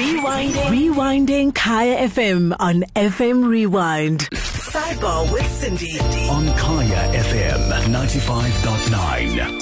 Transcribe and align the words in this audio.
Rewinding. 0.00 0.72
Rewinding 0.72 1.54
Kaya 1.54 2.08
FM 2.08 2.56
on 2.58 2.84
FM 2.96 3.44
Rewind. 3.46 4.20
Sidebar 4.32 5.30
with 5.30 5.44
Sindi. 5.44 6.00
on 6.30 6.46
Kaya 6.56 7.20
FM 7.20 7.68
95.9. 7.92 9.60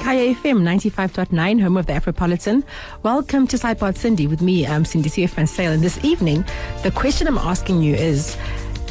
Kaya 0.00 0.34
FM 0.34 0.62
95.9, 0.64 1.60
home 1.60 1.76
of 1.76 1.84
the 1.84 1.92
Afropolitan. 1.92 2.64
Welcome 3.02 3.46
to 3.48 3.58
Sidepod 3.58 3.96
Sindi 3.98 4.26
with 4.26 4.40
me, 4.40 4.66
I'm 4.66 4.84
Sindi 4.84 5.10
C. 5.10 5.26
van 5.26 5.46
Zyl. 5.46 5.72
And 5.72 5.82
this 5.82 6.02
evening, 6.02 6.46
the 6.82 6.90
question 6.90 7.28
I'm 7.28 7.36
asking 7.36 7.82
you 7.82 7.94
is 7.94 8.34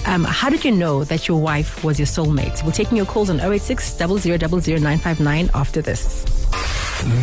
um, 0.07 0.23
how 0.23 0.49
did 0.49 0.65
you 0.65 0.71
know 0.71 1.03
that 1.03 1.27
your 1.27 1.39
wife 1.39 1.83
was 1.83 1.99
your 1.99 2.05
soulmate? 2.07 2.63
We're 2.63 2.71
taking 2.71 2.97
your 2.97 3.05
calls 3.05 3.29
on 3.29 3.39
086 3.39 3.99
959 3.99 5.49
after 5.53 5.81
this. 5.81 6.25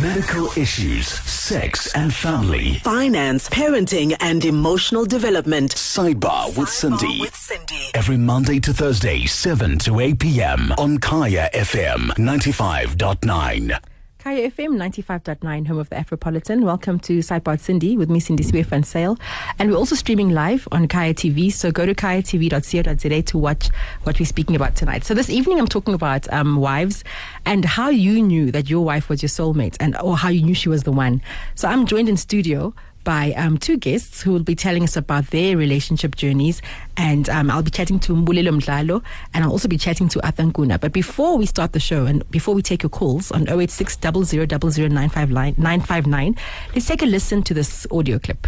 Medical 0.01 0.47
issues, 0.57 1.07
sex 1.07 1.93
and 1.95 2.13
family. 2.13 2.75
Finance, 2.75 3.49
parenting, 3.49 4.15
and 4.21 4.45
emotional 4.45 5.05
development. 5.05 5.75
Sidebar 5.75 6.57
with 6.57 6.69
Sindi. 6.69 7.19
with 7.19 7.33
Sindi. 7.35 7.91
Every 7.93 8.17
Monday 8.17 8.59
to 8.61 8.73
Thursday, 8.73 9.25
7 9.25 9.77
to 9.79 9.99
8 9.99 10.19
p.m. 10.19 10.71
on 10.77 10.97
Kaya 10.99 11.49
FM 11.53 12.11
95.9. 12.17 13.77
Kaya 14.25 14.49
FM 14.49 14.75
95.9, 14.77 15.67
home 15.67 15.77
of 15.77 15.87
the 15.91 15.97
Afropolitan. 15.97 16.63
Welcome 16.63 16.97
to 17.01 17.19
Sidepod 17.19 17.59
Sindi 17.59 17.95
with 17.95 18.09
me, 18.09 18.19
Sindi 18.19 18.43
Swift 18.43 18.71
and 18.71 18.83
Sale. 18.83 19.19
And 19.59 19.69
we're 19.69 19.77
also 19.77 19.93
streaming 19.93 20.31
live 20.31 20.67
on 20.71 20.87
Kaya 20.87 21.13
TV. 21.13 21.53
So 21.53 21.71
go 21.71 21.85
to 21.85 21.93
kayatv.co.za 21.93 23.21
to 23.21 23.37
watch 23.37 23.69
what 24.01 24.19
we're 24.19 24.25
speaking 24.25 24.55
about 24.55 24.75
tonight. 24.75 25.03
So 25.03 25.13
this 25.13 25.29
evening, 25.29 25.59
I'm 25.59 25.67
talking 25.67 25.93
about 25.93 26.27
um, 26.33 26.55
wives 26.55 27.03
and 27.45 27.65
how 27.65 27.89
you 27.89 28.19
knew 28.19 28.49
that 28.49 28.67
your 28.67 28.83
wife 28.83 29.09
was 29.09 29.21
your 29.21 29.29
soulmate 29.29 29.77
and 29.79 29.95
or 29.97 30.17
how 30.17 30.29
you 30.29 30.41
knew 30.41 30.55
she 30.55 30.69
was 30.69 30.81
the 30.81 30.91
one. 30.91 31.21
So 31.53 31.67
I'm 31.67 31.85
joined 31.85 32.09
in 32.09 32.17
studio 32.17 32.73
by 33.05 33.31
um, 33.37 33.57
two 33.57 33.77
guests 33.77 34.21
who 34.21 34.33
will 34.33 34.43
be 34.43 34.55
telling 34.55 34.83
us 34.83 34.97
about 34.97 35.27
their 35.27 35.55
relationship 35.55 36.17
journeys. 36.17 36.61
And 36.97 37.29
um, 37.29 37.49
I'll 37.49 37.63
be 37.63 37.71
chatting 37.71 38.01
to 38.01 38.13
Mbulelo 38.13 38.59
Mdlalo 38.59 39.01
and 39.33 39.45
I'll 39.45 39.51
also 39.51 39.69
be 39.69 39.77
chatting 39.77 40.09
to 40.09 40.25
Arthur 40.25 40.43
Nkuna. 40.43 40.81
But 40.81 40.91
before 40.91 41.37
we 41.37 41.45
start 41.45 41.71
the 41.71 41.79
show 41.79 42.05
and 42.05 42.29
before 42.31 42.53
we 42.53 42.61
take 42.61 42.83
your 42.83 42.89
calls 42.89 43.31
on 43.31 43.47
086 43.47 43.97
959, 44.03 46.35
let's 46.73 46.87
take 46.87 47.01
a 47.01 47.05
listen 47.05 47.43
to 47.43 47.53
this 47.53 47.87
audio 47.91 48.19
clip. 48.19 48.45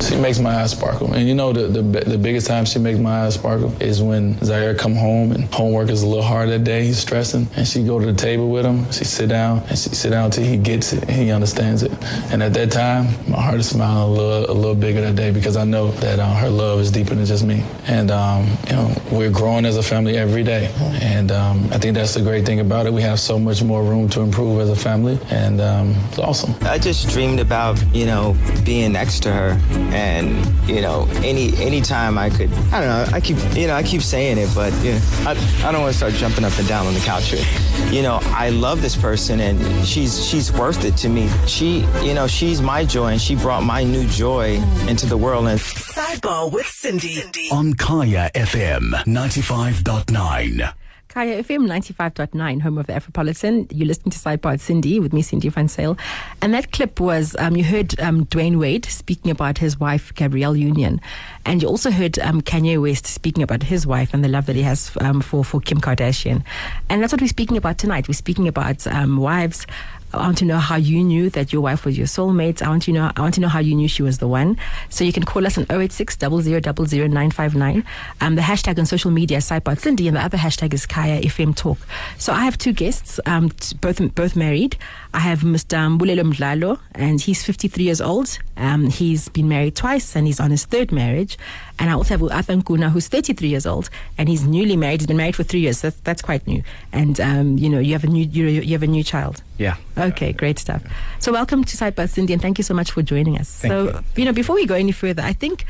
She 0.00 0.16
makes 0.16 0.38
my 0.38 0.54
eyes 0.62 0.70
sparkle, 0.72 1.12
and 1.12 1.28
you 1.28 1.34
know 1.34 1.52
the, 1.52 1.68
the 1.68 1.82
the 1.82 2.18
biggest 2.18 2.46
time 2.46 2.64
she 2.64 2.78
makes 2.78 2.98
my 2.98 3.24
eyes 3.26 3.34
sparkle 3.34 3.70
is 3.82 4.02
when 4.02 4.38
Zaire 4.42 4.74
come 4.74 4.94
home 4.94 5.30
and 5.32 5.44
homework 5.54 5.90
is 5.90 6.02
a 6.02 6.06
little 6.06 6.24
hard 6.24 6.48
that 6.48 6.64
day. 6.64 6.84
He's 6.84 6.98
stressing, 6.98 7.46
and 7.54 7.68
she 7.68 7.84
go 7.84 8.00
to 8.00 8.06
the 8.06 8.14
table 8.14 8.50
with 8.50 8.64
him. 8.64 8.90
She 8.92 9.04
sit 9.04 9.28
down 9.28 9.58
and 9.68 9.78
she 9.78 9.90
sit 9.90 10.10
down 10.10 10.30
till 10.30 10.44
he 10.44 10.56
gets 10.56 10.92
it, 10.94 11.08
he 11.08 11.30
understands 11.30 11.82
it. 11.82 11.92
And 12.32 12.42
at 12.42 12.54
that 12.54 12.72
time, 12.72 13.08
my 13.30 13.40
heart 13.40 13.60
is 13.60 13.68
smiling 13.68 14.10
a 14.10 14.12
little 14.12 14.50
a 14.50 14.56
little 14.56 14.74
bigger 14.74 15.02
that 15.02 15.16
day 15.16 15.30
because 15.32 15.56
I 15.56 15.64
know 15.64 15.90
that 15.92 16.18
uh, 16.18 16.34
her 16.36 16.48
love 16.48 16.80
is 16.80 16.90
deeper 16.90 17.14
than 17.14 17.26
just 17.26 17.44
me. 17.44 17.62
And 17.86 18.10
um, 18.10 18.48
you 18.70 18.76
know 18.76 18.94
we're 19.10 19.30
growing 19.30 19.64
as 19.64 19.76
a 19.76 19.82
family 19.82 20.16
every 20.16 20.44
day, 20.44 20.72
and 21.02 21.32
um, 21.32 21.68
I 21.72 21.78
think 21.78 21.94
that's 21.94 22.14
the 22.14 22.22
great 22.22 22.46
thing 22.46 22.60
about 22.60 22.86
it. 22.86 22.92
We 22.92 23.02
have 23.02 23.18
so 23.18 23.38
much 23.38 23.62
more 23.62 23.82
room 23.82 24.08
to 24.10 24.20
improve 24.20 24.60
as 24.60 24.70
a 24.70 24.76
family, 24.76 25.18
and 25.30 25.60
um, 25.60 25.96
it's 26.08 26.20
awesome. 26.20 26.54
I 26.62 26.78
just 26.78 27.08
dreamed 27.08 27.40
about, 27.40 27.82
you 27.92 28.06
know, 28.06 28.36
being 28.64 28.92
next 28.92 29.20
to 29.24 29.32
her 29.32 29.58
and, 29.92 30.46
you 30.68 30.80
know, 30.80 31.08
any 31.24 31.56
anytime 31.56 32.16
I 32.16 32.30
could 32.30 32.52
I 32.72 32.80
don't 32.80 32.88
know, 32.88 33.06
I 33.12 33.20
keep 33.20 33.38
you 33.56 33.66
know, 33.66 33.74
I 33.74 33.82
keep 33.82 34.02
saying 34.02 34.38
it, 34.38 34.50
but 34.54 34.72
you 34.84 34.92
know, 34.92 35.00
I, 35.26 35.64
I 35.64 35.72
don't 35.72 35.80
want 35.82 35.92
to 35.92 35.98
start 35.98 36.12
jumping 36.14 36.44
up 36.44 36.56
and 36.58 36.68
down 36.68 36.86
on 36.86 36.94
the 36.94 37.00
couch 37.00 37.32
here. 37.32 37.44
You 37.90 38.02
know, 38.02 38.20
I 38.22 38.50
love 38.50 38.82
this 38.82 38.96
person 38.96 39.40
and 39.40 39.58
she's 39.84 40.24
she's 40.24 40.52
worth 40.52 40.84
it 40.84 40.96
to 40.98 41.08
me. 41.08 41.28
She 41.46 41.84
you 42.02 42.14
know, 42.14 42.28
she's 42.28 42.62
my 42.62 42.84
joy 42.84 43.12
and 43.12 43.20
she 43.20 43.34
brought 43.34 43.64
my 43.64 43.82
new 43.82 44.06
joy 44.06 44.62
into 44.86 45.06
the 45.06 45.16
world 45.16 45.48
and 45.48 45.58
Sidebar 45.58 46.52
with 46.52 46.66
Sindi. 46.66 47.50
On 47.50 47.74
Kaya 47.74 48.30
FM 48.34 48.59
95.9. 48.60 50.74
Kaya 51.08 51.42
FM 51.42 51.66
95.9, 51.66 52.60
home 52.60 52.76
of 52.76 52.86
the 52.86 52.92
Afropolitan. 52.92 53.66
You're 53.72 53.88
listening 53.88 54.10
to 54.10 54.18
Sidepod 54.18 54.60
Sindi 54.60 55.00
with 55.00 55.14
me, 55.14 55.22
Sindi 55.22 55.50
van 55.50 55.66
Zyl. 55.66 55.98
And 56.42 56.52
that 56.52 56.70
clip 56.70 57.00
was, 57.00 57.34
um, 57.38 57.56
you 57.56 57.64
heard 57.64 57.98
um, 58.00 58.26
Dwyane 58.26 58.58
Wade 58.58 58.84
speaking 58.84 59.30
about 59.30 59.56
his 59.56 59.80
wife, 59.80 60.14
Gabrielle 60.14 60.54
Union. 60.54 61.00
And 61.46 61.62
you 61.62 61.68
also 61.68 61.90
heard 61.90 62.18
um, 62.18 62.42
Kanye 62.42 62.78
West 62.80 63.06
speaking 63.06 63.42
about 63.42 63.62
his 63.62 63.86
wife 63.86 64.12
and 64.12 64.22
the 64.22 64.28
love 64.28 64.44
that 64.44 64.56
he 64.56 64.62
has 64.62 64.94
um, 65.00 65.22
for, 65.22 65.42
for 65.42 65.60
Kim 65.60 65.80
Kardashian. 65.80 66.44
And 66.90 67.02
that's 67.02 67.14
what 67.14 67.22
we're 67.22 67.28
speaking 67.28 67.56
about 67.56 67.78
tonight. 67.78 68.08
We're 68.08 68.14
speaking 68.14 68.46
about 68.46 68.86
um, 68.86 69.16
wives. 69.16 69.66
I 70.12 70.16
want 70.18 70.38
to 70.38 70.44
know 70.44 70.58
how 70.58 70.76
you 70.76 71.04
knew 71.04 71.30
that 71.30 71.52
your 71.52 71.62
wife 71.62 71.84
was 71.84 71.96
your 71.96 72.06
soulmate. 72.06 72.62
I 72.62 72.68
want 72.68 72.82
to 72.84 72.92
know. 72.92 73.12
I 73.16 73.20
want 73.20 73.34
to 73.34 73.40
know 73.40 73.48
how 73.48 73.60
you 73.60 73.74
knew 73.74 73.86
she 73.88 74.02
was 74.02 74.18
the 74.18 74.26
one. 74.26 74.56
So 74.88 75.04
you 75.04 75.12
can 75.12 75.22
call 75.22 75.46
us 75.46 75.56
on 75.56 75.66
086 75.70 76.20
959 76.20 77.84
Um, 78.20 78.34
the 78.34 78.42
hashtag 78.42 78.78
on 78.78 78.86
social 78.86 79.10
media 79.10 79.38
is 79.38 79.48
Sidepod 79.48 79.78
Sindi, 79.80 80.08
and 80.08 80.16
the 80.16 80.20
other 80.20 80.38
hashtag 80.38 80.74
is 80.74 80.84
Kaya 80.86 81.20
FM 81.22 81.54
Talk. 81.54 81.78
So 82.18 82.32
I 82.32 82.40
have 82.44 82.58
two 82.58 82.72
guests, 82.72 83.20
um, 83.26 83.52
both 83.80 84.00
both 84.14 84.34
married. 84.34 84.76
I 85.14 85.20
have 85.20 85.40
Mr. 85.40 85.76
Mbulelo 85.96 86.32
Mdlalo, 86.32 86.78
and 86.94 87.20
he's 87.20 87.44
53 87.44 87.84
years 87.84 88.00
old. 88.00 88.38
Um, 88.56 88.88
he's 88.88 89.28
been 89.28 89.48
married 89.48 89.76
twice, 89.76 90.16
and 90.16 90.26
he's 90.26 90.40
on 90.40 90.50
his 90.50 90.64
third 90.64 90.92
marriage. 90.92 91.38
And 91.78 91.88
I 91.88 91.94
also 91.94 92.14
have 92.14 92.22
Arthur 92.30 92.56
Nkuna, 92.56 92.90
who's 92.90 93.08
33 93.08 93.48
years 93.48 93.66
old, 93.66 93.88
and 94.18 94.28
he's 94.28 94.44
newly 94.44 94.76
married. 94.76 95.00
He's 95.00 95.06
been 95.06 95.16
married 95.16 95.36
for 95.36 95.44
three 95.44 95.60
years. 95.60 95.80
That's, 95.80 95.96
that's 96.00 96.22
quite 96.22 96.46
new. 96.46 96.62
And 96.92 97.18
um, 97.20 97.56
you 97.58 97.68
know, 97.68 97.78
you 97.78 97.92
have 97.92 98.04
a 98.04 98.06
new 98.06 98.24
you, 98.24 98.46
you 98.46 98.72
have 98.72 98.82
a 98.82 98.86
new 98.86 99.02
child. 99.02 99.42
Yeah. 99.58 99.76
Okay, 100.00 100.32
great 100.32 100.58
stuff. 100.58 100.82
So 101.18 101.32
welcome 101.32 101.62
to 101.64 101.76
Sidebus 101.76 102.14
Sindi, 102.14 102.32
and 102.32 102.40
thank 102.40 102.58
you 102.58 102.64
so 102.64 102.72
much 102.74 102.92
for 102.92 103.02
joining 103.02 103.38
us. 103.38 103.60
Thank 103.60 103.72
so 103.72 103.84
you. 103.84 104.04
you 104.16 104.24
know, 104.24 104.32
before 104.32 104.54
we 104.54 104.66
go 104.66 104.74
any 104.74 104.92
further, 104.92 105.22
I 105.22 105.34
think 105.34 105.66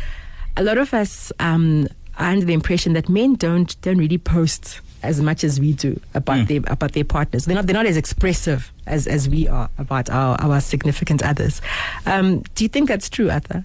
a 0.57 0.63
lot 0.63 0.79
of 0.79 0.95
us 0.95 1.33
um, 1.41 1.89
are 2.17 2.31
under 2.31 2.47
the 2.47 2.55
impression 2.55 2.93
that 2.93 3.09
men 3.09 3.35
don't 3.35 3.81
don't 3.83 3.99
really 3.99 4.19
post 4.19 4.81
as 5.03 5.21
much 5.21 5.45
as 5.45 5.59
we 5.59 5.73
do 5.73 5.99
about 6.15 6.47
their 6.47 6.61
about 6.67 6.93
their 6.93 7.05
partners. 7.05 7.47
They're 7.47 7.57
not 7.57 7.67
they're 7.67 7.75
not 7.75 7.87
as 7.87 7.97
expressive 7.97 8.73
as, 8.87 9.07
as 9.07 9.29
we 9.29 9.49
are 9.49 9.69
about 9.79 10.11
our, 10.11 10.41
our 10.41 10.61
significant 10.61 11.23
others. 11.23 11.61
Um, 12.07 12.43
do 12.55 12.65
you 12.65 12.69
think 12.69 12.89
that's 12.89 13.09
true, 13.09 13.31
Arthur? 13.31 13.65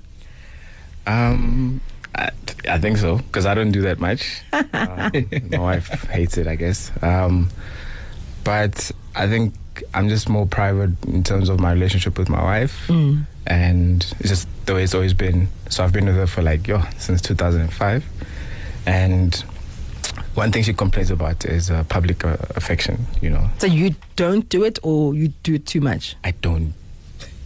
Um, 1.05 1.81
I, 2.15 2.31
I 2.69 2.79
think 2.79 2.97
so 2.97 3.17
because 3.17 3.45
I 3.45 3.53
don't 3.53 3.71
do 3.71 3.81
that 3.81 3.99
much. 3.99 4.41
Uh, 4.73 5.09
my 5.51 5.59
wife 5.59 5.87
hates 6.09 6.37
it, 6.37 6.47
I 6.47 6.55
guess. 6.55 6.91
Um, 7.01 7.49
but 8.43 8.91
I 9.15 9.27
think 9.27 9.53
I'm 9.93 10.09
just 10.09 10.29
more 10.29 10.45
private 10.45 10.91
in 11.07 11.23
terms 11.23 11.49
of 11.49 11.59
my 11.59 11.71
relationship 11.73 12.17
with 12.17 12.29
my 12.29 12.41
wife, 12.43 12.89
and 13.47 14.03
it's 14.19 14.29
just 14.29 14.47
the 14.65 14.73
way 14.75 14.83
it's 14.83 14.93
always 14.95 15.13
been. 15.13 15.47
So 15.69 15.83
I've 15.83 15.91
been 15.93 16.05
with 16.05 16.15
her 16.15 16.27
for 16.27 16.41
like 16.41 16.67
yo 16.67 16.81
since 16.97 17.21
2005, 17.21 18.03
and 18.85 19.35
one 20.35 20.51
thing 20.51 20.63
she 20.63 20.73
complains 20.73 21.11
about 21.11 21.45
is 21.45 21.69
uh, 21.71 21.83
public 21.85 22.23
uh, 22.25 22.37
affection. 22.55 23.05
You 23.21 23.29
know, 23.31 23.49
So 23.59 23.67
you 23.67 23.95
don't 24.15 24.47
do 24.49 24.63
it, 24.63 24.79
or 24.83 25.13
you 25.15 25.29
do 25.43 25.55
it 25.55 25.65
too 25.65 25.81
much. 25.81 26.15
I 26.23 26.31
don't 26.31 26.73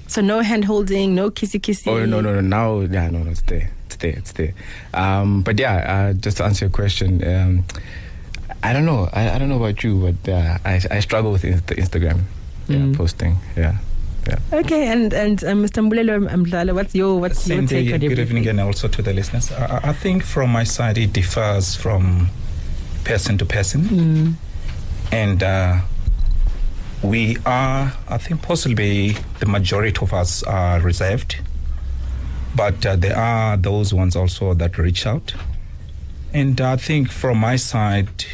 So 0.08 0.22
no 0.22 0.42
hand 0.42 0.66
holding, 0.66 1.14
no 1.16 1.30
kissy 1.30 1.60
kissy. 1.60 1.88
Oh 1.88 2.06
no 2.06 2.22
no 2.22 2.34
no 2.34 2.42
now 2.42 2.80
yeah 2.82 3.10
no 3.10 3.24
no 3.24 3.32
it's 3.32 3.42
there 3.44 3.70
it's 3.86 3.96
there 3.98 4.12
it's 4.18 4.32
there. 4.34 4.54
Um, 4.94 5.42
but 5.44 5.60
yeah, 5.60 5.76
uh, 6.10 6.14
just 6.14 6.38
to 6.38 6.46
answer 6.46 6.66
your 6.66 6.72
question, 6.72 7.24
um, 7.28 7.64
I 8.64 8.74
don't 8.74 8.86
know 8.86 9.10
I, 9.14 9.32
I 9.32 9.38
don't 9.40 9.50
know 9.50 9.58
about 9.64 9.84
you, 9.84 10.14
but 10.14 10.32
uh, 10.32 10.58
I 10.66 10.82
I 10.92 11.00
struggle 11.00 11.32
with 11.32 11.44
inst- 11.46 11.68
Instagram 11.68 12.22
yeah, 12.68 12.78
Mm. 12.78 12.96
posting. 12.96 13.38
Yeah, 13.58 13.78
yeah. 14.28 14.38
Okay, 14.60 14.88
and 14.88 15.14
and 15.14 15.44
um, 15.44 15.64
Mr. 15.64 15.82
Mbulelo 15.84 16.28
Mdlalo, 16.30 16.74
what's 16.76 16.94
your 16.94 17.20
what's 17.20 17.48
your 17.48 17.58
Sindi, 17.58 17.70
take 17.70 17.94
on 17.94 18.00
good 18.00 18.20
evening 18.20 18.48
and 18.48 18.60
also 18.60 18.88
to 18.88 19.02
the 19.02 19.14
listeners. 19.14 19.52
I, 19.52 19.66
I- 19.66 19.90
I 19.90 19.94
think 19.94 20.24
from 20.24 20.52
my 20.52 20.64
side 20.66 20.98
it 20.98 21.14
differs 21.14 21.76
from 21.76 22.30
person 23.06 23.38
to 23.40 23.46
person. 23.46 23.82
Mm. 23.84 24.34
And 25.12 25.42
uh, 25.42 25.80
we 27.02 27.38
are, 27.46 27.94
I 28.08 28.18
think 28.20 28.42
possibly 28.44 29.16
the 29.40 29.46
majority 29.48 29.98
of 30.02 30.14
us 30.14 30.44
are 30.44 30.80
reserved. 30.82 31.38
But 32.56 32.86
uh, 32.86 32.96
there 32.98 33.18
are 33.18 33.58
those 33.58 33.94
ones 33.94 34.16
also 34.16 34.54
that 34.54 34.78
reach 34.78 35.08
out. 35.08 35.34
And 36.34 36.60
I 36.62 36.76
think 36.76 37.10
from 37.10 37.38
my 37.40 37.56
side, 37.56 38.26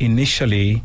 initially, 0.00 0.82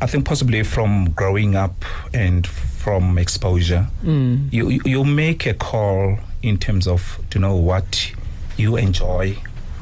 I 0.00 0.06
think 0.06 0.24
possibly 0.24 0.62
from 0.62 1.10
growing 1.10 1.54
up 1.56 1.84
and 2.14 2.46
from 2.46 3.18
exposure, 3.18 3.86
Mm. 4.04 4.48
you 4.52 4.80
you- 4.84 5.04
make 5.04 5.46
a 5.46 5.54
call 5.54 6.18
in 6.42 6.56
terms 6.58 6.86
of 6.86 7.18
to 7.30 7.38
know 7.38 7.54
what 7.54 8.12
you 8.56 8.76
enjoy, 8.76 9.36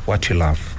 what 0.06 0.28
you 0.28 0.34
love. 0.36 0.74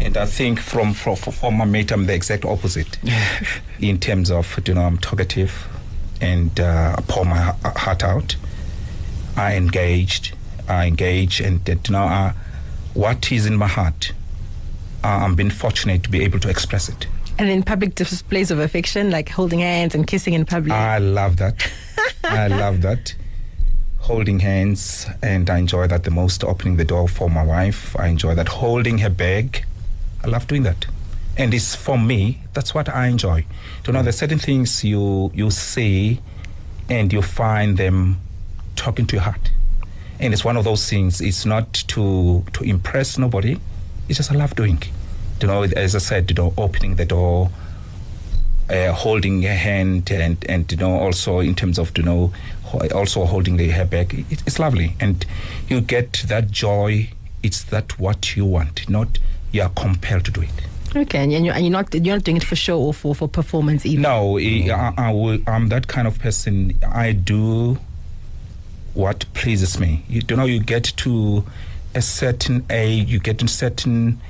And 0.00 0.16
I 0.16 0.26
think 0.26 0.58
from 0.58 0.94
from, 0.94 1.14
from 1.16 1.54
my 1.58 1.64
mate, 1.64 1.92
I'm 1.92 2.06
the 2.06 2.14
exact 2.14 2.44
opposite 2.44 2.98
in 3.80 3.98
terms 3.98 4.30
of 4.30 4.58
you 4.66 4.74
know 4.74 4.82
I'm 4.82 4.98
talkative 4.98 5.52
and 6.20 6.58
uh, 6.58 6.96
I 6.98 7.00
pour 7.02 7.24
my 7.24 7.54
heart 7.76 8.02
out. 8.02 8.36
I 9.36 9.54
engaged, 9.56 10.32
I 10.68 10.86
engage, 10.86 11.40
and 11.40 11.64
that 11.66 11.88
you 11.88 11.92
know 11.92 12.04
uh, 12.04 12.32
what 12.94 13.30
is 13.30 13.46
in 13.46 13.56
my 13.56 13.68
heart 13.68 14.12
Uh, 15.02 15.08
I'm 15.08 15.34
being 15.34 15.50
fortunate 15.50 16.02
to 16.04 16.10
be 16.10 16.22
able 16.22 16.38
to 16.40 16.48
express 16.50 16.88
it. 16.88 17.06
And 17.38 17.48
in 17.48 17.62
public 17.62 17.94
displays 17.94 18.50
of 18.50 18.58
affection, 18.58 19.10
like 19.10 19.28
holding 19.30 19.60
hands 19.60 19.94
and 19.94 20.06
kissing 20.06 20.34
in 20.34 20.44
public. 20.44 20.72
I 20.72 20.98
love 20.98 21.38
that. 21.38 21.70
I 22.24 22.48
love 22.62 22.82
that. 22.82 23.14
Holding 24.00 24.40
hands, 24.40 25.06
and 25.22 25.48
I 25.48 25.58
enjoy 25.58 25.86
that 25.86 26.04
the 26.04 26.10
most. 26.10 26.44
Opening 26.44 26.76
the 26.76 26.84
door 26.84 27.08
for 27.08 27.30
my 27.30 27.42
wife, 27.42 27.96
I 27.98 28.08
enjoy 28.08 28.34
that. 28.34 28.48
Holding 28.48 28.98
her 28.98 29.10
bag, 29.10 29.64
I 30.24 30.28
love 30.28 30.46
doing 30.46 30.64
that. 30.64 30.86
And 31.36 31.54
it's 31.54 31.74
for 31.74 31.98
me. 31.98 32.40
That's 32.52 32.74
what 32.74 32.88
I 32.88 33.06
enjoy. 33.06 33.46
You 33.86 33.92
know, 33.92 34.02
there's 34.02 34.18
certain 34.18 34.38
things 34.38 34.84
you 34.84 35.30
you 35.34 35.50
see, 35.50 36.20
and 36.90 37.12
you 37.12 37.22
find 37.22 37.76
them 37.78 38.20
talking 38.76 39.06
to 39.06 39.16
your 39.16 39.22
heart. 39.22 39.50
And 40.18 40.34
it's 40.34 40.44
one 40.44 40.58
of 40.58 40.64
those 40.64 40.88
things. 40.88 41.20
It's 41.22 41.46
not 41.46 41.72
to 41.88 42.44
to 42.52 42.64
impress 42.64 43.16
nobody. 43.16 43.58
It's 44.10 44.16
just 44.16 44.32
I 44.32 44.34
love 44.34 44.56
doing. 44.56 44.82
You 45.40 45.46
know, 45.46 45.62
as 45.62 45.94
I 45.94 46.00
said, 46.00 46.28
you 46.30 46.34
know, 46.34 46.52
opening 46.58 46.96
the 46.96 47.04
door, 47.04 47.50
uh, 48.68 48.92
holding 48.92 49.42
her 49.42 49.54
hand 49.54 50.10
and 50.10 50.44
and 50.48 50.70
you 50.70 50.78
know 50.78 50.98
also 50.98 51.38
in 51.38 51.54
terms 51.54 51.78
of 51.78 51.96
you 51.96 52.02
know 52.02 52.32
also 52.92 53.24
holding 53.24 53.56
the 53.56 53.68
hair 53.68 53.84
back. 53.84 54.12
It, 54.12 54.42
it's 54.46 54.58
lovely. 54.58 54.96
And 54.98 55.24
you 55.68 55.80
get 55.80 56.24
that 56.26 56.50
joy. 56.50 57.10
It's 57.42 57.62
that 57.64 57.98
what 57.98 58.36
you 58.36 58.44
want 58.44 58.88
not 58.90 59.18
you 59.52 59.62
are 59.62 59.70
compelled 59.70 60.24
to 60.26 60.30
do 60.30 60.42
it. 60.42 60.50
Okay, 60.94 61.22
and 61.22 61.32
you're, 61.32 61.54
and 61.54 61.64
you're 61.64 61.72
not 61.72 61.94
you're 61.94 62.16
not 62.16 62.24
doing 62.24 62.36
it 62.36 62.44
for 62.44 62.56
show 62.56 62.80
or 62.80 62.92
for, 62.92 63.14
for 63.14 63.28
performance 63.28 63.86
either. 63.86 64.02
no 64.02 64.38
I, 64.38 64.92
I, 64.98 65.08
I 65.08 65.12
will, 65.12 65.38
i'm 65.46 65.68
that 65.68 65.86
kind 65.86 66.08
of 66.08 66.18
person. 66.18 66.76
I 66.86 67.12
do 67.12 67.78
what 68.94 69.24
pleases 69.34 69.78
me. 69.78 70.04
You, 70.08 70.22
you 70.28 70.36
know 70.36 70.46
you 70.46 70.58
get 70.58 70.84
to 70.84 71.44
a 71.94 72.02
certain 72.02 72.64
age 72.70 73.10
you 73.10 73.18
get 73.18 73.42
a 73.42 73.48
certain 73.48 74.20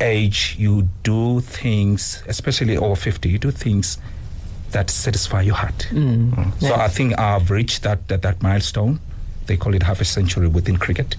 age 0.00 0.56
you 0.58 0.88
do 1.02 1.40
things 1.40 2.22
especially 2.26 2.76
over 2.76 2.96
50 2.96 3.28
you 3.28 3.38
do 3.38 3.50
things 3.50 3.98
that 4.72 4.88
satisfy 4.88 5.42
your 5.42 5.56
heart. 5.56 5.88
Mm. 5.90 6.60
so 6.60 6.74
i 6.74 6.86
think 6.88 7.18
i've 7.18 7.50
reached 7.50 7.82
that, 7.82 8.06
that 8.08 8.22
that 8.22 8.42
milestone. 8.42 9.00
They 9.46 9.56
call 9.56 9.74
it 9.74 9.82
half 9.82 10.00
a 10.00 10.04
century 10.04 10.46
within 10.46 10.76
cricket. 10.76 11.16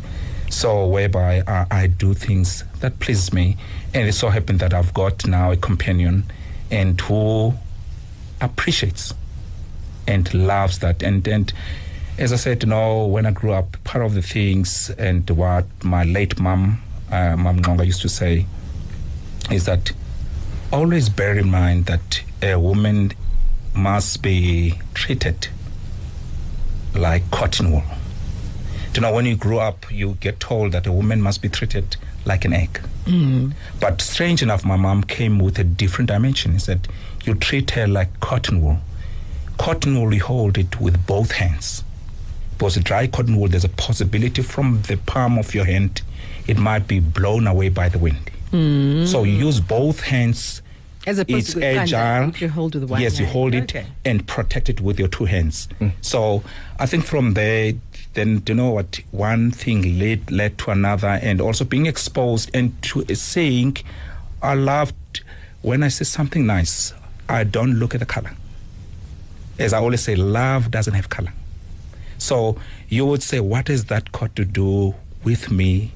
So 0.50 0.88
whereby 0.88 1.44
I, 1.48 1.66
I 1.70 1.88
do 1.88 2.14
things 2.14 2.64
that 2.80 2.98
please 3.00 3.34
me. 3.34 3.58
And 3.94 4.08
it 4.08 4.14
so 4.14 4.30
happened 4.30 4.60
that 4.62 4.74
i've 4.74 4.94
got 4.94 5.28
now 5.28 5.52
a 5.52 5.58
companion 5.58 6.24
and 6.70 7.00
who 7.02 7.54
appreciates 8.40 9.14
and 10.08 10.34
loves 10.34 10.80
that. 10.80 11.04
And 11.04 11.28
and 11.28 11.52
as 12.18 12.32
I 12.34 12.36
said, 12.36 12.64
you 12.64 12.70
know, 12.70 13.06
when 13.06 13.26
I 13.26 13.32
grew 13.32 13.52
up, 13.54 13.78
part 13.84 14.06
of 14.06 14.14
the 14.14 14.22
things 14.22 14.90
and 14.92 15.28
what 15.30 15.66
my 15.84 16.04
late 16.04 16.40
mom, 16.40 16.82
uh, 17.12 17.36
Mom 17.36 17.60
Ngonga 17.62 17.86
used 17.86 18.02
to 18.02 18.10
say, 18.10 18.46
is 19.52 19.66
that 19.66 19.92
always 20.72 21.10
bear 21.10 21.38
in 21.38 21.50
mind 21.50 21.86
that 21.88 22.22
a 22.42 22.56
woman 22.60 23.12
must 23.74 24.22
be 24.22 24.80
treated 24.94 25.48
like 26.96 27.30
cotton 27.32 27.72
wool. 27.72 27.84
You 28.94 29.02
know, 29.02 29.14
when 29.14 29.26
you 29.26 29.36
grow 29.38 29.60
up, 29.60 29.86
you 29.92 30.18
get 30.20 30.40
told 30.40 30.74
that 30.74 30.86
a 30.86 30.92
woman 30.92 31.22
must 31.22 31.42
be 31.42 31.48
treated 31.50 31.96
like 32.26 32.44
an 32.46 32.54
egg. 32.54 32.82
But 33.80 34.00
strange 34.02 34.42
enough, 34.44 34.64
my 34.64 34.76
mom 34.76 35.04
came 35.04 35.40
with 35.40 35.58
a 35.60 35.64
different 35.64 36.10
dimension. 36.10 36.52
He 36.54 36.60
said, 36.60 36.88
You 37.26 37.34
treat 37.36 37.72
her 37.72 37.88
like 37.88 38.20
cotton 38.20 38.62
wool. 38.62 38.78
Cotton 39.58 40.00
wool, 40.00 40.14
you 40.14 40.24
hold 40.24 40.58
it 40.58 40.80
with 40.80 41.06
both 41.08 41.32
hands. 41.32 41.84
Because 42.62 42.78
a 42.78 42.80
dry 42.80 43.08
cotton 43.08 43.38
wool, 43.38 43.48
there's 43.48 43.64
a 43.64 43.70
possibility 43.70 44.44
from 44.44 44.84
the 44.84 44.96
palm 44.96 45.40
of 45.40 45.56
your 45.56 45.66
hand, 45.66 46.04
it 46.46 46.60
might 46.60 46.88
be 46.88 47.00
blown 47.00 47.48
away 47.48 47.70
by 47.70 47.90
the 47.90 47.98
wind. 47.98 48.30
Hmm. 48.52 49.04
So 49.08 49.24
you 49.24 49.34
use 49.34 49.60
both 49.60 50.02
hands. 50.02 50.62
As 51.08 51.18
opposed 51.18 51.40
it's 51.40 51.54
to 51.54 51.60
with 51.60 51.76
thunder, 51.76 51.96
agile. 51.96 52.38
you 52.38 52.50
hold 52.50 52.76
with 52.76 52.84
one 52.84 53.02
yes, 53.02 53.20
you 53.20 53.26
hold 53.26 53.56
it 53.56 53.64
Okay. 53.64 53.88
and 54.06 54.28
protect 54.28 54.70
it 54.70 54.80
with 54.80 55.00
your 55.00 55.08
two 55.08 55.26
hands. 55.26 55.70
Hmm. 55.80 55.88
So 56.02 56.44
I 56.78 56.86
think 56.86 57.04
from 57.04 57.34
there, 57.34 57.74
then 58.14 58.44
you 58.48 58.54
know 58.54 58.70
what, 58.70 59.00
one 59.10 59.50
thing 59.50 59.98
led 59.98 60.30
led 60.30 60.60
to 60.60 60.70
another, 60.70 61.08
and 61.08 61.42
also 61.42 61.66
being 61.66 61.88
exposed 61.88 62.52
and 62.54 62.80
to 62.84 63.04
uh, 63.10 63.16
saying, 63.16 63.78
I 64.44 64.54
loved 64.54 65.24
when 65.64 65.82
I 65.82 65.88
say 65.88 66.04
something 66.04 66.46
nice. 66.46 66.94
I 67.28 67.44
don't 67.44 67.80
look 67.80 67.96
at 67.96 68.02
the 68.02 68.06
color. 68.06 68.34
As 69.58 69.74
I 69.74 69.80
always 69.80 70.02
say, 70.02 70.16
love 70.16 70.70
doesn't 70.70 70.94
have 70.94 71.10
color. 71.10 71.34
So 72.22 72.56
you 72.88 73.08
would 73.08 73.24
say, 73.24 73.40
what 73.40 73.68
has 73.68 73.86
that 73.86 74.12
got 74.12 74.36
to 74.36 74.46
do 74.46 74.94
with 75.24 75.50
me 75.50 75.92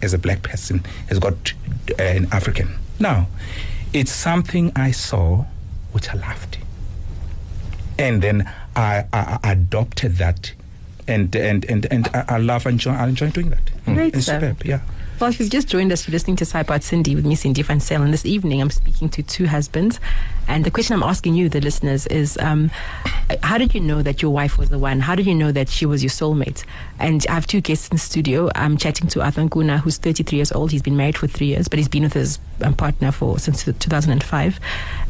as 0.00 0.14
a 0.14 0.18
black 0.18 0.42
person? 0.42 0.82
Has 1.08 1.18
got 1.18 1.52
uh, 1.90 2.02
an 2.02 2.26
African? 2.32 2.74
No, 2.98 3.26
it's 3.92 4.10
something 4.10 4.72
I 4.74 4.92
saw 4.92 5.44
which 5.92 6.08
I 6.08 6.14
loved, 6.14 6.56
and 7.98 8.22
then 8.22 8.50
I, 8.74 9.04
I, 9.12 9.38
I 9.44 9.52
adopted 9.52 10.16
that, 10.16 10.54
and 11.06 11.36
and 11.36 11.66
and 11.66 11.86
and 11.90 12.08
I, 12.14 12.24
I 12.28 12.38
love 12.38 12.64
and 12.64 12.74
enjoy, 12.74 12.92
I 12.92 13.06
enjoy 13.06 13.30
doing 13.30 13.50
that. 13.50 13.70
Great 13.84 14.14
it's 14.14 14.24
stuff. 14.24 14.40
superb, 14.40 14.64
yeah. 14.64 14.80
Well, 15.22 15.30
if 15.30 15.38
you've 15.38 15.50
just 15.50 15.68
joined 15.68 15.92
us, 15.92 16.08
you're 16.08 16.12
listening 16.12 16.34
to 16.38 16.44
Cypod 16.44 16.82
Sindi 16.82 17.14
with 17.14 17.24
me, 17.24 17.36
Sindi 17.36 17.62
Van 17.62 17.80
And 18.02 18.12
this 18.12 18.26
evening, 18.26 18.60
I'm 18.60 18.70
speaking 18.70 19.08
to 19.10 19.22
two 19.22 19.46
husbands. 19.46 20.00
And 20.48 20.64
the 20.64 20.70
question 20.72 20.94
I'm 20.96 21.04
asking 21.04 21.36
you, 21.36 21.48
the 21.48 21.60
listeners, 21.60 22.08
is 22.08 22.36
um, 22.38 22.72
how 23.40 23.56
did 23.56 23.72
you 23.72 23.80
know 23.80 24.02
that 24.02 24.20
your 24.20 24.32
wife 24.32 24.58
was 24.58 24.70
the 24.70 24.80
one? 24.80 24.98
How 24.98 25.14
did 25.14 25.26
you 25.26 25.34
know 25.36 25.52
that 25.52 25.68
she 25.68 25.86
was 25.86 26.02
your 26.02 26.10
soulmate? 26.10 26.64
And 26.98 27.24
I 27.28 27.34
have 27.34 27.46
two 27.46 27.60
guests 27.60 27.86
in 27.86 27.94
the 27.94 28.00
studio. 28.00 28.50
I'm 28.56 28.76
chatting 28.76 29.06
to 29.10 29.22
Arthur 29.22 29.42
Nkuna, 29.42 29.78
who's 29.78 29.96
33 29.96 30.38
years 30.38 30.50
old. 30.50 30.72
He's 30.72 30.82
been 30.82 30.96
married 30.96 31.16
for 31.16 31.28
three 31.28 31.46
years, 31.46 31.68
but 31.68 31.78
he's 31.78 31.86
been 31.86 32.02
with 32.02 32.14
his 32.14 32.40
um, 32.60 32.74
partner 32.74 33.12
for 33.12 33.38
since 33.38 33.62
2005. 33.62 34.58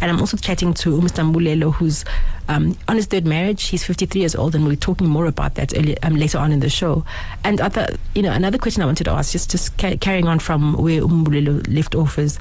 And 0.03 0.11
I'm 0.11 0.20
also 0.20 0.37
chatting 0.37 0.75
to 0.75 1.00
Mr. 1.00 1.25
Mbulelo, 1.32 1.73
who's 1.73 2.05
um, 2.52 2.76
on 2.88 2.96
his 2.96 3.06
third 3.06 3.25
marriage. 3.26 3.64
He's 3.64 3.84
53 3.84 4.20
years 4.20 4.34
old, 4.34 4.54
and 4.54 4.64
we'll 4.64 4.72
be 4.75 4.76
talking 4.76 5.08
more 5.08 5.26
about 5.26 5.54
that 5.56 5.72
um, 6.04 6.16
later 6.16 6.38
on 6.38 6.52
in 6.52 6.60
the 6.60 6.69
show. 6.70 7.04
And 7.44 7.60
Arthur, 7.60 7.88
you 8.14 8.22
know, 8.22 8.32
another 8.32 8.58
question 8.58 8.82
I 8.82 8.87
wanted 8.87 9.04
to 9.04 9.10
ask, 9.12 9.32
just 9.32 9.50
just 9.50 9.76
ca- 9.78 9.96
carrying 9.96 10.28
on 10.28 10.38
from 10.38 10.75
where 10.75 11.00
Mbulelo 11.02 11.66
left 11.75 11.94
off, 11.94 12.19
is 12.19 12.38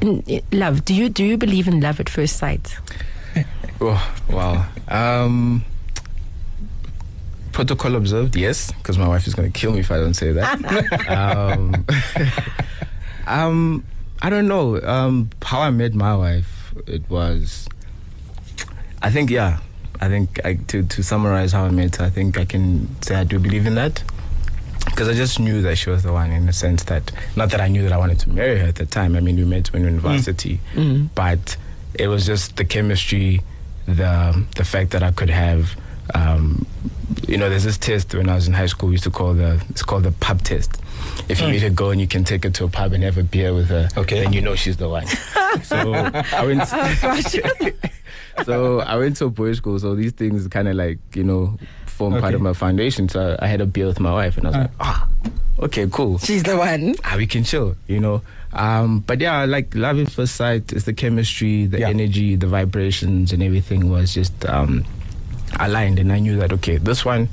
in, 0.00 0.22
i- 0.28 0.42
love. 0.52 0.84
Do 0.84 0.94
you 0.94 1.08
do 1.08 1.24
you 1.24 1.36
believe 1.36 1.68
in 1.68 1.80
love 1.80 2.00
at 2.00 2.08
first 2.08 2.36
sight? 2.36 2.76
Oh, 3.84 4.14
wow. 4.30 4.64
Um, 4.86 5.64
protocol 7.50 7.96
observed, 7.96 8.36
yes, 8.36 8.70
because 8.72 8.96
my 8.96 9.08
wife 9.08 9.26
is 9.26 9.34
going 9.34 9.50
to 9.50 9.58
kill 9.58 9.72
me 9.72 9.80
if 9.80 9.90
I 9.90 9.96
don't 9.96 10.14
say 10.14 10.30
that. 10.30 11.08
um, 11.08 11.84
um, 13.26 13.84
I 14.20 14.30
don't 14.30 14.46
know. 14.46 14.80
Um, 14.82 15.30
how 15.42 15.60
I 15.62 15.70
met 15.70 15.94
my 15.94 16.14
wife, 16.14 16.72
it 16.86 17.08
was. 17.10 17.68
I 19.02 19.10
think, 19.10 19.30
yeah. 19.30 19.58
I 20.00 20.08
think 20.08 20.40
I, 20.44 20.54
to 20.54 20.82
to 20.82 21.02
summarize 21.02 21.52
how 21.52 21.64
I 21.64 21.70
met 21.70 21.96
her, 21.96 22.06
I 22.06 22.10
think 22.10 22.36
I 22.36 22.44
can 22.44 22.88
say 23.02 23.14
I 23.14 23.22
do 23.22 23.38
believe 23.38 23.66
in 23.66 23.76
that 23.76 24.02
because 24.86 25.08
I 25.08 25.14
just 25.14 25.38
knew 25.38 25.62
that 25.62 25.76
she 25.76 25.90
was 25.90 26.02
the 26.02 26.12
one 26.12 26.30
in 26.30 26.46
the 26.46 26.52
sense 26.52 26.84
that 26.84 27.12
not 27.36 27.50
that 27.50 27.60
I 27.60 27.68
knew 27.68 27.82
that 27.82 27.92
I 27.92 27.98
wanted 27.98 28.18
to 28.20 28.30
marry 28.30 28.58
her 28.58 28.66
at 28.66 28.76
the 28.76 28.86
time. 28.86 29.14
I 29.16 29.20
mean, 29.20 29.36
we 29.36 29.44
met 29.44 29.72
when 29.72 29.82
we 29.82 29.88
were 29.88 29.94
in 29.94 30.00
mm. 30.00 30.04
university, 30.04 30.60
mm. 30.74 31.08
but 31.14 31.56
it 31.94 32.08
was 32.08 32.26
just 32.26 32.56
the 32.56 32.64
chemistry, 32.64 33.42
the 33.86 34.44
the 34.56 34.64
fact 34.64 34.90
that 34.90 35.02
I 35.02 35.12
could 35.12 35.30
have. 35.30 35.76
Um, 36.14 36.66
you 37.28 37.36
know, 37.36 37.48
there's 37.48 37.64
this 37.64 37.78
test 37.78 38.14
when 38.14 38.28
I 38.28 38.34
was 38.34 38.48
in 38.48 38.54
high 38.54 38.66
school. 38.66 38.88
We 38.88 38.94
used 38.94 39.04
to 39.04 39.10
call 39.10 39.34
the 39.34 39.62
it's 39.70 39.82
called 39.82 40.02
the 40.02 40.12
pub 40.12 40.42
test. 40.42 40.80
If 41.28 41.40
you 41.40 41.46
mm. 41.46 41.52
meet 41.52 41.62
a 41.62 41.70
girl 41.70 41.90
and 41.90 42.00
you 42.00 42.08
can 42.08 42.24
take 42.24 42.42
her 42.44 42.50
to 42.50 42.64
a 42.64 42.68
pub 42.68 42.92
and 42.92 43.04
have 43.04 43.18
a 43.18 43.22
beer 43.22 43.54
with 43.54 43.68
her, 43.68 43.88
Okay. 43.96 44.20
then 44.20 44.32
you 44.32 44.40
know 44.40 44.56
she's 44.56 44.78
the 44.78 44.88
one. 44.88 45.06
so 45.62 45.92
I 45.92 46.44
went. 46.44 46.62
Oh, 46.72 47.70
so 48.44 48.80
I 48.80 48.96
went 48.96 49.16
to 49.18 49.26
a 49.26 49.30
boys' 49.30 49.58
school. 49.58 49.78
So 49.78 49.94
these 49.94 50.12
things 50.12 50.46
kind 50.48 50.68
of 50.68 50.76
like 50.76 50.98
you 51.14 51.24
know 51.24 51.58
form 51.86 52.18
part 52.20 52.34
of 52.34 52.40
my 52.40 52.52
foundation. 52.52 53.08
So 53.08 53.36
I 53.40 53.46
had 53.46 53.60
a 53.60 53.66
beer 53.66 53.86
with 53.86 54.00
my 54.00 54.12
wife, 54.12 54.36
and 54.38 54.46
I 54.46 54.50
was 54.50 54.56
like, 54.56 54.70
ah, 54.80 55.08
okay, 55.60 55.86
cool. 55.90 56.18
She's 56.18 56.42
the 56.42 56.56
one. 56.56 56.94
Ah, 57.04 57.14
we 57.16 57.26
can 57.26 57.44
chill, 57.44 57.76
you 57.86 58.00
know. 58.00 58.22
Um, 58.52 59.00
but 59.00 59.20
yeah, 59.20 59.44
like 59.44 59.74
love 59.74 59.98
at 59.98 60.10
first 60.10 60.36
sight 60.36 60.72
is 60.72 60.84
the 60.84 60.92
chemistry, 60.92 61.66
the 61.66 61.80
Yeah. 61.80 61.88
energy, 61.88 62.36
the 62.36 62.46
vibrations, 62.46 63.32
and 63.32 63.42
everything 63.42 63.88
was 63.90 64.12
just 64.14 64.44
um, 64.46 64.84
aligned, 65.60 65.98
and 65.98 66.12
I 66.12 66.18
knew 66.18 66.36
that 66.38 66.52
okay, 66.54 66.76
this 66.78 67.04
one, 67.04 67.28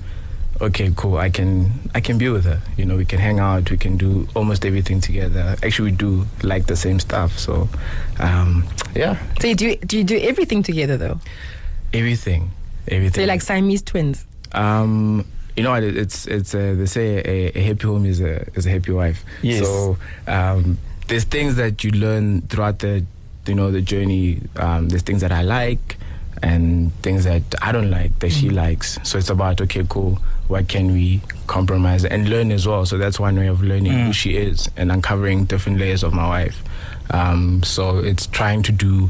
okay, 0.61 0.91
cool. 0.95 1.17
I 1.17 1.29
can 1.29 1.71
I 1.95 2.01
can 2.01 2.17
be 2.17 2.29
with 2.29 2.45
her. 2.45 2.61
You 2.77 2.85
know, 2.85 2.95
we 2.97 3.05
can 3.05 3.19
hang 3.19 3.39
out, 3.39 3.69
we 3.71 3.77
can 3.77 3.97
do 3.97 4.27
almost 4.35 4.65
everything 4.65 5.01
together. 5.01 5.55
Actually, 5.63 5.91
we 5.91 5.97
do 5.97 6.25
like 6.43 6.67
the 6.67 6.75
same 6.75 6.99
stuff, 6.99 7.37
so 7.37 7.67
um, 8.19 8.63
yeah, 8.95 9.17
So 9.39 9.47
you 9.47 9.55
do 9.55 9.75
do 9.77 9.97
you 9.97 10.03
do 10.03 10.17
everything 10.19 10.63
together 10.63 10.97
though? 10.97 11.19
everything, 11.93 12.51
everything. 12.87 13.13
So 13.15 13.21
you're 13.21 13.27
like 13.27 13.41
Siamese 13.41 13.81
twins. 13.81 14.25
Um, 14.51 15.25
you 15.57 15.63
know 15.63 15.73
It's 15.73 16.25
it's 16.27 16.53
uh, 16.55 16.75
they 16.77 16.85
say 16.85 17.17
a, 17.17 17.57
a 17.57 17.61
happy 17.63 17.87
home 17.87 18.05
is 18.05 18.21
a 18.21 18.45
is 18.55 18.65
a 18.65 18.69
happy 18.69 18.91
wife. 18.91 19.23
Yes. 19.41 19.65
So 19.65 19.97
um, 20.27 20.77
there's 21.07 21.23
things 21.25 21.55
that 21.55 21.83
you 21.83 21.91
learn 21.91 22.41
throughout 22.43 22.79
the 22.79 23.03
you 23.47 23.55
know 23.55 23.71
the 23.71 23.81
journey. 23.81 24.41
Um, 24.55 24.89
there's 24.89 25.01
things 25.03 25.21
that 25.21 25.31
I 25.31 25.41
like 25.41 25.97
and 26.41 26.93
things 27.01 27.23
that 27.25 27.43
I 27.61 27.71
don't 27.71 27.89
like 27.91 28.17
that 28.19 28.29
she 28.31 28.49
likes. 28.49 28.97
So 29.03 29.17
it's 29.17 29.29
about 29.29 29.59
okay, 29.61 29.83
cool. 29.89 30.19
What 30.49 30.67
can 30.67 30.91
we 30.91 31.21
compromise 31.47 32.03
and 32.03 32.27
learn 32.29 32.51
as 32.51 32.67
well. 32.67 32.85
So 32.85 32.97
that's 32.97 33.19
one 33.19 33.37
way 33.39 33.47
of 33.47 33.63
learning 33.63 33.93
who 33.93 34.11
she 34.13 34.35
is 34.35 34.69
and 34.75 34.91
uncovering 34.91 35.45
different 35.45 35.79
layers 35.79 36.03
of 36.03 36.11
my 36.13 36.27
wife. 36.27 36.61
Um, 37.11 37.63
so 37.63 37.99
it's 37.99 38.27
trying 38.27 38.61
to 38.63 38.71
do 38.71 39.09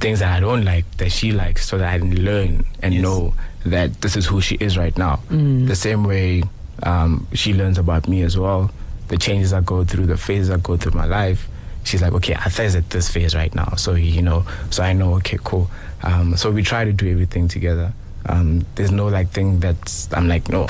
things 0.00 0.18
that 0.18 0.34
I 0.36 0.40
don't 0.40 0.64
like 0.64 0.84
that 0.96 1.12
she 1.12 1.30
likes, 1.32 1.66
so 1.68 1.78
that 1.78 1.92
I 1.94 1.98
can 1.98 2.24
learn 2.24 2.64
and 2.82 2.94
Yes. 2.94 3.02
know 3.02 3.34
that 3.66 4.00
this 4.00 4.16
is 4.16 4.26
who 4.26 4.40
she 4.40 4.56
is 4.56 4.76
right 4.76 4.96
now. 4.98 5.20
The 5.28 5.76
same 5.76 6.04
way 6.04 6.42
um, 6.82 7.26
she 7.32 7.52
learns 7.54 7.78
about 7.78 8.08
me 8.08 8.22
as 8.22 8.36
well. 8.38 8.70
The 9.08 9.16
changes 9.16 9.52
I 9.52 9.60
go 9.60 9.84
through, 9.84 10.06
the 10.06 10.16
phases 10.16 10.50
I 10.50 10.58
go 10.58 10.76
through 10.76 10.92
my 10.92 11.06
life. 11.06 11.48
She's 11.84 12.02
like, 12.02 12.12
okay, 12.12 12.34
Arthur's 12.34 12.74
at 12.74 12.90
this 12.90 13.08
phase 13.08 13.34
right 13.34 13.54
now. 13.54 13.74
So, 13.76 13.94
you 13.94 14.20
know, 14.22 14.44
so 14.70 14.82
I 14.82 14.92
know, 14.92 15.14
okay, 15.16 15.38
cool. 15.42 15.70
Um, 16.02 16.36
so 16.36 16.50
we 16.50 16.62
try 16.62 16.84
to 16.84 16.92
do 16.92 17.10
everything 17.10 17.48
together. 17.48 17.92
Um, 18.26 18.64
there's 18.74 18.90
no 18.90 19.06
like 19.06 19.30
thing 19.30 19.60
that 19.60 20.08
I'm 20.12 20.28
like, 20.28 20.48
no, 20.48 20.68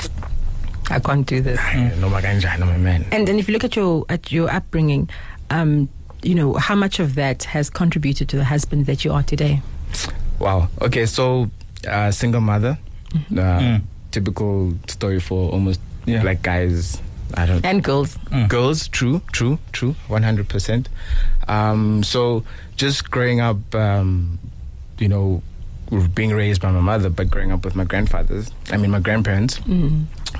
I 0.89 0.99
can't 0.99 1.25
do 1.27 1.41
this. 1.41 1.59
no, 1.99 2.09
my 2.09 2.21
ganja, 2.21 2.57
no, 2.59 2.65
man. 2.77 3.05
And 3.11 3.27
then 3.27 3.37
if 3.39 3.47
you 3.47 3.53
look 3.53 3.63
at 3.63 3.75
your 3.75 4.05
at 4.09 4.31
your 4.31 4.49
upbringing, 4.49 5.09
um, 5.49 5.89
you 6.23 6.35
know 6.35 6.53
how 6.55 6.75
much 6.75 6.99
of 6.99 7.15
that 7.15 7.43
has 7.43 7.69
contributed 7.69 8.29
to 8.29 8.37
the 8.37 8.45
husband 8.45 8.85
that 8.85 9.03
you 9.05 9.11
are 9.13 9.23
today. 9.23 9.61
Wow. 10.39 10.69
Okay, 10.81 11.05
so 11.05 11.49
uh, 11.87 12.11
single 12.11 12.41
mother, 12.41 12.77
Mm-hmm. 13.13 13.39
uh, 13.39 13.59
Mm. 13.59 13.81
typical 14.11 14.73
story 14.87 15.19
for 15.19 15.49
almost 15.51 15.79
Yeah. 16.05 16.23
like 16.23 16.41
guys. 16.43 17.01
I 17.35 17.45
don't 17.45 17.63
And 17.65 17.83
girls, 17.83 18.17
girls. 18.47 18.87
True, 18.87 19.21
true, 19.31 19.59
true. 19.71 19.95
One 20.07 20.23
hundred 20.23 20.47
percent. 20.49 20.89
Um, 21.47 22.01
so 22.03 22.43
just 22.77 23.11
growing 23.11 23.39
up, 23.39 23.57
um, 23.75 24.39
you 24.97 25.07
know, 25.07 25.41
being 26.13 26.31
raised 26.31 26.61
by 26.61 26.71
my 26.71 26.81
mother, 26.81 27.09
but 27.09 27.29
growing 27.31 27.51
up 27.51 27.65
with 27.65 27.75
my 27.75 27.83
grandfathers. 27.83 28.51
I 28.71 28.77
mean, 28.77 28.91
my 28.91 28.99
grandparents. 28.99 29.59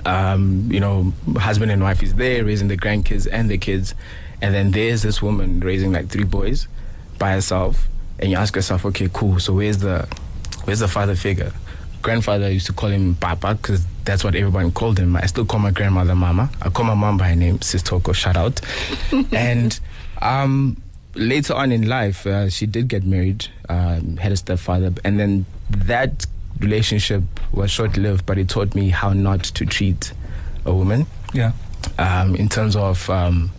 Um, 0.05 0.69
you 0.71 0.79
know, 0.79 1.13
husband 1.37 1.71
and 1.71 1.81
wife 1.81 2.03
is 2.03 2.13
there 2.15 2.45
raising 2.45 2.67
the 2.67 2.77
grandkids 2.77 3.27
and 3.31 3.49
the 3.49 3.57
kids, 3.57 3.95
and 4.41 4.53
then 4.53 4.71
there's 4.71 5.01
this 5.01 5.21
woman 5.21 5.59
raising 5.59 5.91
like 5.91 6.09
three 6.09 6.23
boys 6.23 6.67
by 7.17 7.31
herself, 7.31 7.87
and 8.19 8.29
you 8.31 8.37
ask 8.37 8.55
yourself, 8.55 8.85
okay, 8.85 9.09
cool. 9.11 9.39
So 9.39 9.53
where's 9.53 9.79
the 9.79 10.07
where's 10.65 10.79
the 10.79 10.87
father 10.87 11.15
figure? 11.15 11.51
Grandfather 12.01 12.49
used 12.49 12.67
to 12.67 12.73
call 12.73 12.89
him 12.89 13.15
Papa 13.15 13.55
because 13.55 13.85
that's 14.05 14.23
what 14.23 14.35
everyone 14.35 14.71
called 14.71 14.97
him. 14.99 15.15
I 15.17 15.25
still 15.25 15.45
call 15.45 15.59
my 15.59 15.71
grandmother 15.71 16.15
Mama. 16.15 16.49
I 16.61 16.69
call 16.69 16.85
my 16.85 16.93
mom 16.93 17.17
by 17.17 17.29
her 17.29 17.35
name, 17.35 17.61
Sis 17.61 17.83
Toko. 17.83 18.13
Shout 18.13 18.37
out. 18.37 18.61
and 19.33 19.77
um, 20.21 20.81
later 21.19 21.53
on 21.53 21.71
in 21.71 21.87
life, 21.87 22.25
uh, 22.25 22.49
she 22.49 22.65
did 22.65 22.87
get 22.87 23.03
married, 23.03 23.47
um, 23.67 24.17
had 24.17 24.31
a 24.31 24.37
stepfather, 24.37 24.91
and 25.03 25.19
then 25.19 25.45
that 25.69 26.25
relationship 26.59 27.23
was 27.51 27.71
short 27.71 27.97
lived, 27.97 28.25
but 28.25 28.37
it 28.37 28.49
taught 28.49 28.73
me 28.75 28.89
how 28.89 29.13
not 29.13 29.43
to 29.43 29.65
treat 29.65 30.11
a 30.65 30.73
woman 30.73 31.05
Yeah. 31.33 31.51
um, 31.97 32.35
in 32.35 32.49
terms 32.49 32.75
of, 32.75 33.09
um, 33.09 33.51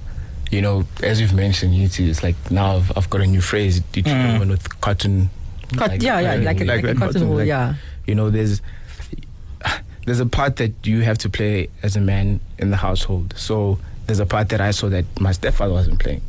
you 0.50 0.61
know, 0.61 0.85
as 1.02 1.21
you've 1.21 1.33
mentioned, 1.35 1.75
it's 1.75 2.23
like 2.23 2.37
now 2.50 2.76
I've, 2.76 2.93
I've 2.97 3.09
got 3.11 3.21
a 3.21 3.26
new 3.26 3.40
phrase. 3.40 3.76
You 3.95 4.02
treat 4.02 4.12
a 4.12 4.17
Mm. 4.17 4.33
woman 4.35 4.49
with 4.50 4.81
cotton. 4.81 5.31
Cot- 5.76 6.02
yeah, 6.02 6.19
yeah, 6.21 6.35
like 6.35 6.61
a- 6.61 6.64
like 6.64 6.85
a 6.85 6.95
cotton 6.95 7.29
wool, 7.29 7.43
yeah. 7.45 7.75
You 8.07 8.14
know, 8.17 8.29
there's 8.31 8.61
there's 10.07 10.21
a 10.21 10.26
part 10.26 10.57
that 10.57 10.73
you 10.85 11.02
have 11.02 11.19
to 11.19 11.29
play 11.31 11.69
as 11.83 11.95
a 11.95 12.00
man 12.00 12.40
in 12.59 12.71
the 12.71 12.76
household. 12.76 13.35
So 13.37 13.79
there's 14.07 14.19
a 14.19 14.26
part 14.26 14.49
that 14.49 14.61
I 14.61 14.73
saw 14.73 14.88
that 14.88 15.05
my 15.21 15.31
stepfather 15.33 15.73
wasn't 15.73 16.00
playing. 16.00 16.23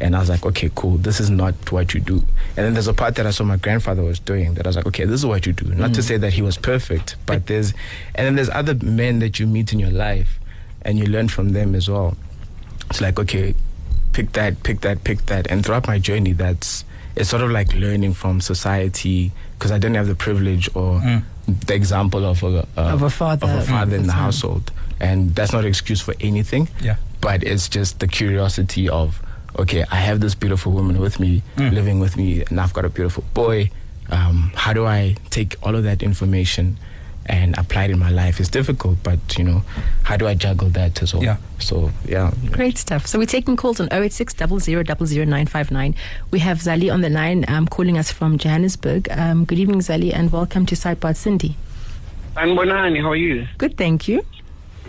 And 0.00 0.14
I 0.14 0.20
was 0.20 0.28
like, 0.28 0.46
okay, 0.46 0.70
cool. 0.76 0.96
This 0.98 1.18
is 1.20 1.28
not 1.28 1.54
what 1.72 1.92
you 1.92 2.00
do. 2.00 2.18
And 2.56 2.64
then 2.64 2.74
there's 2.74 2.86
a 2.86 2.94
part 2.94 3.16
that 3.16 3.26
I 3.26 3.30
saw 3.30 3.42
my 3.44 3.56
grandfather 3.56 4.02
was 4.02 4.20
doing 4.20 4.54
that 4.54 4.64
I 4.66 4.68
was 4.68 4.76
like, 4.76 4.86
okay, 4.86 5.04
this 5.04 5.20
is 5.20 5.26
what 5.26 5.44
you 5.44 5.52
do. 5.52 5.66
Not 5.74 5.92
to 5.94 6.02
say 6.02 6.16
that 6.16 6.32
he 6.32 6.42
was 6.42 6.56
perfect, 6.56 7.16
but 7.26 7.46
there's, 7.46 7.72
and 8.14 8.24
then 8.26 8.34
there's 8.36 8.50
other 8.50 8.74
men 8.74 9.18
that 9.18 9.40
you 9.40 9.46
meet 9.46 9.72
in 9.72 9.80
your 9.80 9.90
life 9.90 10.38
and 10.82 10.98
you 10.98 11.06
learn 11.06 11.26
from 11.28 11.50
them 11.50 11.74
as 11.74 11.88
well. 11.90 12.16
It's 12.90 13.00
like, 13.00 13.18
okay, 13.18 13.54
pick 14.12 14.32
that, 14.32 14.62
pick 14.62 14.82
that, 14.82 15.02
pick 15.02 15.26
that. 15.26 15.48
And 15.50 15.66
throughout 15.66 15.88
my 15.88 15.98
journey, 15.98 16.32
that's, 16.32 16.84
it's 17.16 17.28
sort 17.28 17.42
of 17.42 17.50
like 17.50 17.74
learning 17.74 18.14
from 18.14 18.40
society 18.40 19.32
because 19.58 19.72
I 19.72 19.78
didn't 19.78 19.96
have 19.96 20.06
the 20.06 20.14
privilege 20.14 20.70
or 20.76 21.02
the 21.48 21.74
example 21.74 22.24
of 22.24 22.42
a, 22.44 22.66
uh, 22.76 22.82
Of 22.94 23.02
a 23.02 23.10
father. 23.10 23.46
of 23.48 23.54
a 23.56 23.62
father 23.62 23.96
in 23.96 24.06
the 24.06 24.12
Mm. 24.12 24.16
household. 24.16 24.70
And 25.00 25.34
that's 25.34 25.52
not 25.52 25.62
an 25.64 25.66
excuse 25.68 26.00
for 26.00 26.14
anything. 26.20 26.68
Yeah. 26.80 26.96
But 27.20 27.42
it's 27.42 27.68
just 27.68 27.98
the 27.98 28.06
curiosity 28.06 28.88
of, 28.88 29.20
okay, 29.58 29.84
I 29.90 29.96
have 29.96 30.20
this 30.20 30.34
beautiful 30.34 30.72
woman 30.72 30.98
with 31.00 31.18
me, 31.20 31.42
living 31.56 31.98
with 32.00 32.16
me, 32.16 32.44
and 32.48 32.60
I've 32.60 32.72
got 32.72 32.84
a 32.84 32.88
beautiful 32.88 33.24
boy. 33.34 33.70
Um, 34.10 34.52
how 34.54 34.72
do 34.72 34.86
I 34.86 35.16
take 35.30 35.56
all 35.62 35.74
of 35.76 35.84
that 35.84 36.02
information 36.02 36.78
and 37.26 37.58
apply 37.58 37.84
it 37.84 37.90
in 37.90 37.98
my 37.98 38.08
life? 38.10 38.40
It's 38.40 38.48
difficult, 38.48 39.02
but 39.02 39.18
you 39.36 39.44
know, 39.44 39.62
how 40.04 40.16
do 40.16 40.26
I 40.26 40.34
juggle 40.34 40.68
that 40.70 41.02
as 41.02 41.12
well? 41.12 41.22
Yeah. 41.22 41.36
So 41.58 41.90
yeah. 42.06 42.32
Great 42.52 42.78
stuff. 42.78 43.06
So 43.06 43.18
we're 43.18 43.26
taking 43.26 43.56
calls 43.56 43.80
on 43.80 43.88
086 43.92 44.34
00959. 44.34 45.94
We 46.30 46.38
have 46.38 46.58
Zali 46.58 46.92
on 46.92 47.02
the 47.02 47.10
line 47.10 47.44
um, 47.48 47.66
calling 47.66 47.98
us 47.98 48.10
from 48.10 48.38
Johannesburg. 48.38 49.08
Um, 49.10 49.44
good 49.44 49.58
evening, 49.58 49.80
Zali, 49.80 50.14
and 50.14 50.32
welcome 50.32 50.64
to 50.66 50.74
Sidepod 50.74 51.16
Sindi. 51.16 51.54
Anbonani, 52.36 53.02
how 53.02 53.10
are 53.10 53.16
you? 53.16 53.46
Good, 53.58 53.76
thank 53.76 54.06
you. 54.08 54.24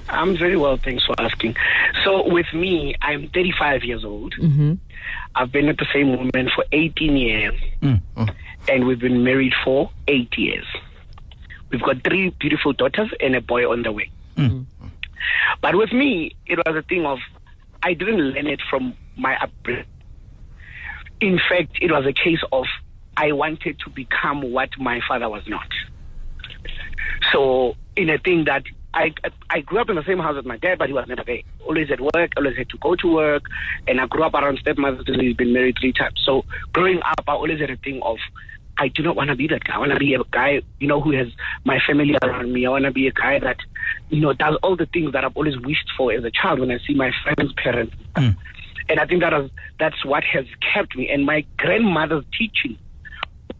I'm 0.07 0.37
very 0.37 0.55
well, 0.55 0.77
thanks 0.77 1.05
for 1.05 1.15
asking. 1.19 1.55
So, 2.03 2.27
with 2.27 2.53
me, 2.53 2.95
I'm 3.01 3.29
35 3.29 3.83
years 3.83 4.05
old. 4.05 4.33
Mm-hmm. 4.35 4.73
I've 5.35 5.51
been 5.51 5.67
with 5.67 5.77
the 5.77 5.87
same 5.93 6.15
woman 6.15 6.49
for 6.53 6.65
18 6.71 7.17
years, 7.17 7.53
mm, 7.81 8.01
oh. 8.17 8.27
and 8.67 8.85
we've 8.85 8.99
been 8.99 9.23
married 9.23 9.53
for 9.63 9.91
eight 10.07 10.37
years. 10.37 10.65
We've 11.69 11.81
got 11.81 12.03
three 12.03 12.29
beautiful 12.39 12.73
daughters 12.73 13.11
and 13.19 13.35
a 13.35 13.41
boy 13.41 13.69
on 13.69 13.83
the 13.83 13.91
way. 13.91 14.09
Mm. 14.35 14.49
Mm-hmm. 14.49 14.87
But 15.61 15.75
with 15.75 15.91
me, 15.91 16.35
it 16.45 16.57
was 16.57 16.75
a 16.75 16.81
thing 16.81 17.05
of 17.05 17.19
I 17.83 17.93
didn't 17.93 18.19
learn 18.19 18.47
it 18.47 18.61
from 18.69 18.95
my 19.17 19.37
upbringing. 19.37 19.85
In 21.21 21.39
fact, 21.49 21.77
it 21.81 21.91
was 21.91 22.05
a 22.05 22.13
case 22.13 22.41
of 22.51 22.65
I 23.17 23.33
wanted 23.33 23.79
to 23.79 23.89
become 23.89 24.41
what 24.51 24.69
my 24.79 25.01
father 25.07 25.29
was 25.29 25.43
not. 25.47 25.67
So, 27.31 27.75
in 27.95 28.09
a 28.09 28.17
thing 28.17 28.45
that 28.45 28.63
I 28.93 29.13
I 29.49 29.61
grew 29.61 29.79
up 29.79 29.89
in 29.89 29.95
the 29.95 30.03
same 30.03 30.19
house 30.19 30.35
as 30.37 30.45
my 30.45 30.57
dad, 30.57 30.79
but 30.79 30.87
he 30.87 30.93
was 30.93 31.07
never 31.07 31.23
there. 31.23 31.41
Always 31.65 31.91
at 31.91 32.01
work, 32.01 32.31
always 32.37 32.57
had 32.57 32.69
to 32.69 32.77
go 32.77 32.95
to 32.95 33.13
work, 33.13 33.43
and 33.87 34.01
I 34.01 34.07
grew 34.07 34.23
up 34.23 34.33
around 34.33 34.59
stepmothers. 34.59 35.05
He's 35.05 35.35
been 35.35 35.53
married 35.53 35.77
three 35.79 35.93
times. 35.93 36.19
So, 36.25 36.43
growing 36.73 36.99
up, 37.01 37.23
I 37.27 37.33
always 37.33 37.59
had 37.59 37.69
a 37.69 37.77
thing 37.77 38.01
of 38.01 38.17
I 38.79 38.87
do 38.87 39.03
not 39.03 39.15
want 39.15 39.29
to 39.29 39.35
be 39.35 39.47
that 39.47 39.65
guy. 39.65 39.75
I 39.75 39.77
want 39.77 39.91
to 39.91 39.99
be 39.99 40.13
a 40.13 40.23
guy, 40.31 40.61
you 40.79 40.87
know, 40.87 41.01
who 41.01 41.11
has 41.11 41.27
my 41.65 41.79
family 41.85 42.15
around 42.23 42.53
me. 42.53 42.65
I 42.65 42.69
want 42.69 42.85
to 42.85 42.91
be 42.91 43.07
a 43.07 43.11
guy 43.11 43.37
that, 43.39 43.57
you 44.09 44.21
know, 44.21 44.31
does 44.33 44.55
all 44.63 44.77
the 44.77 44.85
things 44.85 45.11
that 45.11 45.25
I've 45.25 45.35
always 45.35 45.59
wished 45.59 45.91
for 45.97 46.13
as 46.13 46.23
a 46.23 46.31
child 46.31 46.61
when 46.61 46.71
I 46.71 46.79
see 46.87 46.93
my 46.95 47.11
friends' 47.23 47.51
parents. 47.53 47.93
Hmm. 48.15 48.29
And 48.87 48.99
I 48.99 49.05
think 49.05 49.21
that 49.21 49.33
was, 49.33 49.51
that's 49.79 50.03
what 50.05 50.23
has 50.23 50.45
kept 50.73 50.95
me. 50.95 51.09
And 51.09 51.25
my 51.25 51.45
grandmother's 51.57 52.23
teaching, 52.37 52.77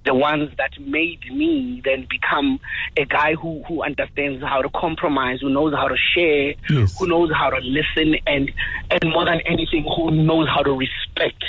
the 0.05 0.13
ones 0.13 0.49
that 0.57 0.71
made 0.79 1.19
me 1.31 1.81
then 1.83 2.07
become 2.09 2.59
a 2.97 3.05
guy 3.05 3.35
who, 3.35 3.63
who 3.67 3.83
understands 3.83 4.43
how 4.43 4.61
to 4.61 4.69
compromise, 4.69 5.39
who 5.41 5.49
knows 5.49 5.73
how 5.73 5.87
to 5.87 5.97
share, 6.15 6.53
Yes. 6.69 6.97
who 6.97 7.07
knows 7.07 7.31
how 7.33 7.49
to 7.49 7.59
listen, 7.59 8.15
and, 8.25 8.51
and 8.89 9.11
more 9.11 9.25
than 9.25 9.41
anything, 9.41 9.83
who 9.95 10.11
knows 10.11 10.47
how 10.47 10.63
to 10.63 10.71
respect 10.71 11.43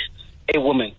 a 0.53 0.59
woman. 0.59 0.93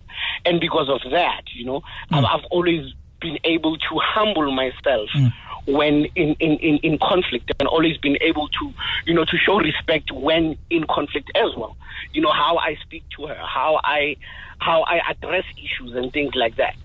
And 0.45 0.59
because 0.59 0.89
of 0.89 1.09
that, 1.11 1.43
you 1.53 1.65
know, 1.65 1.81
I've, 2.11 2.23
mm. 2.23 2.33
I've 2.33 2.45
always 2.51 2.93
been 3.21 3.37
able 3.45 3.77
to 3.77 3.99
humble 4.01 4.51
myself 4.51 5.09
mm. 5.15 5.31
when 5.65 6.05
in, 6.15 6.35
in, 6.39 6.57
in, 6.57 6.77
in 6.77 6.97
conflict 6.99 7.51
and 7.59 7.67
always 7.67 7.97
been 7.97 8.17
able 8.21 8.49
to, 8.49 8.73
you 9.05 9.13
know, 9.13 9.25
to 9.25 9.37
show 9.37 9.57
respect 9.57 10.11
when 10.11 10.57
in 10.69 10.85
conflict 10.85 11.31
as 11.35 11.55
well. 11.55 11.77
You 12.11 12.21
know, 12.21 12.31
how 12.31 12.57
I 12.57 12.75
speak 12.83 13.03
to 13.17 13.27
her, 13.27 13.35
how 13.35 13.79
I 13.83 14.17
how 14.59 14.83
I 14.83 14.99
address 15.09 15.45
issues 15.57 15.95
and 15.95 16.11
things 16.11 16.35
like 16.35 16.55
that. 16.57 16.75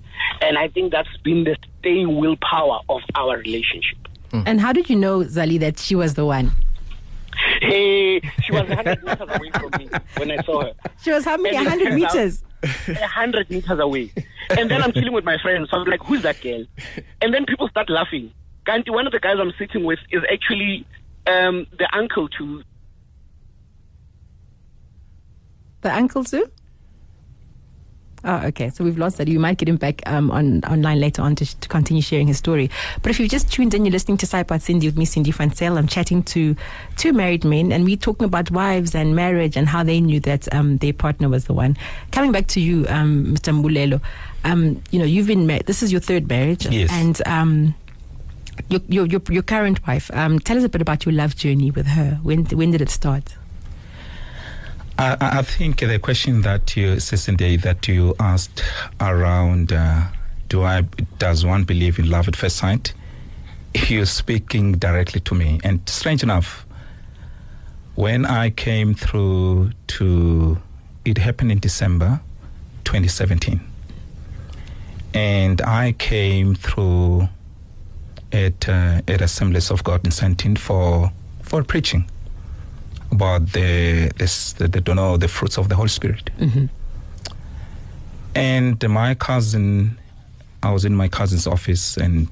And 0.41 0.59
I 0.59 0.69
think 0.69 0.93
that's 0.93 1.15
been 1.25 1.45
the 1.45 1.57
staying 1.81 2.17
willpower 2.17 2.81
of 2.89 3.01
our 3.15 3.39
relationship. 3.39 3.99
And 4.33 4.61
how 4.61 4.73
did 4.73 4.91
you 4.91 4.97
know, 4.97 5.21
Zali, 5.21 5.59
that 5.61 5.79
she 5.79 5.95
was 5.95 6.15
the 6.15 6.27
one? 6.27 6.53
Hey, 7.61 8.21
she 8.43 8.53
was 8.53 8.69
100 8.69 9.03
meters 9.03 9.21
away 9.21 9.51
from 9.53 9.71
me 9.79 9.89
when 10.17 10.31
I 10.31 10.43
saw 10.43 10.63
her. 10.63 10.73
She 11.03 11.11
was 11.11 11.25
how 11.25 11.37
many? 11.37 11.57
And 11.57 11.67
100 11.67 11.95
meters. 11.95 12.43
a 12.89 13.07
hundred 13.07 13.49
meters 13.51 13.79
away. 13.79 14.13
And 14.51 14.71
then 14.71 14.83
I'm 14.83 14.93
chilling 14.93 15.13
with 15.13 15.25
my 15.25 15.39
friends. 15.39 15.71
So 15.71 15.79
I'm 15.79 15.87
like, 15.87 16.03
who's 16.03 16.23
that 16.23 16.41
girl? 16.41 16.65
And 17.23 17.33
then 17.33 17.47
people 17.47 17.69
start 17.69 17.89
laughing. 17.89 18.33
Kanti, 18.67 18.91
one 18.91 19.07
of 19.07 19.13
the 19.13 19.21
guys 19.21 19.37
I'm 19.41 19.53
sitting 19.59 19.85
with 19.85 20.01
is 20.11 20.23
actually 20.31 20.87
um, 21.27 21.67
the 21.79 21.89
uncle 21.97 22.29
to 22.29 22.63
The 25.83 25.95
uncle 25.95 26.25
too? 26.25 26.51
Oh, 28.25 28.39
okay. 28.47 28.69
So 28.71 28.83
we've 28.83 28.99
lost 28.99 29.17
that. 29.19 29.29
You 29.29 29.39
might 29.39 29.59
get 29.59 29.69
him 29.69 29.77
back 29.77 30.03
um, 30.07 30.31
on 30.33 30.65
online 30.65 30.99
later 31.01 31.23
on 31.23 31.37
to, 31.37 31.61
to 31.61 31.69
continue 31.69 32.03
sharing 32.03 32.27
his 32.27 32.37
story. 32.39 32.69
But 33.01 33.11
if 33.11 33.21
you've 33.21 33.31
just 33.31 33.53
tuned 33.53 33.75
in, 33.75 33.85
you're 33.85 33.93
listening 33.93 34.17
to 34.19 34.27
Saipad 34.27 34.61
Sindi 34.61 34.87
with 34.87 34.99
me, 34.99 35.07
Sindi 35.07 35.33
Fansel. 35.33 35.79
I'm 35.79 35.87
chatting 35.87 36.25
to 36.25 36.57
two 36.97 37.13
married 37.13 37.45
men, 37.45 37.71
and 37.71 37.85
we're 37.85 37.97
talking 37.97 38.25
about 38.25 38.51
wives 38.51 38.95
and 38.97 39.15
marriage 39.15 39.57
and 39.57 39.69
how 39.69 39.85
they 39.85 40.01
knew 40.01 40.19
that 40.21 40.53
um, 40.53 40.79
their 40.79 40.93
partner 40.93 41.29
was 41.29 41.45
the 41.45 41.53
one. 41.53 41.77
Coming 42.11 42.33
back 42.33 42.49
to 42.49 42.61
you, 42.61 42.87
um, 42.89 43.27
Mr. 43.37 43.55
Mbulelo, 43.55 44.01
um, 44.45 44.83
you 44.91 44.99
know, 44.99 45.05
you've 45.05 45.29
been 45.29 45.47
married. 45.47 45.67
This 45.67 45.83
is 45.85 45.93
your 45.93 46.01
third 46.01 46.29
marriage, 46.29 46.67
Yes. 46.67 46.91
and 46.93 47.23
um, 47.27 47.75
your, 48.69 48.81
your, 48.89 49.07
your, 49.07 49.23
your 49.31 49.43
current 49.45 49.87
wife, 49.87 50.11
um, 50.13 50.41
tell 50.41 50.59
us 50.59 50.65
a 50.65 50.69
bit 50.69 50.83
about 50.83 51.07
your 51.07 51.13
love 51.15 51.37
journey 51.37 51.71
with 51.71 51.87
her. 51.87 52.19
When, 52.25 52.45
when 52.47 52.73
did 52.73 52.81
it 52.81 52.91
start? 52.91 53.37
I, 54.99 55.17
I 55.21 55.43
think 55.43 55.79
the 55.79 55.99
question 56.01 56.43
that 56.43 56.77
you, 56.77 56.97
Sindi, 56.97 57.57
that 57.63 57.87
you 57.87 58.17
asked 58.19 58.65
around, 59.01 59.73
uh, 59.73 60.09
do 60.49 60.65
I 60.65 60.83
does 61.19 61.47
one 61.47 61.63
believe 61.63 62.01
in 62.01 62.11
love 62.11 62.27
at 62.27 62.35
first 62.35 62.57
sight? 62.57 62.93
You're 63.87 64.07
speaking 64.07 64.73
directly 64.73 65.21
to 65.21 65.37
me, 65.37 65.61
and 65.63 65.89
strange 65.89 66.25
enough, 66.25 66.67
when 67.95 68.27
I 68.27 68.51
came 68.51 68.93
through 68.93 69.71
to, 69.87 70.59
it 71.05 71.19
happened 71.19 71.53
in 71.53 71.61
December, 71.61 72.21
2017, 72.85 73.61
and 75.15 75.61
I 75.63 75.93
came 75.93 76.57
through 76.57 77.29
at 78.33 78.69
uh, 78.69 79.03
at 79.07 79.21
Assemblies 79.21 79.71
of 79.71 79.85
God 79.85 80.05
in 80.05 80.11
Sentin 80.11 80.59
for 80.59 81.13
for 81.43 81.63
preaching 81.63 82.11
about 83.11 83.53
the 83.53 84.11
this 84.19 84.53
the, 84.55 84.69
the 84.69 84.81
don't 84.81 84.97
know 84.97 85.17
the 85.17 85.29
fruits 85.29 85.59
of 85.59 85.69
the 85.69 85.75
Holy 85.77 85.89
Spirit. 85.89 86.31
And 88.35 88.89
my 88.89 89.15
cousin, 89.15 89.99
I 90.63 90.71
was 90.71 90.85
in 90.85 90.95
my 90.95 91.09
cousin's 91.09 91.47
office, 91.47 91.97
and 91.97 92.29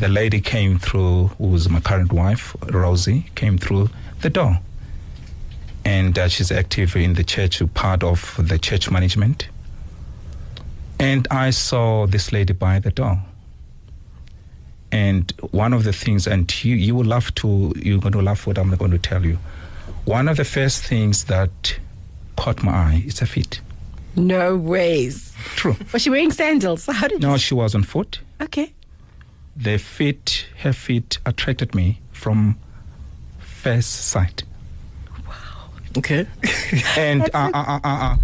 the 0.00 0.08
lady 0.08 0.40
came 0.40 0.78
through, 0.78 1.28
who 1.38 1.48
was 1.48 1.68
my 1.68 1.80
current 1.80 2.12
wife, 2.12 2.56
Rosie, 2.72 3.26
came 3.34 3.56
through 3.58 3.88
the 4.22 4.30
door, 4.30 4.58
and 5.84 6.18
uh, 6.18 6.26
she's 6.28 6.50
active 6.50 6.96
in 6.96 7.14
the 7.14 7.22
church, 7.22 7.62
part 7.74 8.02
of 8.02 8.34
the 8.38 8.58
church 8.58 8.90
management. 8.90 9.48
And 10.98 11.28
I 11.30 11.50
saw 11.50 12.06
this 12.06 12.32
lady 12.32 12.54
by 12.54 12.80
the 12.80 12.90
door. 12.90 13.22
And 14.96 15.30
one 15.50 15.74
of 15.74 15.84
the 15.84 15.92
things, 15.92 16.26
and 16.26 16.46
you, 16.64 16.74
you 16.74 16.94
will 16.94 17.04
laugh 17.04 17.34
to, 17.36 17.72
you're 17.76 17.98
going 18.00 18.12
to 18.14 18.22
laugh 18.22 18.46
what 18.46 18.56
I'm 18.58 18.74
going 18.76 18.92
to 18.92 18.98
tell 18.98 19.24
you. 19.26 19.38
One 20.06 20.26
of 20.28 20.36
the 20.38 20.44
first 20.44 20.82
things 20.84 21.24
that 21.24 21.78
caught 22.36 22.62
my 22.62 22.72
eye 22.72 23.02
is 23.06 23.18
her 23.20 23.26
feet. 23.26 23.60
No 24.14 24.56
ways. 24.56 25.34
True. 25.56 25.76
Was 25.92 26.00
she 26.02 26.08
wearing 26.10 26.30
sandals? 26.32 26.86
How 26.86 27.08
did 27.08 27.20
No, 27.20 27.32
you? 27.32 27.38
she 27.38 27.52
was 27.54 27.74
on 27.74 27.82
foot. 27.82 28.20
Okay. 28.40 28.72
The 29.54 29.76
feet, 29.78 30.46
her 30.62 30.72
feet 30.72 31.18
attracted 31.26 31.74
me 31.74 32.00
from 32.12 32.56
first 33.38 33.90
sight. 34.12 34.44
Wow. 35.28 35.34
Okay. 35.98 36.26
and 36.96 37.22
I, 37.34 37.50
I, 37.50 37.50
I, 37.52 37.80
I, 37.84 38.16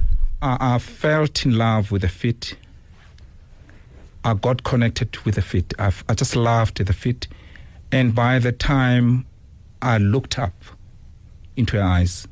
I, 0.43 0.75
I 0.75 0.79
felt 0.79 1.45
in 1.45 1.59
love 1.59 1.91
with 1.93 2.01
the 2.03 2.09
feet. 2.09 2.57
I 4.25 4.35
got 4.35 4.63
connected 4.63 5.17
with 5.19 5.35
the 5.35 5.43
feet. 5.43 5.75
I, 5.79 5.93
I 6.09 6.15
just 6.15 6.37
loved 6.37 6.85
the 6.85 6.93
feet. 6.93 7.27
And 7.91 8.15
by 8.15 8.39
the 8.39 8.53
time 8.53 9.27
I 9.81 9.99
looked 9.99 10.39
up 10.39 10.55
into 11.57 11.77
her 11.77 11.83
eyes, 11.83 12.27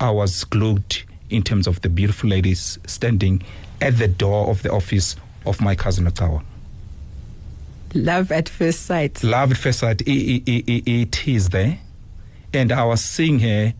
I 0.00 0.10
was 0.10 0.44
glued 0.44 1.02
in 1.28 1.42
terms 1.42 1.66
of 1.66 1.82
the 1.82 1.88
beautiful 1.88 2.30
ladies 2.30 2.78
standing 2.86 3.42
at 3.80 3.98
the 3.98 4.08
door 4.08 4.48
of 4.48 4.62
the 4.62 4.72
office 4.72 5.16
of 5.46 5.60
my 5.60 5.74
cousin 5.74 6.06
Otawa. 6.06 6.42
Love 7.94 8.32
at 8.32 8.48
first 8.48 8.86
sight. 8.86 9.22
Love 9.22 9.52
at 9.52 9.56
first 9.58 9.80
sight, 9.80 10.02
i 10.06 10.10
i 10.12 10.42
i 10.46 10.82
i 10.86 10.90
it 10.90 11.28
is 11.28 11.50
there. 11.50 11.78
And 12.52 12.72
I 12.72 12.84
was 12.84 13.04
seeing 13.04 13.40
her 13.40 13.74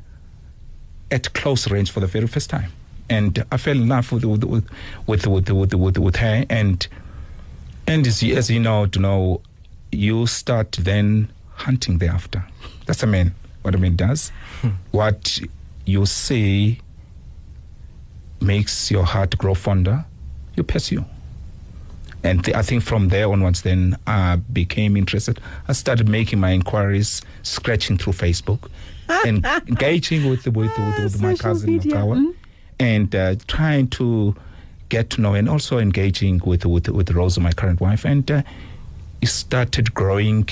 at 1.11 1.33
close 1.33 1.69
range 1.71 1.90
for 1.90 2.00
the 2.00 2.07
very 2.07 2.26
first 2.26 2.50
time. 2.50 2.71
And 3.11 3.45
I 3.50 3.57
fell 3.57 3.76
in 3.76 3.88
love 3.88 4.12
with 4.12 4.25
with 4.25 4.45
with 4.45 4.64
with 5.07 5.26
with, 5.26 5.50
with, 5.50 5.75
with, 5.75 5.99
with 5.99 6.17
her. 6.17 6.45
And 6.49 6.87
and 7.87 8.07
as 8.07 8.23
you, 8.23 8.37
as 8.37 8.49
you 8.50 8.61
know, 8.61 8.87
to 8.87 8.99
know, 8.99 9.40
you 9.90 10.26
start 10.26 10.73
then 10.81 11.29
hunting 11.55 11.99
thereafter. 11.99 12.45
That's 12.87 13.02
a 13.02 13.07
man. 13.07 13.35
What 13.62 13.75
a 13.75 13.79
man 13.79 13.97
does. 13.97 14.31
what 14.93 15.40
you 15.87 16.07
see 16.07 16.81
makes 18.40 18.90
your 18.90 19.05
heart 19.05 19.37
grow 19.37 19.55
fonder. 19.55 20.05
You 20.57 20.62
pursue. 20.62 21.04
And 22.23 22.45
th- 22.45 22.56
I 22.56 22.63
think 22.63 22.82
from 22.82 23.08
there 23.08 23.30
onwards, 23.30 23.63
then 23.63 23.97
I 24.06 24.37
became 24.37 24.97
interested. 24.97 25.41
I 25.69 25.73
started 25.73 26.08
making 26.08 26.39
my 26.39 26.50
inquiries, 26.50 27.23
scratching 27.43 27.97
through 27.99 28.13
Facebook, 28.13 28.71
and 29.26 29.45
engaging 29.69 30.28
with 30.28 30.47
with, 30.47 30.56
with, 30.78 30.99
with 31.02 31.23
my 31.23 31.35
cousin 31.35 31.71
media, 31.73 31.93
Okawa, 31.97 32.17
mm. 32.19 32.35
And 32.80 33.14
uh, 33.14 33.36
trying 33.47 33.86
to 33.88 34.34
get 34.88 35.10
to 35.10 35.21
know, 35.21 35.34
and 35.34 35.49
also 35.49 35.78
engaging 35.78 36.40
with 36.45 36.64
with 36.66 36.88
with 36.88 37.10
Rose, 37.12 37.38
my 37.38 37.52
current 37.52 37.80
wife, 37.80 38.04
and 38.04 38.28
uh, 38.28 38.43
it 39.21 39.28
started 39.28 39.95
growing, 39.95 40.49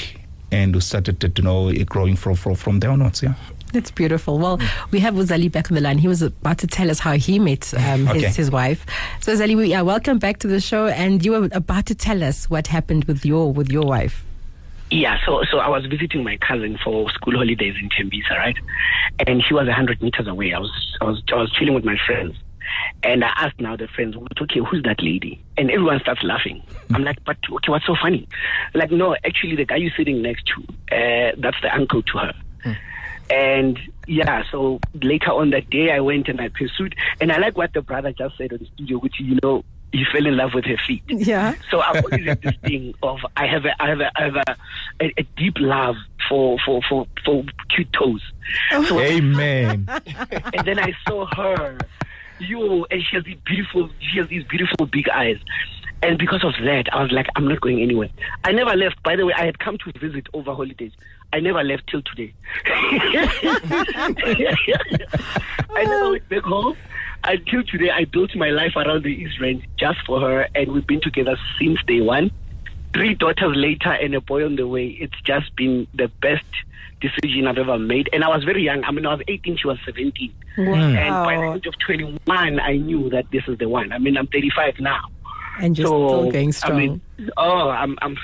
and 0.52 0.74
we 0.74 0.80
started 0.80 1.18
to 1.20 1.42
know 1.42 1.68
it 1.68 1.86
growing 1.88 2.14
from 2.14 2.36
from 2.36 2.54
from 2.54 2.78
there 2.80 2.90
onwards. 2.92 3.22
Yeah. 3.22 3.34
That's 3.72 3.90
beautiful. 3.90 4.38
Well, 4.38 4.58
we 4.92 5.00
have 5.00 5.12
Uzali 5.12 5.52
back 5.52 5.70
on 5.70 5.74
the 5.74 5.82
line. 5.82 5.98
He 5.98 6.08
was 6.08 6.22
about 6.22 6.56
to 6.58 6.66
tell 6.66 6.90
us 6.90 6.98
how 7.00 7.12
he 7.12 7.38
met 7.38 7.74
um, 7.74 8.08
Okay. 8.08 8.20
his, 8.22 8.36
his 8.36 8.50
wife. 8.50 8.86
So, 9.20 9.34
Uzali, 9.36 9.54
we 9.58 9.74
are 9.74 9.84
welcome 9.84 10.18
back 10.18 10.38
to 10.38 10.48
the 10.48 10.58
show, 10.58 10.86
and 10.86 11.22
you 11.22 11.32
were 11.32 11.48
about 11.52 11.84
to 11.86 11.94
tell 11.94 12.24
us 12.24 12.48
what 12.48 12.66
happened 12.66 13.04
with 13.04 13.26
your 13.26 13.52
with 13.52 13.70
your 13.70 13.84
wife. 13.84 14.24
Yeah, 14.90 15.18
so 15.26 15.42
so 15.50 15.58
I 15.58 15.68
was 15.68 15.84
visiting 15.86 16.24
my 16.24 16.36
cousin 16.38 16.78
for 16.82 17.10
school 17.10 17.34
holidays 17.34 17.74
in 17.80 17.90
Tembisa, 17.90 18.30
right? 18.30 18.56
And 19.26 19.42
she 19.44 19.52
was 19.52 19.68
a 19.68 19.72
hundred 19.72 20.00
meters 20.02 20.26
away. 20.26 20.54
I 20.54 20.58
was 20.58 20.96
I 21.00 21.04
was 21.04 21.22
I 21.30 21.36
was 21.36 21.52
chilling 21.52 21.74
with 21.74 21.84
my 21.84 21.96
friends, 22.06 22.36
and 23.02 23.22
I 23.22 23.28
asked 23.36 23.60
now 23.60 23.76
the 23.76 23.86
friends, 23.88 24.16
okay, 24.40 24.60
who's 24.60 24.82
that 24.84 25.02
lady? 25.02 25.44
And 25.56 25.70
everyone 25.70 26.00
starts 26.00 26.22
laughing. 26.22 26.62
I'm 26.94 27.04
like, 27.04 27.22
but 27.24 27.36
okay, 27.50 27.70
what's 27.70 27.86
so 27.86 27.96
funny? 28.00 28.26
Like, 28.74 28.90
no, 28.90 29.14
actually, 29.24 29.56
the 29.56 29.66
guy 29.66 29.76
you're 29.76 29.92
sitting 29.96 30.22
next 30.22 30.46
to, 30.46 30.62
uh, 30.96 31.32
that's 31.38 31.60
the 31.60 31.74
uncle 31.74 32.02
to 32.02 32.18
her. 32.18 32.32
And 33.30 33.78
yeah, 34.06 34.42
so 34.50 34.80
later 35.02 35.30
on 35.32 35.50
that 35.50 35.68
day, 35.68 35.90
I 35.92 36.00
went 36.00 36.28
and 36.28 36.40
I 36.40 36.48
pursued. 36.48 36.94
And 37.20 37.30
I 37.30 37.38
like 37.38 37.56
what 37.56 37.72
the 37.74 37.82
brother 37.82 38.12
just 38.12 38.38
said 38.38 38.52
on 38.52 38.58
the 38.58 38.66
studio, 38.74 38.98
which 38.98 39.20
you 39.20 39.38
know, 39.42 39.64
he 39.92 40.04
fell 40.12 40.26
in 40.26 40.36
love 40.36 40.54
with 40.54 40.64
her 40.66 40.76
feet. 40.86 41.02
Yeah. 41.08 41.54
So 41.70 41.80
I've 41.80 42.04
always 42.04 42.26
had 42.26 42.42
this 42.42 42.54
thing 42.62 42.94
of 43.02 43.20
I 43.36 43.46
have 43.46 43.64
a 43.64 43.82
I 43.82 43.88
have 43.88 44.00
a 44.00 44.18
I 44.18 44.24
have 44.24 44.36
a, 44.36 44.56
a, 45.00 45.14
a 45.18 45.22
deep 45.36 45.56
love 45.58 45.96
for 46.28 46.58
for 46.64 46.80
for 46.88 47.06
for 47.24 47.44
cute 47.74 47.92
toes. 47.92 48.22
Oh. 48.72 48.84
So 48.84 49.00
Amen. 49.00 49.88
and 49.88 50.66
then 50.66 50.78
I 50.78 50.92
saw 51.06 51.26
her, 51.34 51.78
you, 52.38 52.86
and 52.90 53.02
she 53.02 53.16
has 53.16 53.24
these 53.24 53.38
beautiful 53.44 53.90
she 54.00 54.18
has 54.18 54.28
these 54.28 54.44
beautiful 54.44 54.86
big 54.86 55.08
eyes. 55.08 55.38
And 56.00 56.16
because 56.16 56.44
of 56.44 56.52
that, 56.64 56.84
I 56.92 57.02
was 57.02 57.10
like, 57.10 57.26
I'm 57.34 57.48
not 57.48 57.60
going 57.60 57.82
anywhere. 57.82 58.08
I 58.44 58.52
never 58.52 58.76
left. 58.76 59.02
By 59.02 59.16
the 59.16 59.26
way, 59.26 59.32
I 59.36 59.46
had 59.46 59.58
come 59.58 59.78
to 59.78 59.90
visit 59.98 60.28
over 60.32 60.54
holidays. 60.54 60.92
I 61.32 61.40
never 61.40 61.64
left 61.64 61.88
till 61.88 62.02
today. 62.02 62.32
I 62.66 63.34
never 65.84 66.10
went 66.12 66.28
back 66.28 66.44
home. 66.44 66.76
Until 67.24 67.62
today, 67.64 67.90
I 67.90 68.04
built 68.04 68.34
my 68.36 68.50
life 68.50 68.72
around 68.76 69.04
the 69.04 69.08
East 69.08 69.40
Rand 69.40 69.66
just 69.76 69.98
for 70.06 70.20
her, 70.20 70.48
and 70.54 70.72
we've 70.72 70.86
been 70.86 71.00
together 71.00 71.36
since 71.58 71.78
day 71.86 72.00
one. 72.00 72.30
Three 72.94 73.14
daughters 73.14 73.54
later 73.54 73.90
and 73.90 74.14
a 74.14 74.20
boy 74.20 74.44
on 74.44 74.56
the 74.56 74.66
way. 74.66 74.86
It's 74.88 75.20
just 75.22 75.54
been 75.56 75.86
the 75.94 76.08
best 76.22 76.44
decision 77.00 77.46
I've 77.46 77.58
ever 77.58 77.78
made. 77.78 78.08
And 78.12 78.24
I 78.24 78.28
was 78.28 78.44
very 78.44 78.62
young. 78.62 78.84
I 78.84 78.90
mean, 78.90 79.06
I 79.06 79.14
was 79.14 79.22
18, 79.28 79.58
she 79.58 79.66
was 79.66 79.78
17. 79.84 80.32
Wow. 80.58 80.74
And 80.74 81.10
by 81.24 81.36
the 81.36 81.52
age 81.54 81.66
of 81.66 81.78
21, 81.78 82.60
I 82.60 82.76
knew 82.76 83.10
that 83.10 83.30
this 83.30 83.42
is 83.46 83.58
the 83.58 83.68
one. 83.68 83.92
I 83.92 83.98
mean, 83.98 84.16
I'm 84.16 84.26
35 84.26 84.80
now. 84.80 85.00
And 85.60 85.76
you're 85.76 85.88
so, 85.88 86.08
still 86.08 86.30
going 86.30 86.48
I 86.48 86.52
strong. 86.52 86.78
mean, 86.78 87.00
oh, 87.36 87.68
I'm, 87.68 87.98
I'm, 88.00 88.16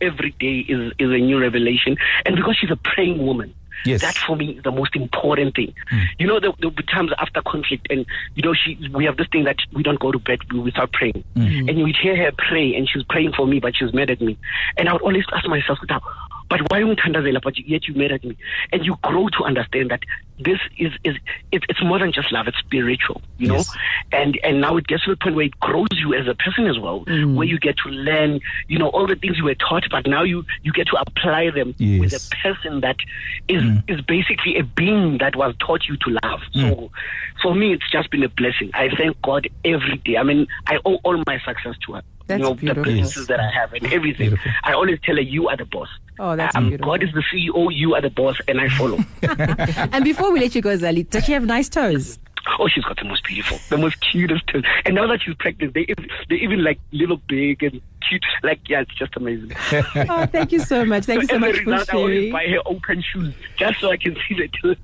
every 0.00 0.32
day 0.38 0.58
is, 0.60 0.92
is 0.98 1.10
a 1.10 1.18
new 1.18 1.40
revelation. 1.40 1.96
And 2.26 2.36
because 2.36 2.56
she's 2.60 2.70
a 2.70 2.76
praying 2.76 3.24
woman, 3.24 3.54
Yes. 3.84 4.00
that 4.02 4.16
for 4.16 4.36
me 4.36 4.52
is 4.52 4.62
the 4.62 4.70
most 4.70 4.94
important 4.96 5.54
thing. 5.54 5.74
Hmm. 5.88 6.00
You 6.18 6.26
know, 6.26 6.40
there 6.40 6.52
will 6.62 6.70
be 6.70 6.82
times 6.82 7.12
after 7.18 7.42
conflict, 7.42 7.86
and 7.90 8.06
you 8.34 8.42
know, 8.42 8.54
she 8.54 8.78
we 8.92 9.04
have 9.04 9.16
this 9.16 9.28
thing 9.32 9.44
that 9.44 9.56
we 9.72 9.82
don't 9.82 9.98
go 10.00 10.12
to 10.12 10.18
bed 10.18 10.40
without 10.52 10.92
praying. 10.92 11.24
Hmm. 11.34 11.68
And 11.68 11.78
you 11.78 11.84
would 11.84 11.96
hear 11.96 12.16
her 12.16 12.32
pray, 12.36 12.74
and 12.74 12.88
she 12.88 12.98
was 12.98 13.06
praying 13.08 13.32
for 13.36 13.46
me, 13.46 13.60
but 13.60 13.76
she 13.76 13.84
was 13.84 13.94
mad 13.94 14.10
at 14.10 14.20
me. 14.20 14.36
And 14.76 14.88
I 14.88 14.92
would 14.92 15.02
always 15.02 15.24
ask 15.34 15.46
myself, 15.48 15.78
"Now, 15.88 16.00
but 16.50 16.60
why 16.70 16.82
but 17.42 17.58
yet 17.66 17.86
you 17.86 17.94
married 17.94 18.24
me? 18.24 18.36
And 18.72 18.84
you 18.84 18.96
grow 19.02 19.28
to 19.28 19.44
understand 19.44 19.90
that 19.92 20.00
this 20.38 20.58
is 20.78 20.92
is 21.04 21.16
it, 21.52 21.64
it's 21.68 21.82
more 21.82 21.98
than 21.98 22.12
just 22.12 22.32
love; 22.32 22.48
it's 22.48 22.58
spiritual, 22.58 23.22
you 23.38 23.46
know. 23.48 23.56
Yes. 23.56 23.76
And 24.12 24.38
and 24.42 24.60
now 24.60 24.76
it 24.76 24.86
gets 24.88 25.04
to 25.04 25.10
the 25.10 25.16
point 25.16 25.36
where 25.36 25.46
it 25.46 25.58
grows 25.60 25.88
you 25.92 26.12
as 26.14 26.26
a 26.26 26.34
person 26.34 26.66
as 26.66 26.78
well, 26.78 27.04
mm. 27.04 27.36
where 27.36 27.46
you 27.46 27.58
get 27.58 27.76
to 27.84 27.88
learn, 27.90 28.40
you 28.66 28.78
know, 28.78 28.88
all 28.88 29.06
the 29.06 29.14
things 29.14 29.38
you 29.38 29.44
were 29.44 29.54
taught, 29.54 29.84
but 29.90 30.06
now 30.06 30.22
you 30.22 30.44
you 30.62 30.72
get 30.72 30.88
to 30.88 30.96
apply 31.00 31.50
them 31.50 31.74
with 31.78 32.12
a 32.12 32.36
person 32.42 32.80
that 32.80 32.96
is 33.48 33.62
mm. 33.62 33.82
is 33.88 34.00
basically 34.00 34.56
a 34.56 34.64
being 34.64 35.18
that 35.18 35.36
was 35.36 35.54
taught 35.60 35.84
you 35.88 35.96
to 35.98 36.18
love. 36.24 36.40
So 36.52 36.60
mm. 36.60 36.90
for 37.42 37.54
me, 37.54 37.72
it's 37.74 37.88
just 37.90 38.10
been 38.10 38.24
a 38.24 38.28
blessing. 38.28 38.70
I 38.74 38.88
thank 38.96 39.22
God 39.22 39.48
every 39.64 39.98
day. 39.98 40.16
I 40.16 40.24
mean, 40.24 40.48
I 40.66 40.78
owe 40.84 40.96
all 41.04 41.22
my 41.26 41.38
success 41.44 41.76
to 41.86 41.94
her. 41.94 42.02
That's 42.30 42.38
you 42.38 42.46
know, 42.46 42.54
beautiful. 42.54 42.84
the 42.84 42.90
businesses 42.90 43.26
that 43.26 43.40
I 43.40 43.50
have 43.50 43.72
and 43.72 43.92
everything. 43.92 44.28
Beautiful. 44.28 44.52
I 44.62 44.72
always 44.72 45.00
tell 45.02 45.16
her, 45.16 45.20
you 45.20 45.48
are 45.48 45.56
the 45.56 45.64
boss. 45.64 45.88
Oh, 46.20 46.36
that's 46.36 46.54
um, 46.54 46.68
beautiful. 46.68 46.92
God 46.92 47.02
is 47.02 47.12
the 47.12 47.24
CEO, 47.32 47.74
you 47.74 47.94
are 47.94 48.00
the 48.00 48.10
boss, 48.10 48.36
and 48.46 48.60
I 48.60 48.68
follow. 48.68 48.98
and 49.92 50.04
before 50.04 50.30
we 50.32 50.38
let 50.38 50.54
you 50.54 50.62
go, 50.62 50.76
Zali, 50.76 51.08
does 51.08 51.24
she 51.24 51.32
have 51.32 51.44
nice 51.44 51.68
toes? 51.68 52.18
Oh, 52.58 52.68
she's 52.68 52.84
got 52.84 52.98
the 52.98 53.04
most 53.04 53.24
beautiful, 53.24 53.58
the 53.68 53.78
most 53.78 54.00
cutest 54.00 54.46
toes. 54.46 54.62
And 54.84 54.94
now 54.94 55.06
that 55.08 55.22
she's 55.22 55.34
pregnant, 55.34 55.74
they 55.74 55.86
even, 55.88 56.08
they 56.28 56.36
even 56.36 56.62
like 56.62 56.78
little 56.92 57.18
big 57.28 57.62
and 57.62 57.82
cute. 58.08 58.24
Like, 58.42 58.60
yeah, 58.68 58.80
it's 58.80 58.94
just 58.94 59.16
amazing. 59.16 59.52
oh, 60.08 60.26
thank 60.26 60.52
you 60.52 60.60
so 60.60 60.84
much. 60.84 61.04
Thank 61.04 61.22
so 61.22 61.22
you 61.22 61.28
so 61.28 61.38
much 61.38 61.56
a 61.56 61.62
for 61.62 61.70
result, 61.70 61.88
I 61.88 61.92
sharing. 61.92 62.32
buy 62.32 62.46
her 62.46 62.60
open 62.66 63.02
shoes 63.02 63.34
just 63.56 63.80
so 63.80 63.90
I 63.90 63.96
can 63.96 64.16
see 64.28 64.34
the 64.36 64.48
toes. 64.62 64.76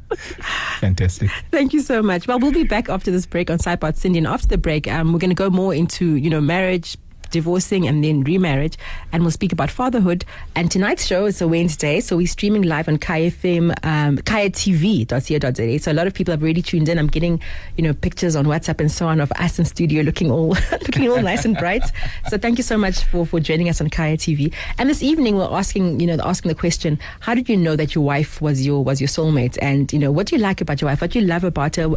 Fantastic. 0.80 1.30
Thank 1.50 1.72
you 1.72 1.80
so 1.80 2.02
much. 2.02 2.26
Well, 2.26 2.38
we'll 2.38 2.52
be 2.52 2.64
back 2.64 2.88
after 2.88 3.11
this 3.11 3.26
break 3.26 3.50
on 3.50 3.59
Sidepod 3.59 3.96
Sindi, 3.96 4.18
and 4.18 4.26
after 4.26 4.48
the 4.48 4.59
break, 4.59 4.90
um, 4.90 5.12
we're 5.12 5.18
going 5.18 5.30
to 5.30 5.35
go 5.35 5.50
more 5.50 5.74
into 5.74 6.16
you 6.16 6.30
know 6.30 6.40
marriage. 6.40 6.96
Divorcing 7.30 7.86
and 7.86 8.02
then 8.02 8.22
remarriage, 8.24 8.76
and 9.12 9.22
we'll 9.22 9.30
speak 9.30 9.52
about 9.52 9.70
fatherhood. 9.70 10.24
And 10.54 10.70
tonight's 10.70 11.06
show 11.06 11.26
is 11.26 11.40
a 11.42 11.48
Wednesday, 11.48 12.00
so 12.00 12.16
we're 12.16 12.26
streaming 12.26 12.62
live 12.62 12.88
on 12.88 12.98
Kaya 12.98 13.30
FM, 13.30 13.70
um, 13.84 14.18
KayaTV.co.za. 14.18 15.78
So 15.80 15.92
a 15.92 15.94
lot 15.94 16.06
of 16.06 16.14
people 16.14 16.32
have 16.32 16.42
already 16.42 16.62
tuned 16.62 16.88
in. 16.88 16.98
I'm 16.98 17.08
getting, 17.08 17.40
you 17.76 17.82
know, 17.84 17.92
pictures 17.92 18.36
on 18.36 18.46
WhatsApp 18.46 18.80
and 18.80 18.90
so 18.90 19.06
on 19.06 19.20
of 19.20 19.32
us 19.32 19.58
in 19.58 19.64
studio 19.64 20.02
looking 20.02 20.30
all 20.30 20.48
looking 20.72 21.08
all 21.08 21.20
nice 21.20 21.44
and 21.44 21.56
bright. 21.56 21.82
So 22.28 22.38
thank 22.38 22.58
you 22.58 22.64
so 22.64 22.76
much 22.76 23.04
for 23.04 23.26
for 23.26 23.40
joining 23.40 23.68
us 23.68 23.80
on 23.80 23.90
Kaya 23.90 24.16
TV. 24.16 24.52
And 24.78 24.88
this 24.88 25.02
evening 25.02 25.36
we're 25.36 25.50
asking, 25.50 26.00
you 26.00 26.06
know, 26.06 26.16
asking 26.24 26.48
the 26.48 26.54
question: 26.54 26.98
How 27.20 27.34
did 27.34 27.48
you 27.48 27.56
know 27.56 27.76
that 27.76 27.94
your 27.94 28.04
wife 28.04 28.40
was 28.40 28.64
your 28.64 28.82
was 28.84 29.00
your 29.00 29.08
soulmate? 29.08 29.58
And 29.60 29.92
you 29.92 29.98
know, 29.98 30.12
what 30.12 30.28
do 30.28 30.36
you 30.36 30.42
like 30.42 30.60
about 30.60 30.80
your 30.80 30.90
wife? 30.90 31.00
What 31.00 31.10
do 31.10 31.20
you 31.20 31.26
love 31.26 31.44
about 31.44 31.76
her? 31.76 31.90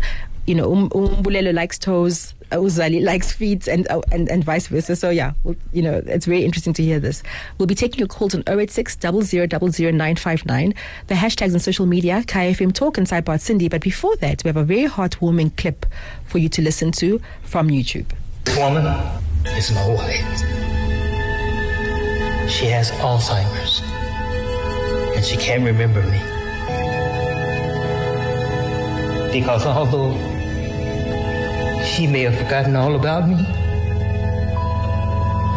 You 0.45 0.55
know, 0.55 0.73
um, 0.73 0.89
Umbulelo 0.89 1.53
likes 1.53 1.77
toes. 1.77 2.33
Uzali 2.57 3.03
likes 3.03 3.31
feet 3.31 3.67
and, 3.67 3.88
uh, 3.89 4.01
and 4.12 4.29
and 4.29 4.43
vice 4.43 4.67
versa. 4.67 4.95
So 4.95 5.09
yeah, 5.09 5.33
you 5.71 5.81
know, 5.81 6.01
it's 6.05 6.25
very 6.25 6.43
interesting 6.43 6.73
to 6.73 6.83
hear 6.83 6.99
this. 6.99 7.21
We'll 7.57 7.67
be 7.67 7.75
taking 7.75 7.99
your 7.99 8.07
calls 8.07 8.33
on 8.33 8.43
086 8.47 8.97
959 9.03 10.73
The 11.07 11.15
hashtags 11.15 11.53
on 11.53 11.59
social 11.59 11.85
media, 11.85 12.23
KFM 12.25 12.73
Talk 12.73 12.97
and 12.97 13.07
Sidepod 13.07 13.39
Sindi. 13.39 13.69
But 13.69 13.81
before 13.81 14.15
that, 14.17 14.43
we 14.43 14.49
have 14.49 14.57
a 14.57 14.63
very 14.63 14.89
heartwarming 14.89 15.55
clip 15.57 15.85
for 16.25 16.39
you 16.39 16.49
to 16.49 16.62
listen 16.62 16.91
to 16.93 17.21
from 17.43 17.69
YouTube. 17.69 18.07
Woman 18.57 18.85
is 19.45 19.71
my 19.71 19.88
wife. 19.88 20.39
She 22.49 22.65
has 22.65 22.89
Alzheimer's 22.91 23.81
and 25.15 25.23
she 25.23 25.38
can't 25.38 25.63
remember 25.63 26.01
me. 26.01 26.19
Because 29.31 29.65
although 29.65 30.38
she 31.89 32.08
may 32.08 32.21
have 32.21 32.38
forgotten 32.38 32.75
all 32.75 32.95
about 32.95 33.28
me, 33.28 33.36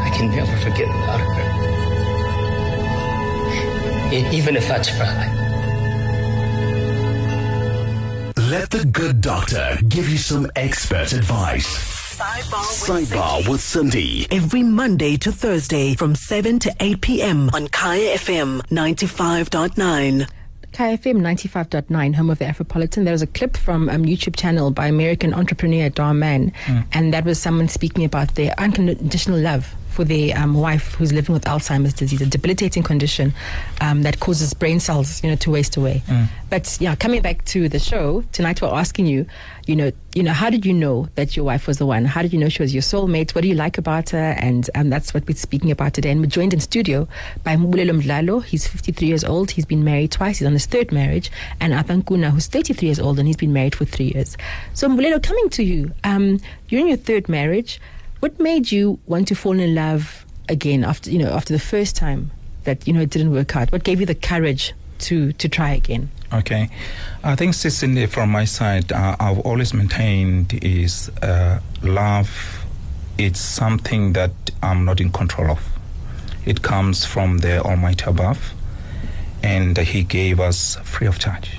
I 0.07 0.11
can 0.14 0.31
never 0.31 0.57
forget 0.59 0.88
about 0.88 1.21
her. 1.21 1.49
Even 4.33 4.57
if 4.57 4.71
I 4.71 4.79
try. 4.83 5.38
Let 8.51 8.71
the 8.71 8.85
good 8.85 9.21
doctor 9.21 9.79
give 9.88 10.09
you 10.09 10.18
some 10.18 10.51
expert 10.57 11.12
advice. 11.12 11.66
Sidebar 12.18 13.49
with 13.49 13.61
Sindi. 13.61 14.27
Every 14.31 14.62
Monday 14.62 15.16
to 15.16 15.33
Thursday 15.33 15.95
from 15.95 16.14
7 16.14 16.59
to 16.61 16.75
8 16.79 17.01
p.m. 17.01 17.51
on 17.55 17.68
Kaya 17.68 18.16
FM 18.16 18.61
95.9. 18.68 20.29
KFM 20.72 21.20
95.9, 21.20 22.14
home 22.14 22.30
of 22.30 22.38
the 22.38 22.46
Afropolitan. 22.46 23.04
There 23.04 23.12
was 23.12 23.20
a 23.20 23.26
clip 23.26 23.58
from 23.58 23.90
um, 23.90 24.04
YouTube 24.04 24.37
channel 24.37 24.70
by 24.70 24.87
American 24.87 25.35
entrepreneur 25.35 25.90
Dhar 25.90 26.16
Mann, 26.16 26.50
and 26.92 27.12
that 27.12 27.26
was 27.26 27.38
someone 27.38 27.68
speaking 27.68 28.04
about 28.06 28.35
their 28.37 28.54
unconditional 28.58 29.38
love 29.38 29.74
for 29.92 30.05
their 30.05 30.37
um, 30.38 30.55
wife 30.55 30.94
who's 30.94 31.12
living 31.12 31.33
with 31.33 31.44
Alzheimer's 31.44 31.92
disease, 31.94 32.20
a 32.22 32.26
debilitating 32.26 32.83
condition 32.83 33.35
um, 33.81 34.02
that 34.02 34.20
causes 34.20 34.55
brain 34.55 34.81
cells, 34.81 35.22
you 35.22 35.31
know, 35.31 35.37
to 35.37 35.50
waste 35.50 35.76
away. 35.76 36.02
But 36.50 36.76
yeah, 36.81 36.94
coming 36.94 37.22
back 37.22 37.44
to 37.46 37.68
the 37.68 37.78
show 37.78 38.22
tonight, 38.33 38.61
we're 38.61 38.68
asking 38.68 39.07
you, 39.07 39.26
you 39.66 39.76
know, 39.76 39.92
you 40.14 40.22
know, 40.22 40.33
how 40.33 40.50
did 40.50 40.66
you 40.66 40.74
know 40.74 41.09
that 41.14 41.37
your 41.37 41.44
wife 41.46 41.66
was 41.66 41.78
the 41.78 41.87
one? 41.87 42.05
How 42.05 42.20
did 42.20 42.33
you 42.33 42.38
know 42.38 42.48
she 42.50 42.62
was 42.62 42.74
your 42.74 42.83
soulmate? 42.83 43.35
What 43.35 43.42
do 43.42 43.48
you 43.48 43.55
like 43.55 43.78
about 43.78 44.11
her? 44.11 44.37
And 44.38 44.68
um, 44.74 44.90
that's 44.90 45.14
what 45.14 45.26
we're 45.26 45.35
speaking 45.37 45.70
about 45.70 45.94
today. 45.94 46.11
And 46.11 46.20
we're 46.20 46.26
joined 46.26 46.52
in 46.52 46.61
studio 46.61 47.09
by 47.44 47.57
Mbulelo 47.57 48.02
Mdlalo. 48.02 48.44
He's 48.44 48.66
53 48.66 49.09
years 49.09 49.24
old. 49.24 49.50
He's 49.52 49.64
been 49.64 49.85
married 49.85 50.11
twice. 50.12 50.38
He's 50.38 50.46
on 50.46 50.52
his 50.52 50.66
third 50.66 50.92
marriage. 50.92 51.31
And 51.61 51.72
Arthur 51.72 51.94
Nkuna, 51.94 52.31
who's 52.31 52.46
33 52.48 52.88
years 52.88 53.00
old, 53.00 53.18
and 53.18 53.26
he's 53.26 53.37
been 53.37 53.52
married 53.52 53.74
for 53.74 53.85
three 53.87 54.12
years. 54.14 54.37
So 54.74 54.88
Mbulelo, 54.88 55.22
coming 55.22 55.48
to 55.50 55.62
you, 55.62 55.92
um, 56.05 56.40
you're 56.68 56.81
in 56.81 56.88
your 56.88 56.98
third 56.98 57.28
marriage. 57.28 57.81
What 58.22 58.38
made 58.38 58.70
you 58.70 59.00
want 59.06 59.26
to 59.28 59.35
fall 59.35 59.58
in 59.58 59.74
love 59.74 60.24
again 60.48 60.85
after 60.85 61.11
you 61.11 61.18
know 61.18 61.32
after 61.32 61.52
the 61.52 61.58
first 61.58 61.96
time 61.96 62.30
that 62.62 62.87
you 62.87 62.92
know 62.92 63.00
it 63.00 63.11
didn't 63.11 63.32
work 63.32 63.56
out? 63.56 63.72
What 63.72 63.82
gave 63.82 63.98
you 63.98 64.06
the 64.06 64.14
courage 64.14 64.74
to 65.00 65.32
to 65.32 65.48
try 65.48 65.70
again? 65.70 66.08
Okay, 66.32 66.70
I 67.24 67.35
think 67.35 67.54
Cicely, 67.54 68.06
from 68.06 68.30
my 68.30 68.44
side, 68.44 68.92
uh, 68.92 69.16
I've 69.18 69.40
always 69.40 69.74
maintained 69.74 70.54
is 70.62 71.11
uh, 71.20 71.58
love. 71.82 72.64
It's 73.18 73.40
something 73.40 74.12
that 74.12 74.30
I'm 74.62 74.85
not 74.85 75.00
in 75.00 75.11
control 75.11 75.50
of. 75.50 75.68
It 76.46 76.62
comes 76.62 77.04
from 77.04 77.38
the 77.38 77.61
Almighty 77.61 78.04
above, 78.04 78.54
and 79.42 79.76
He 79.76 80.04
gave 80.04 80.38
us 80.38 80.76
free 80.85 81.08
of 81.08 81.18
charge. 81.18 81.58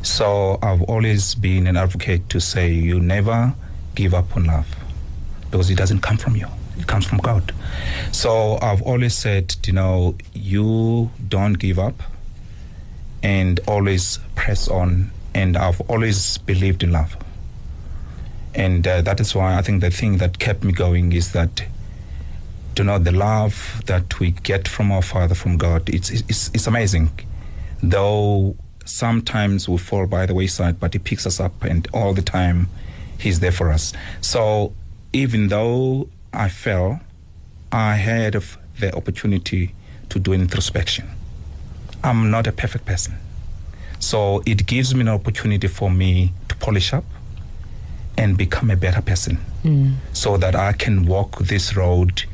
So 0.00 0.58
I've 0.62 0.80
always 0.84 1.34
been 1.34 1.66
an 1.66 1.76
advocate 1.76 2.30
to 2.30 2.40
say 2.40 2.72
you 2.72 3.00
never 3.00 3.52
give 3.94 4.14
up 4.14 4.34
on 4.34 4.44
love 4.44 4.74
because 5.50 5.70
it 5.70 5.76
doesn't 5.76 6.00
come 6.00 6.16
from 6.16 6.36
you. 6.36 6.46
It 6.78 6.86
comes 6.86 7.06
from 7.06 7.18
God. 7.18 7.52
So 8.12 8.58
I've 8.62 8.82
always 8.82 9.14
said, 9.14 9.56
you 9.66 9.72
know, 9.72 10.16
you 10.34 11.10
don't 11.28 11.54
give 11.54 11.78
up 11.78 12.02
and 13.22 13.60
always 13.66 14.18
press 14.36 14.68
on. 14.68 15.10
And 15.34 15.56
I've 15.56 15.80
always 15.82 16.38
believed 16.38 16.82
in 16.82 16.92
love. 16.92 17.16
And 18.54 18.86
uh, 18.86 19.02
that 19.02 19.20
is 19.20 19.34
why 19.34 19.56
I 19.56 19.62
think 19.62 19.80
the 19.82 19.90
thing 19.90 20.18
that 20.18 20.38
kept 20.38 20.64
me 20.64 20.72
going 20.72 21.12
is 21.12 21.32
that, 21.32 21.64
you 22.76 22.84
know, 22.84 22.98
the 22.98 23.12
love 23.12 23.82
that 23.86 24.18
we 24.18 24.32
get 24.32 24.66
from 24.66 24.90
our 24.90 25.02
Father, 25.02 25.34
from 25.34 25.56
God, 25.56 25.88
it's, 25.88 26.10
it's, 26.10 26.50
it's 26.54 26.66
amazing. 26.66 27.10
Though 27.82 28.56
sometimes 28.84 29.68
we 29.68 29.78
fall 29.78 30.06
by 30.06 30.26
the 30.26 30.34
wayside, 30.34 30.80
but 30.80 30.92
He 30.92 30.98
picks 30.98 31.26
us 31.26 31.38
up, 31.38 31.62
and 31.62 31.86
all 31.92 32.14
the 32.14 32.22
time 32.22 32.68
He's 33.18 33.40
there 33.40 33.52
for 33.52 33.70
us. 33.70 33.92
So 34.20 34.72
even 35.12 35.48
though 35.48 36.08
I 36.32 36.48
fell, 36.48 37.00
I 37.72 37.96
had 37.96 38.42
the 38.78 38.94
opportunity 38.94 39.74
to 40.08 40.18
do 40.18 40.32
an 40.32 40.40
introspection. 40.40 41.08
I'm 42.02 42.30
not 42.30 42.46
a 42.46 42.52
perfect 42.52 42.86
person. 42.86 43.16
So 43.98 44.42
it 44.46 44.66
gives 44.66 44.94
me 44.94 45.00
an 45.02 45.08
opportunity 45.08 45.66
for 45.68 45.90
me 45.90 46.32
to 46.48 46.56
polish 46.56 46.92
up 46.92 47.04
and 48.16 48.36
become 48.36 48.70
a 48.70 48.76
better 48.76 49.02
person 49.02 49.38
mm. 49.62 49.94
so 50.12 50.36
that 50.36 50.54
I 50.54 50.72
can 50.72 51.06
walk 51.06 51.38
this 51.38 51.76
road 51.76 52.24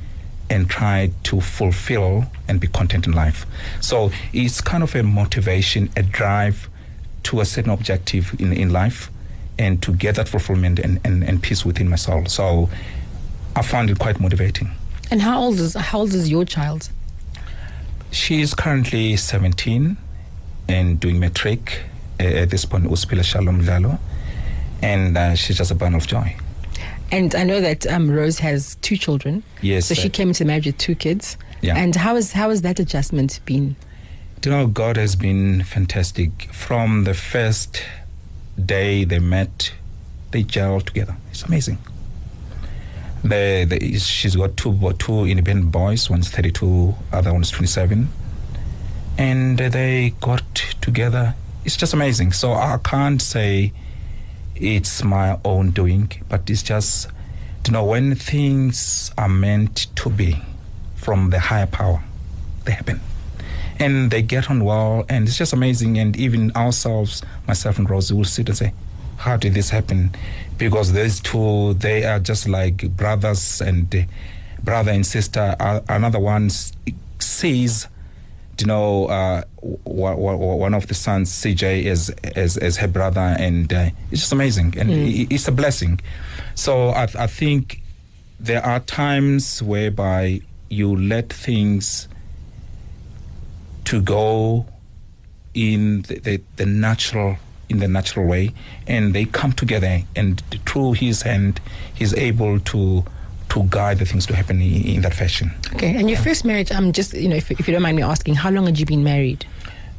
and 0.50 0.68
try 0.68 1.10
to 1.24 1.40
fulfill 1.40 2.26
and 2.48 2.60
be 2.60 2.66
content 2.66 3.06
in 3.06 3.12
life. 3.12 3.46
So 3.80 4.10
it's 4.32 4.60
kind 4.60 4.82
of 4.82 4.94
a 4.94 5.02
motivation, 5.02 5.90
a 5.96 6.02
drive 6.02 6.68
to 7.24 7.40
a 7.40 7.44
certain 7.44 7.70
objective 7.70 8.38
in, 8.38 8.52
in 8.52 8.70
life 8.70 9.10
and 9.58 9.82
to 9.82 9.92
get 9.92 10.16
that 10.16 10.28
fulfillment 10.28 10.78
and, 10.78 11.00
and, 11.04 11.22
and 11.22 11.42
peace 11.42 11.64
within 11.64 11.88
my 11.88 11.96
soul. 11.96 12.26
So 12.26 12.68
I 13.56 13.62
found 13.62 13.90
it 13.90 13.98
quite 13.98 14.20
motivating. 14.20 14.70
And 15.10 15.22
how 15.22 15.40
old 15.40 15.60
is 15.60 15.74
how 15.74 16.00
old 16.00 16.14
is 16.14 16.30
your 16.30 16.44
child? 16.44 16.90
She 18.10 18.40
is 18.40 18.54
currently 18.54 19.16
17 19.16 19.96
and 20.68 21.00
doing 21.00 21.18
matric 21.18 21.82
uh, 22.20 22.24
at 22.24 22.50
this 22.50 22.64
point, 22.64 22.84
Uspila 22.84 23.24
Shalom 23.24 23.64
Lalo, 23.66 23.98
and 24.82 25.18
uh, 25.18 25.34
she's 25.34 25.58
just 25.58 25.70
a 25.70 25.74
bundle 25.74 26.00
of 26.00 26.06
joy. 26.06 26.36
And 27.10 27.34
I 27.34 27.44
know 27.44 27.60
that 27.60 27.86
um, 27.86 28.10
Rose 28.10 28.38
has 28.38 28.76
two 28.76 28.96
children. 28.96 29.42
Yes, 29.62 29.86
So 29.86 29.94
she 29.94 30.08
came 30.08 30.28
into 30.28 30.44
marriage 30.44 30.66
with 30.66 30.78
two 30.78 30.94
kids. 30.94 31.36
Yeah. 31.60 31.76
And 31.76 31.94
how 31.94 32.16
is 32.16 32.32
how 32.32 32.50
has 32.50 32.62
that 32.62 32.78
adjustment 32.78 33.40
been? 33.44 33.76
You 34.44 34.50
know, 34.50 34.66
God 34.66 34.96
has 34.96 35.16
been 35.16 35.62
fantastic. 35.62 36.52
From 36.52 37.04
the 37.04 37.14
first 37.14 37.82
day 38.62 39.04
they 39.04 39.18
met, 39.18 39.72
they 40.30 40.44
gelled 40.44 40.84
together. 40.84 41.16
It's 41.30 41.42
amazing. 41.42 41.78
The, 43.22 43.64
the, 43.68 43.98
she's 43.98 44.36
got 44.36 44.56
two 44.56 44.92
two 44.98 45.24
independent 45.24 45.72
boys. 45.72 46.10
One's 46.10 46.28
32, 46.28 46.94
other 47.12 47.32
one's 47.32 47.50
27, 47.50 48.08
and 49.16 49.58
they 49.58 50.14
got 50.20 50.54
together. 50.80 51.34
It's 51.64 51.76
just 51.76 51.94
amazing. 51.94 52.32
So 52.32 52.52
I 52.52 52.78
can't 52.84 53.22
say 53.22 53.72
it's 54.54 55.02
my 55.02 55.38
own 55.44 55.70
doing, 55.70 56.12
but 56.28 56.48
it's 56.50 56.62
just 56.62 57.08
you 57.66 57.72
know 57.72 57.84
when 57.84 58.14
things 58.14 59.10
are 59.16 59.28
meant 59.28 59.86
to 59.96 60.10
be 60.10 60.42
from 60.96 61.30
the 61.30 61.40
higher 61.40 61.66
power, 61.66 62.02
they 62.64 62.72
happen 62.72 63.00
and 63.80 64.10
they 64.10 64.22
get 64.22 64.48
on 64.50 64.64
well 64.64 65.04
and 65.08 65.26
it's 65.28 65.36
just 65.38 65.52
amazing 65.52 65.98
and 65.98 66.16
even 66.16 66.50
ourselves 66.56 67.22
myself 67.48 67.78
and 67.78 67.88
rosie 67.90 68.14
will 68.14 68.24
sit 68.24 68.48
and 68.48 68.56
say 68.58 68.72
how 69.18 69.36
did 69.36 69.54
this 69.54 69.70
happen 69.70 70.10
because 70.58 70.92
these 70.92 71.20
two 71.20 71.74
they 71.74 72.04
are 72.04 72.18
just 72.20 72.48
like 72.48 72.88
brothers 72.96 73.60
and 73.60 73.94
uh, 73.94 74.02
brother 74.62 74.92
and 74.92 75.04
sister 75.06 75.54
Uh, 75.60 75.80
another 75.88 76.20
one 76.20 76.50
sees 77.18 77.88
you 78.60 78.66
know, 78.66 79.06
uh, 79.06 79.42
w- 79.60 79.78
w- 79.84 80.36
one 80.56 80.74
of 80.74 80.86
the 80.86 80.94
sons, 80.94 81.28
CJ, 81.28 81.82
is 81.86 82.10
as 82.36 82.56
as 82.56 82.76
her 82.76 82.86
brother, 82.86 83.34
and 83.40 83.72
uh, 83.72 83.90
it's 84.12 84.20
just 84.20 84.32
amazing, 84.32 84.74
and 84.78 84.90
Mm. 84.90 85.26
it's 85.28 85.48
a 85.48 85.52
blessing. 85.52 85.98
So 86.54 86.90
I, 86.90 87.08
I 87.18 87.26
think 87.26 87.82
there 88.38 88.64
are 88.64 88.78
times 88.78 89.60
whereby 89.60 90.40
you 90.70 90.94
let 90.94 91.32
things 91.32 92.06
to 93.84 94.00
go 94.00 94.66
in 95.54 96.02
the, 96.02 96.18
the, 96.20 96.40
the 96.56 96.66
natural 96.66 97.36
in 97.70 97.78
the 97.78 97.88
natural 97.88 98.26
way 98.26 98.52
and 98.86 99.14
they 99.14 99.24
come 99.24 99.52
together 99.52 100.00
and 100.14 100.42
through 100.66 100.92
his 100.92 101.22
hand 101.22 101.60
he's 101.94 102.12
able 102.14 102.60
to 102.60 103.04
to 103.48 103.64
guide 103.70 103.98
the 103.98 104.04
things 104.04 104.26
to 104.26 104.34
happen 104.34 104.60
in, 104.60 104.82
in 104.96 105.00
that 105.02 105.14
fashion 105.14 105.50
Okay, 105.74 105.94
and 105.96 106.10
your 106.10 106.18
first 106.18 106.44
marriage, 106.44 106.70
um, 106.72 106.92
just 106.92 107.14
you 107.14 107.28
know, 107.28 107.36
if, 107.36 107.50
if 107.52 107.66
you 107.68 107.72
don't 107.72 107.82
mind 107.82 107.96
me 107.96 108.02
asking, 108.02 108.34
how 108.34 108.50
long 108.50 108.66
had 108.66 108.78
you 108.78 108.86
been 108.86 109.04
married? 109.04 109.46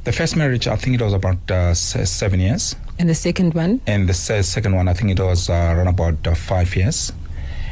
the 0.03 0.11
first 0.11 0.35
marriage 0.35 0.67
i 0.67 0.75
think 0.75 0.99
it 0.99 1.03
was 1.03 1.13
about 1.13 1.37
uh, 1.49 1.73
seven 1.73 2.39
years 2.39 2.75
And 2.99 3.09
the 3.09 3.15
second 3.15 3.55
one? 3.55 3.81
and 3.87 4.07
the 4.07 4.13
se- 4.13 4.43
second 4.43 4.75
one 4.75 4.87
i 4.87 4.93
think 4.93 5.09
it 5.11 5.19
was 5.19 5.49
uh, 5.49 5.53
around 5.75 5.87
about 5.87 6.27
uh, 6.27 6.35
five 6.35 6.75
years 6.75 7.11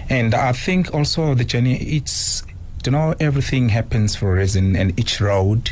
and 0.10 0.34
i 0.34 0.52
think 0.54 0.92
also 0.96 1.36
the 1.36 1.44
journey 1.46 1.76
it's 1.98 2.42
you 2.86 2.92
know 2.92 3.14
everything 3.20 3.70
happens 3.70 4.16
for 4.16 4.32
a 4.32 4.40
reason 4.40 4.76
and 4.76 4.98
each 5.00 5.22
road 5.22 5.72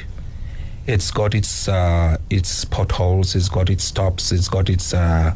it's 0.88 1.12
got 1.12 1.36
its 1.36 1.67
uh, 1.67 2.17
its 2.30 2.65
potholes 2.65 3.36
it's 3.36 3.50
got 3.50 3.70
its 3.70 3.84
stops 3.84 4.32
it's 4.32 4.48
got 4.50 4.70
its 4.70 4.94
uh, 4.94 5.34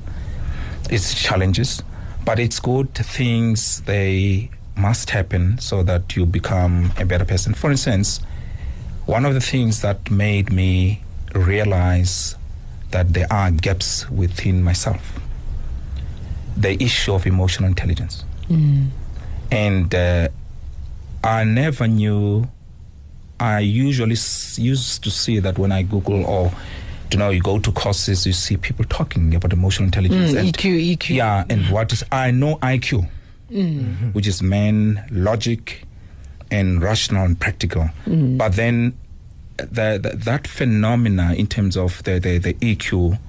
its 0.90 1.14
challenges 1.14 1.84
but 2.26 2.40
it's 2.40 2.60
good 2.60 2.94
things 2.94 3.82
they 3.82 4.50
must 4.76 5.10
happen 5.12 5.58
so 5.60 5.84
that 5.84 6.16
you 6.16 6.26
become 6.26 6.92
a 6.98 7.06
better 7.06 7.26
person 7.26 7.54
for 7.54 7.72
instance 7.72 8.20
one 9.06 9.24
of 9.26 9.34
the 9.34 9.40
things 9.42 9.82
that 9.82 10.10
made 10.10 10.52
me 10.52 11.02
realize 11.34 12.36
that 12.92 13.14
there 13.14 13.28
are 13.32 13.52
gaps 13.52 14.10
within 14.10 14.64
myself 14.64 15.20
the 16.58 16.82
issue 16.84 17.14
of 17.14 17.26
emotional 17.28 17.68
intelligence 17.70 18.24
Mm. 18.50 18.90
and 19.52 19.96
uh, 19.96 20.28
I 21.24 21.44
never 21.46 21.88
knew. 21.88 22.48
I 23.40 23.60
usually 23.60 24.14
s- 24.14 24.58
used 24.60 25.04
to 25.04 25.12
see 25.12 25.40
that 25.40 25.58
when 25.58 25.72
I 25.72 25.84
Google 25.84 26.26
or 26.26 26.52
you 27.12 27.18
know 27.20 27.30
you 27.30 27.42
go 27.42 27.60
to 27.60 27.72
courses, 27.72 28.26
you 28.26 28.34
see 28.34 28.58
people 28.58 28.86
talking 28.86 29.36
about 29.36 29.54
emotional 29.54 29.86
intelligence. 29.88 30.32
Mm, 30.32 30.40
and, 30.40 30.58
EQ, 30.58 30.98
EQ. 30.98 31.16
Yeah, 31.16 31.44
and 31.50 31.70
what 31.70 31.92
is 31.94 32.04
I 32.12 32.32
know 32.32 32.56
IQ, 32.58 33.08
Mm. 33.52 34.14
which 34.14 34.26
is 34.28 34.42
man, 34.42 35.04
logic, 35.12 35.84
and 36.50 36.82
rational 36.82 37.26
and 37.26 37.40
practical. 37.40 37.90
Mm. 38.08 38.38
But 38.38 38.54
then 38.56 38.98
the, 39.58 40.00
the, 40.02 40.16
that 40.26 40.48
phenomena 40.48 41.34
in 41.36 41.48
terms 41.48 41.78
of 41.78 42.02
the, 42.04 42.20
the, 42.20 42.40
the 42.40 42.54
EQ 42.56 43.20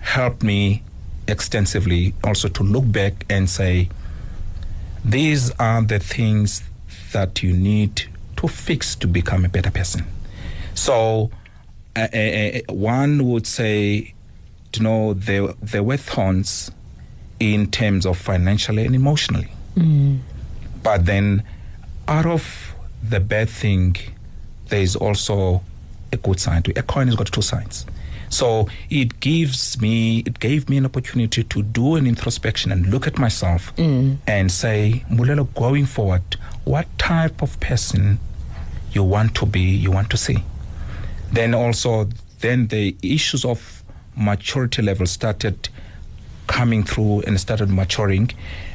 helped 0.00 0.42
me 0.42 0.82
extensively 1.28 2.14
also 2.24 2.48
to 2.48 2.62
look 2.62 2.90
back 2.90 3.24
and 3.30 3.48
say 3.48 3.88
these 5.04 5.50
are 5.58 5.82
the 5.82 5.98
things 5.98 6.62
that 7.12 7.42
you 7.42 7.52
need 7.52 8.08
to 8.38 8.48
fix 8.48 8.94
to 8.96 9.06
become 9.06 9.44
a 9.44 9.48
better 9.48 9.70
person. 9.70 10.04
So, 10.74 11.30
uh, 11.96 12.06
uh, 12.12 12.16
uh, 12.16 12.60
one 12.72 13.26
would 13.28 13.46
say, 13.46 14.14
you 14.74 14.82
know, 14.82 15.14
there, 15.14 15.48
there 15.60 15.82
were 15.82 15.96
thorns 15.96 16.70
in 17.40 17.70
terms 17.70 18.06
of 18.06 18.16
financially 18.16 18.84
and 18.86 18.94
emotionally. 18.94 19.48
Mm. 19.76 20.18
But 20.82 21.06
then, 21.06 21.42
out 22.06 22.26
of 22.26 22.74
the 23.02 23.20
bad 23.20 23.48
thing, 23.48 23.96
there 24.68 24.80
is 24.80 24.94
also 24.96 25.62
a 26.12 26.16
good 26.16 26.38
side. 26.40 26.68
A 26.78 26.82
coin 26.82 27.06
has 27.08 27.16
got 27.16 27.26
two 27.28 27.42
sides. 27.42 27.84
So 28.30 28.68
it 28.90 29.20
gives 29.20 29.80
me, 29.80 30.18
it 30.26 30.38
gave 30.38 30.68
me 30.68 30.76
an 30.76 30.84
opportunity 30.84 31.42
to 31.44 31.62
do 31.62 31.96
an 31.96 32.06
introspection 32.06 32.70
and 32.70 32.86
look 32.86 33.06
at 33.06 33.18
myself 33.18 33.74
Mm. 33.76 34.18
and 34.26 34.52
say, 34.52 35.04
Mbulelo, 35.10 35.52
going 35.54 35.86
forward, 35.86 36.36
what 36.64 36.86
type 36.98 37.40
of 37.42 37.58
person 37.60 38.18
you 38.98 39.04
want 39.04 39.32
to 39.36 39.46
be, 39.46 39.60
you 39.60 39.92
want 39.92 40.10
to 40.10 40.16
see. 40.16 40.38
Then 41.30 41.54
also, 41.54 42.08
then 42.40 42.66
the 42.66 42.96
issues 43.00 43.44
of 43.44 43.84
maturity 44.16 44.82
level 44.82 45.06
started 45.06 45.68
coming 46.48 46.82
through 46.82 47.20
and 47.20 47.38
started 47.38 47.70
maturing. 47.70 48.32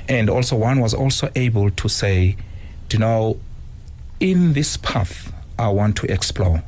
And 0.08 0.30
also, 0.30 0.56
one 0.56 0.80
was 0.80 0.94
also 0.94 1.30
able 1.36 1.72
to 1.72 1.90
say, 1.90 2.38
you 2.92 3.00
know, 3.00 3.38
in 4.22 4.54
this 4.54 4.78
path, 4.78 5.34
I 5.60 5.68
want 5.68 5.98
to 5.98 6.12
explore. 6.12 6.64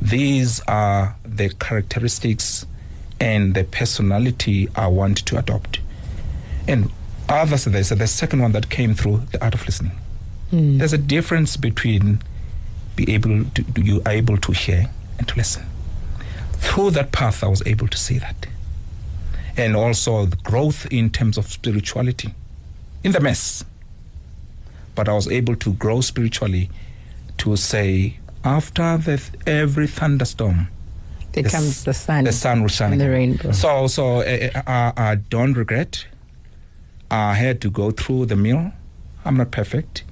These 0.00 0.60
are 0.68 1.16
the 1.24 1.48
characteristics 1.48 2.64
and 3.18 3.54
the 3.54 3.64
personality 3.64 4.68
I 4.76 4.86
want 4.86 5.26
to 5.26 5.38
adopt. 5.38 5.80
And 6.68 6.92
others, 7.28 7.62
said 7.62 7.98
the 7.98 8.06
second 8.06 8.40
one 8.40 8.52
that 8.52 8.70
came 8.70 8.94
through 8.94 9.22
the 9.32 9.42
art 9.42 9.54
of 9.54 9.66
listening. 9.66 9.98
Mm. 10.52 10.78
There's 10.78 10.92
a 10.92 10.98
difference 10.98 11.56
between 11.56 12.20
be 12.96 13.12
able 13.14 13.44
to 13.54 13.64
you 13.82 14.02
are 14.06 14.12
able 14.12 14.36
to 14.38 14.52
hear 14.52 14.88
and 15.18 15.28
to 15.28 15.36
listen. 15.36 15.64
Through 16.58 16.90
that 16.92 17.12
path, 17.12 17.44
I 17.44 17.48
was 17.48 17.62
able 17.66 17.86
to 17.88 17.96
see 17.98 18.18
that, 18.18 18.46
and 19.56 19.76
also 19.76 20.26
the 20.26 20.36
growth 20.36 20.86
in 20.90 21.10
terms 21.10 21.36
of 21.38 21.46
spirituality, 21.46 22.34
in 23.04 23.12
the 23.12 23.20
mess. 23.20 23.64
But 24.94 25.08
I 25.08 25.12
was 25.12 25.28
able 25.28 25.56
to 25.56 25.72
grow 25.74 26.00
spiritually, 26.00 26.70
to 27.38 27.56
say 27.56 28.18
after 28.44 28.96
the, 28.96 29.22
every 29.46 29.86
thunderstorm, 29.86 30.68
There 31.32 31.42
the 31.42 31.50
comes 31.50 31.84
the 31.84 31.92
sun 31.92 32.24
The 32.24 32.32
sun 32.32 32.62
will 32.62 32.68
shine. 32.70 32.92
and 32.92 33.00
the 33.00 33.10
rainbow. 33.10 33.52
So, 33.52 33.86
so 33.88 34.20
uh, 34.20 34.62
I, 34.66 34.92
I 34.96 35.14
don't 35.16 35.52
regret. 35.54 36.06
I 37.10 37.34
had 37.34 37.60
to 37.60 37.70
go 37.70 37.90
through 37.90 38.26
the 38.26 38.36
mill. 38.36 38.72
I'm 39.24 39.36
not 39.36 39.50
perfect, 39.50 40.04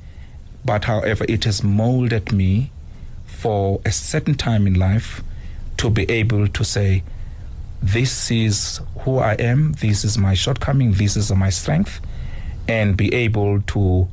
but 0.64 0.84
however, 0.84 1.24
it 1.28 1.44
has 1.44 1.62
molded 1.64 2.32
me 2.32 2.70
for 3.44 3.78
a 3.84 3.92
certain 3.92 4.34
time 4.34 4.66
in 4.66 4.72
life 4.72 5.22
to 5.76 5.90
be 5.90 6.10
able 6.10 6.48
to 6.48 6.64
say, 6.64 7.02
"This 7.82 8.30
is 8.30 8.80
who 9.00 9.18
I 9.18 9.34
am. 9.34 9.72
This 9.72 10.02
is 10.02 10.16
my 10.16 10.32
shortcoming. 10.32 10.92
This 10.92 11.14
is 11.14 11.30
my 11.30 11.50
strength," 11.50 12.00
and 12.66 12.96
be 12.96 13.12
able 13.12 13.60
to 13.60 14.08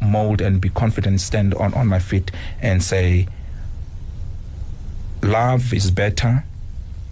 mold 0.00 0.40
and 0.40 0.60
be 0.60 0.68
confident, 0.68 1.20
stand 1.20 1.54
on 1.54 1.74
on 1.74 1.86
my 1.86 2.00
feet, 2.00 2.32
and 2.60 2.82
say, 2.82 3.28
love 5.22 5.72
is 5.72 5.92
better 5.92 6.44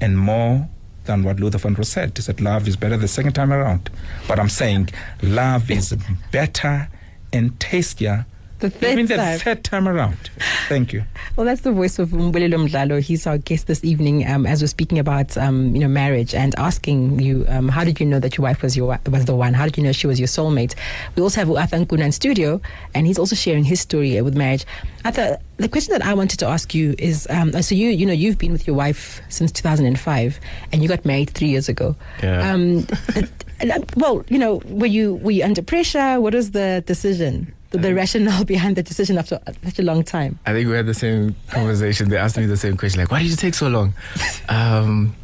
and 0.01 0.19
more 0.19 0.69
than 1.05 1.23
what 1.23 1.38
Luther 1.38 1.59
Vandross 1.59 1.87
said. 1.87 2.17
He 2.17 2.23
said 2.23 2.40
love 2.40 2.67
is 2.67 2.77
better 2.77 2.97
the 2.97 3.09
second 3.09 3.35
time 3.35 3.53
around. 3.53 3.90
But 4.27 4.40
I'm 4.40 4.49
saying 4.49 4.88
love 5.23 5.71
is 5.71 5.95
better 6.33 6.88
and 7.33 7.59
tastier 7.61 8.27
The 8.61 8.71
third 8.71 8.93
even 8.93 9.07
the 9.07 9.17
time. 9.17 9.38
third 9.38 9.64
time 9.64 9.88
around. 9.88 10.31
Thank 10.69 10.93
you. 10.93 11.05
Well, 11.37 11.45
that's 11.45 11.62
the 11.62 11.73
voice 11.73 11.99
of 11.99 12.11
Mbulelo 12.11 12.69
Mdlalo. 12.69 13.01
He's 13.01 13.27
our 13.27 13.37
guest 13.37 13.67
this 13.67 13.85
evening 13.85 14.27
um, 14.27 14.47
as 14.47 14.62
we're 14.62 14.69
speaking 14.69 14.99
about 14.99 15.37
um, 15.37 15.75
you 15.75 15.81
know 15.81 15.88
marriage 15.88 16.35
and 16.35 16.55
asking 16.57 17.21
you 17.21 17.45
um, 17.49 17.69
how 17.69 17.85
did 17.85 18.01
you 18.01 18.07
know 18.07 18.21
that 18.21 18.38
your 18.38 18.43
wife 18.43 18.62
was 18.62 18.77
your 18.77 18.99
was 19.11 19.25
the 19.25 19.35
one? 19.35 19.55
How 19.55 19.64
did 19.64 19.77
you 19.77 19.83
know 19.83 19.93
she 19.93 20.07
was 20.07 20.19
your 20.19 20.29
soulmate? 20.29 20.75
We 21.17 21.23
also 21.23 21.40
have 21.40 21.51
Arthur 21.51 21.79
Nkuna 21.79 22.05
in 22.05 22.12
studio, 22.12 22.61
and 22.95 23.07
he's 23.07 23.19
also 23.19 23.37
sharing 23.37 23.64
his 23.64 23.81
story 23.81 24.21
with 24.23 24.37
marriage. 24.37 24.64
Arthur, 25.05 25.38
the 25.57 25.69
question 25.69 25.93
that 25.93 26.05
I 26.05 26.14
wanted 26.14 26.38
to 26.38 26.47
ask 26.47 26.75
you 26.75 26.95
is: 26.99 27.27
um, 27.31 27.61
so 27.61 27.75
you 27.75 27.88
you 27.88 28.07
know 28.07 28.12
you've 28.12 28.38
been 28.38 28.53
with 28.53 28.67
your 28.67 28.77
wife 28.77 29.21
since 29.29 29.51
2005, 29.53 30.40
and 30.73 30.83
you 30.83 30.88
got 30.88 31.05
married 31.05 31.31
three 31.31 31.49
years 31.49 31.69
ago. 31.69 31.97
Yeah. 32.23 32.53
Um, 32.53 32.87
and, 33.61 33.93
well, 33.97 34.25
you 34.29 34.38
know, 34.38 34.62
were 34.67 34.87
you 34.87 35.17
were 35.17 35.33
you 35.33 35.45
under 35.45 35.62
pressure? 35.62 36.21
What 36.21 36.35
was 36.35 36.53
the 36.53 36.83
decision? 36.87 37.53
The, 37.75 37.89
the 37.89 37.95
rationale 37.95 38.45
behind 38.55 38.77
the 38.77 38.83
decision 38.85 39.19
after 39.19 39.41
such 39.65 39.79
a 39.81 39.83
long 39.83 40.05
time? 40.05 40.39
I 40.47 40.53
think 40.53 40.69
we 40.69 40.77
had 40.77 40.87
the 40.87 40.95
same 40.95 41.35
conversation. 41.51 42.09
They 42.09 42.17
asked 42.17 42.37
me 42.37 42.47
the 42.47 42.57
same 42.57 42.77
question, 42.77 43.01
like, 43.01 43.11
"Why 43.11 43.21
did 43.23 43.31
you 43.31 43.37
take 43.37 43.55
so 43.55 43.69
long?" 43.69 43.93
Um, 44.49 45.17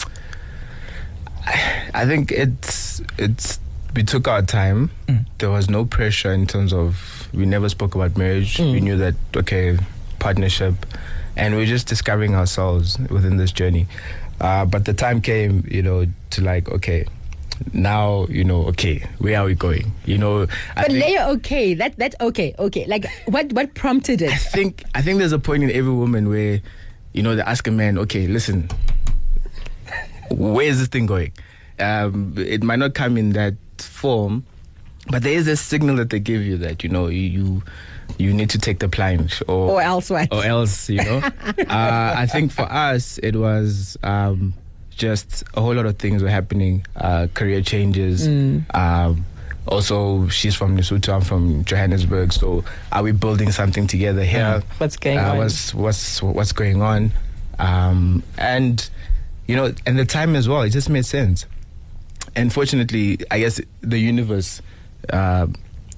I, 1.47 1.91
I 1.95 2.07
think 2.07 2.33
it's 2.33 3.01
it's 3.19 3.61
we 3.95 4.03
took 4.03 4.27
our 4.29 4.43
time. 4.43 4.91
There 5.39 5.51
was 5.51 5.69
no 5.71 5.85
pressure 5.85 6.33
in 6.33 6.47
terms 6.47 6.73
of 6.73 7.29
we 7.33 7.47
never 7.47 7.69
spoke 7.69 7.95
about 7.95 8.17
marriage. 8.17 8.59
We 8.59 8.81
Mm. 8.81 8.83
knew 8.83 8.97
that 8.99 9.15
okay, 9.37 9.79
partnership, 10.19 10.75
and 11.37 11.55
we 11.57 11.63
are 11.63 11.67
just 11.67 11.87
discovering 11.87 12.35
ourselves 12.35 12.99
within 13.11 13.37
this 13.37 13.53
journey. 13.53 13.87
Uh, 14.41 14.65
but 14.65 14.85
the 14.87 14.95
time 14.95 15.21
came, 15.21 15.65
you 15.71 15.83
know, 15.83 16.07
to 16.31 16.43
like 16.43 16.69
okay. 16.71 17.07
Now 17.73 18.27
you 18.29 18.45
know. 18.45 18.65
Okay, 18.69 19.05
where 19.19 19.39
are 19.41 19.45
we 19.47 19.55
going? 19.55 19.93
You 20.07 20.19
know, 20.19 20.47
I 20.77 20.83
But 20.83 20.93
layer 20.93 21.23
okay, 21.39 21.75
that 21.75 21.97
that 21.99 22.15
okay, 22.21 22.55
okay. 22.59 22.87
Like 22.87 23.07
what 23.27 23.53
what 23.53 23.75
prompted 23.75 24.23
it? 24.23 24.31
I 24.33 24.37
think 24.37 24.85
I 24.95 25.03
think 25.03 25.19
there's 25.19 25.33
a 25.33 25.39
point 25.39 25.63
in 25.63 25.71
every 25.71 25.93
woman 25.93 26.29
where, 26.29 26.61
you 27.13 27.23
know, 27.23 27.37
they 27.37 27.43
ask 27.43 27.67
a 27.69 27.71
man, 27.71 27.99
okay, 27.99 28.27
listen, 28.27 28.69
where 30.31 30.67
is 30.67 30.79
this 30.79 30.89
thing 30.89 31.07
going? 31.07 31.33
Um, 31.79 32.35
it 32.37 32.63
might 32.63 32.79
not 32.79 32.95
come 32.95 33.17
in 33.17 33.31
that 33.33 33.55
form, 33.79 34.45
but 35.09 35.23
there 35.23 35.33
is 35.33 35.47
a 35.49 35.57
signal 35.57 35.97
that 35.97 36.11
they 36.11 36.21
give 36.21 36.43
you 36.43 36.57
that 36.59 36.83
you 36.85 36.91
know 36.91 37.09
you 37.09 37.23
you, 37.23 37.63
you 38.19 38.33
need 38.33 38.51
to 38.51 38.59
take 38.59 38.79
the 38.81 38.89
plunge 38.89 39.43
or 39.49 39.71
Or 39.73 39.83
else 39.83 40.11
what? 40.11 40.33
or 40.33 40.45
else 40.45 40.89
you 40.91 41.03
know. 41.05 41.19
uh, 41.47 42.15
I 42.17 42.27
think 42.27 42.53
for 42.53 42.71
us 42.71 43.19
it 43.23 43.37
was 43.37 43.97
um, 44.03 44.55
just 45.01 45.43
a 45.55 45.61
whole 45.61 45.75
lot 45.75 45.87
of 45.87 45.99
things 45.99 46.23
were 46.23 46.29
happening, 46.29 46.85
uh, 46.95 47.27
career 47.33 47.63
changes. 47.63 48.29
Um, 48.75 49.25
also, 49.67 50.29
she's 50.29 50.55
from 50.55 50.77
Lesotho. 50.77 51.15
I'm 51.15 51.23
from 51.23 51.65
Johannesburg. 51.65 52.33
So, 52.33 52.65
are 52.93 53.03
we 53.03 53.13
building 53.13 53.51
something 53.51 53.87
together 53.87 54.23
here? 54.23 54.63
What's 54.79 54.97
going 54.97 55.19
uh, 55.19 55.31
on? 55.31 55.39
What's 55.39 55.75
what's 55.75 56.23
what's 56.23 56.53
going 56.53 56.83
on? 56.83 57.13
Um, 57.59 58.23
and 58.37 58.89
you 59.47 59.57
know, 59.57 59.73
and 59.87 59.99
the 59.99 60.05
time 60.05 60.37
as 60.37 60.49
well. 60.49 60.63
It 60.63 60.71
just 60.71 60.91
made 60.91 61.07
sense. 61.07 61.47
And 62.37 62.53
fortunately, 62.53 63.19
I 63.31 63.41
guess 63.41 63.61
the 63.81 63.99
universe 63.99 64.61
uh, 65.13 65.47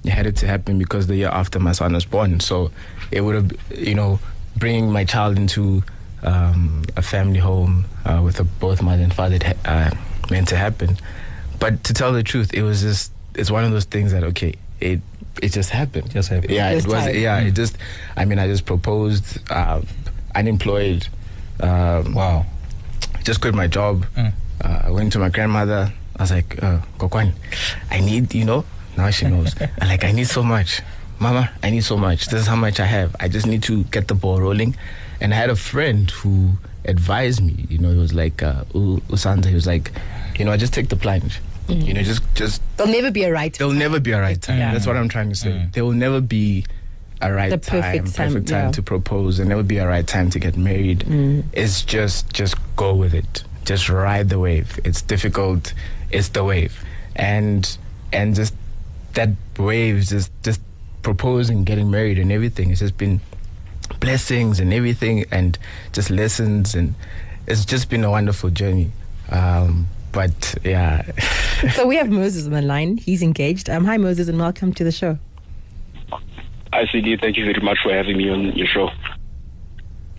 had 0.05 0.25
it 0.25 0.37
to 0.37 0.47
happen 0.47 0.79
because 0.79 1.07
the 1.07 1.15
year 1.15 1.29
after 1.29 1.59
my 1.59 1.73
son 1.73 1.93
was 1.93 2.05
born. 2.05 2.39
So 2.39 2.71
it 3.11 3.21
would 3.21 3.35
have, 3.35 3.51
you 3.77 3.95
know, 3.95 4.19
bringing 4.55 4.91
my 4.91 5.03
child 5.03 5.37
into 5.37 5.83
um, 6.23 6.83
a 6.95 7.01
family 7.01 7.39
home 7.39 7.85
uh, 8.05 8.21
with 8.23 8.39
a, 8.39 8.43
both 8.43 8.81
mother 8.81 9.03
and 9.03 9.13
father 9.13 9.35
it 9.35 9.43
ha- 9.43 9.53
uh, 9.65 9.91
meant 10.31 10.47
to 10.49 10.55
happen. 10.57 10.97
But 11.59 11.83
to 11.85 11.93
tell 11.93 12.11
the 12.13 12.23
truth, 12.23 12.53
it 12.53 12.63
was 12.63 12.81
just 12.81 13.11
it's 13.35 13.49
one 13.51 13.63
of 13.63 13.71
those 13.71 13.85
things 13.85 14.11
that 14.11 14.23
okay, 14.23 14.55
it 14.79 15.01
it 15.41 15.49
just 15.51 15.69
happened. 15.69 16.11
Just 16.11 16.29
happened. 16.29 16.51
Yeah, 16.51 16.73
Just 16.73 16.87
it 16.87 16.89
was. 16.89 17.03
time. 17.05 17.15
Yeah, 17.15 17.39
it 17.39 17.51
just. 17.55 17.77
I 18.15 18.25
mean, 18.25 18.39
I 18.39 18.47
just 18.47 18.65
proposed, 18.65 19.39
uh, 19.51 19.81
unemployed. 20.35 21.07
Um, 21.59 22.13
Wow. 22.13 22.45
just 23.23 23.41
quit 23.41 23.55
my 23.55 23.67
job. 23.67 24.05
Mm. 24.17 24.33
Uh, 24.63 24.81
I 24.85 24.91
went 24.91 25.13
to 25.13 25.19
my 25.19 25.29
grandmother. 25.29 25.91
I 26.17 26.21
was 26.23 26.31
like, 26.31 26.61
uh, 26.61 26.79
Kokwan, 26.99 27.31
I 27.89 27.99
need, 28.01 28.33
you 28.35 28.45
know, 28.45 28.65
now 28.97 29.09
she 29.09 29.25
knows. 29.27 29.55
I'm 29.81 29.87
like, 29.87 30.03
I 30.03 30.11
need 30.11 30.27
so 30.27 30.43
much. 30.43 30.81
Mama, 31.19 31.49
I 31.63 31.69
need 31.69 31.83
so 31.83 31.97
much. 31.97 32.27
This 32.27 32.41
is 32.41 32.47
how 32.47 32.55
much 32.55 32.79
I 32.79 32.85
have. 32.85 33.15
I 33.19 33.27
just 33.29 33.47
need 33.47 33.63
to 33.63 33.83
get 33.85 34.07
the 34.07 34.13
ball 34.15 34.39
rolling. 34.41 34.75
And 35.23 35.33
I 35.33 35.37
had 35.37 35.49
a 35.49 35.55
friend 35.55 36.11
who 36.11 36.51
advised 36.85 37.41
me, 37.41 37.65
you 37.69 37.77
know, 37.79 37.91
he 37.91 37.97
was 37.97 38.13
like, 38.13 38.43
uh, 38.43 38.65
U- 38.75 39.01
Usanda, 39.07 39.45
he 39.45 39.55
was 39.55 39.65
like, 39.65 39.91
you 40.37 40.43
know, 40.43 40.55
just 40.57 40.73
take 40.73 40.89
the 40.89 40.97
plunge. 40.97 41.39
Mm. 41.67 41.85
You 41.87 41.93
know, 41.93 42.01
just, 42.03 42.21
just, 42.35 42.61
There'll 42.77 42.91
never 42.91 43.09
be 43.09 43.23
a 43.23 43.31
right. 43.31 43.53
there'll 43.57 43.73
never 43.73 44.01
be 44.01 44.11
a 44.11 44.19
right 44.19 44.39
time. 44.39 44.59
Yeah. 44.59 44.73
That's 44.73 44.85
what 44.85 44.97
I'm 44.97 45.07
trying 45.07 45.29
to 45.29 45.35
say. 45.35 45.51
Mm. 45.51 45.73
There 45.73 45.85
will 45.85 45.93
never 45.93 46.19
be 46.19 46.65
a 47.21 47.31
right 47.31 47.49
The 47.51 47.57
time, 47.57 47.81
perfect 47.81 48.15
time, 48.15 48.27
perfect 48.27 48.47
time 48.49 48.65
yeah. 48.65 48.71
to 48.71 48.81
propose. 48.83 49.39
And 49.39 49.49
there 49.49 49.55
never 49.55 49.65
be 49.65 49.77
a 49.77 49.87
right 49.87 50.05
time 50.05 50.29
to 50.31 50.39
get 50.39 50.57
married. 50.57 50.99
Mm. 50.99 51.45
It's 51.53 51.83
just, 51.83 52.33
just 52.33 52.55
go 52.75 52.93
with 52.93 53.13
it. 53.13 53.45
Just 53.63 53.87
ride 53.87 54.27
the 54.27 54.39
wave. 54.39 54.77
It's 54.83 55.01
difficult. 55.01 55.73
It's 56.11 56.27
the 56.27 56.43
wave, 56.43 56.83
and 57.15 57.77
and 58.11 58.35
just 58.35 58.53
that 59.13 59.29
wave, 59.57 60.03
just 60.03 60.29
just 60.43 60.59
proposing, 61.01 61.63
getting 61.63 61.89
married, 61.89 62.19
and 62.19 62.29
everything. 62.29 62.71
It's 62.71 62.81
just 62.81 62.97
been 62.97 63.21
blessings 63.99 64.59
and 64.59 64.73
everything, 64.73 65.25
and 65.31 65.57
just 65.91 66.09
lessons, 66.09 66.75
and 66.75 66.95
it's 67.47 67.65
just 67.65 67.89
been 67.89 68.03
a 68.03 68.09
wonderful 68.11 68.49
journey. 68.49 68.91
Um, 69.29 69.87
but 70.11 70.55
yeah. 70.63 71.03
So 71.75 71.87
we 71.87 71.95
have 71.95 72.09
Moses 72.09 72.45
on 72.45 72.51
the 72.51 72.61
line. 72.61 72.97
He's 72.97 73.21
engaged. 73.23 73.69
Um, 73.69 73.85
hi, 73.85 73.95
Moses, 73.95 74.27
and 74.27 74.37
welcome 74.37 74.73
to 74.73 74.83
the 74.83 74.91
show. 74.91 75.17
Hi, 76.73 76.85
Sindi. 76.91 77.15
Thank 77.21 77.37
you 77.37 77.45
very 77.45 77.61
much 77.61 77.77
for 77.81 77.93
having 77.93 78.17
me 78.17 78.29
on 78.29 78.51
your 78.51 78.67
show. 78.67 78.89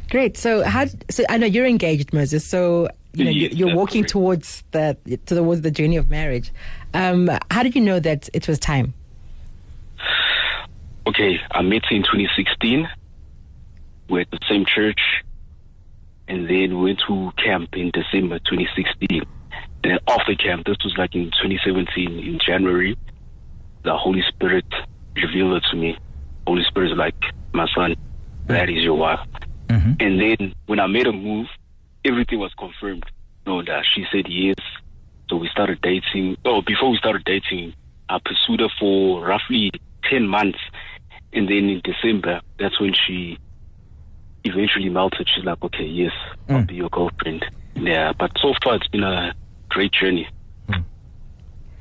Great. 0.08 0.38
So 0.38 0.62
how? 0.64 0.86
So 1.10 1.22
I 1.28 1.36
know 1.36 1.46
you're 1.46 1.66
engaged, 1.66 2.14
Moses. 2.14 2.44
So 2.46 2.88
you 3.12 3.24
know 3.24 3.30
you- 3.30 3.42
Yes, 3.48 3.52
you're 3.54 3.68
that's 3.68 3.76
walking 3.76 4.02
correct. 4.04 4.10
towards 4.12 4.64
the 4.70 4.96
towards 5.26 5.60
the 5.60 5.70
journey 5.70 5.96
of 5.98 6.08
marriage. 6.08 6.50
Um, 6.94 7.28
how 7.50 7.62
did 7.62 7.74
you 7.74 7.82
know 7.82 8.00
that 8.00 8.30
it 8.32 8.48
was 8.48 8.58
time? 8.58 8.94
Okay, 11.06 11.38
I 11.50 11.60
met 11.62 11.82
her 11.90 11.96
in 11.96 12.02
2016. 12.04 12.88
We're 14.08 14.20
at 14.20 14.30
the 14.30 14.38
same 14.48 14.64
church, 14.64 15.00
and 16.28 16.48
then 16.48 16.80
went 16.80 17.00
to 17.08 17.32
camp 17.42 17.70
in 17.74 17.90
December 17.90 18.38
2016. 18.40 19.22
And 19.82 19.92
then 19.92 19.98
after 20.08 20.34
camp, 20.34 20.66
this 20.66 20.76
was 20.82 20.94
like 20.96 21.14
in 21.14 21.30
2017 21.42 22.18
in 22.18 22.38
January, 22.44 22.96
the 23.82 23.96
Holy 23.96 24.22
Spirit 24.28 24.66
revealed 25.16 25.54
it 25.54 25.64
to 25.70 25.76
me. 25.76 25.98
Holy 26.46 26.64
Spirit 26.64 26.92
is 26.92 26.98
like, 26.98 27.14
my 27.52 27.66
son, 27.74 27.94
that 28.46 28.68
is 28.68 28.82
your 28.82 28.94
wife. 28.94 29.20
Mm-hmm. 29.68 29.92
And 30.00 30.20
then 30.20 30.54
when 30.66 30.80
I 30.80 30.86
made 30.86 31.06
a 31.06 31.12
move, 31.12 31.46
everything 32.04 32.38
was 32.38 32.52
confirmed. 32.58 33.04
No, 33.46 33.62
that 33.62 33.84
she 33.94 34.04
said 34.10 34.26
yes. 34.28 34.56
So 35.28 35.36
we 35.36 35.48
started 35.48 35.80
dating. 35.82 36.36
Oh, 36.44 36.62
before 36.62 36.90
we 36.90 36.98
started 36.98 37.24
dating, 37.24 37.74
I 38.08 38.18
pursued 38.24 38.60
her 38.60 38.68
for 38.78 39.22
roughly 39.26 39.70
10 40.10 40.26
months. 40.26 40.58
And 41.32 41.48
then 41.48 41.68
in 41.68 41.80
December, 41.82 42.40
that's 42.58 42.78
when 42.80 42.94
she 42.94 43.38
eventually 44.44 44.88
melted. 44.88 45.28
She's 45.34 45.44
like, 45.44 45.62
okay, 45.62 45.84
yes, 45.84 46.12
I'll 46.48 46.64
be 46.64 46.74
your 46.74 46.90
girlfriend. 46.90 47.44
Yeah, 47.74 48.12
but 48.12 48.30
so 48.38 48.54
far 48.62 48.76
it's 48.76 48.88
been 48.88 49.02
a 49.02 49.34
great 49.68 49.92
journey. 49.92 50.28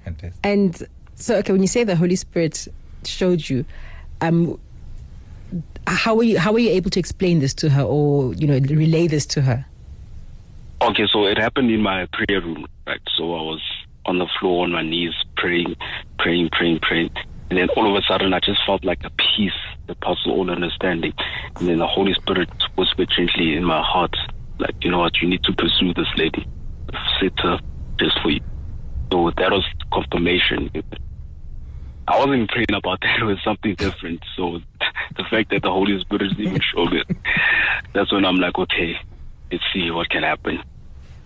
Fantastic. 0.03 0.39
And 0.43 0.87
so, 1.15 1.35
okay, 1.37 1.51
when 1.51 1.61
you 1.61 1.67
say 1.67 1.83
the 1.83 1.95
Holy 1.95 2.15
Spirit 2.15 2.67
showed 3.05 3.47
you, 3.47 3.65
um, 4.21 4.59
how 5.87 6.15
were 6.15 6.23
you 6.23 6.39
how 6.39 6.51
were 6.51 6.59
you 6.59 6.71
able 6.71 6.89
to 6.89 6.99
explain 6.99 7.39
this 7.39 7.53
to 7.55 7.69
her, 7.69 7.83
or 7.83 8.33
you 8.33 8.47
know, 8.47 8.59
relay 8.75 9.07
this 9.07 9.25
to 9.27 9.41
her? 9.41 9.65
Okay, 10.81 11.07
so 11.11 11.25
it 11.25 11.37
happened 11.37 11.71
in 11.71 11.81
my 11.81 12.07
prayer 12.07 12.41
room, 12.41 12.65
right? 12.87 13.01
So 13.15 13.35
I 13.35 13.41
was 13.41 13.61
on 14.05 14.17
the 14.19 14.27
floor 14.39 14.63
on 14.63 14.71
my 14.71 14.81
knees 14.81 15.13
praying, 15.37 15.75
praying, 16.19 16.49
praying, 16.51 16.79
praying. 16.79 17.11
And 17.49 17.59
then 17.59 17.69
all 17.75 17.89
of 17.89 17.95
a 17.95 18.05
sudden 18.07 18.33
I 18.33 18.39
just 18.39 18.61
felt 18.65 18.83
like 18.83 19.03
a 19.03 19.09
peace 19.11 19.51
that 19.87 19.99
passes 20.01 20.27
all 20.27 20.49
understanding. 20.49 21.13
And 21.57 21.67
then 21.67 21.79
the 21.79 21.87
Holy 21.87 22.13
Spirit 22.13 22.49
whispered 22.75 23.09
gently 23.15 23.55
in 23.55 23.63
my 23.63 23.81
heart, 23.81 24.15
like, 24.59 24.75
you 24.81 24.91
know 24.91 24.99
what, 24.99 25.21
you 25.21 25.27
need 25.27 25.43
to 25.43 25.53
pursue 25.53 25.93
this 25.93 26.07
lady. 26.17 26.47
Set 27.19 27.39
her 27.39 27.59
just 27.99 28.19
for 28.21 28.29
you. 28.29 28.41
So 29.11 29.31
that 29.37 29.51
was 29.51 29.65
confirmation. 29.91 30.71
I 32.07 32.17
wasn't 32.17 32.49
praying 32.49 32.73
about 32.73 32.99
that. 33.01 33.19
It 33.19 33.25
was 33.25 33.37
something 33.43 33.75
different. 33.75 34.23
So 34.35 34.59
the 35.17 35.23
fact 35.29 35.51
that 35.51 35.61
the 35.61 35.71
Holy 35.71 35.99
Spirit 36.01 36.33
even 36.37 36.59
showed 36.73 36.93
it, 36.93 37.07
that's 37.93 38.11
when 38.11 38.25
I'm 38.25 38.37
like, 38.37 38.57
okay, 38.57 38.95
let's 39.51 39.63
see 39.73 39.91
what 39.91 40.09
can 40.09 40.23
happen. 40.23 40.61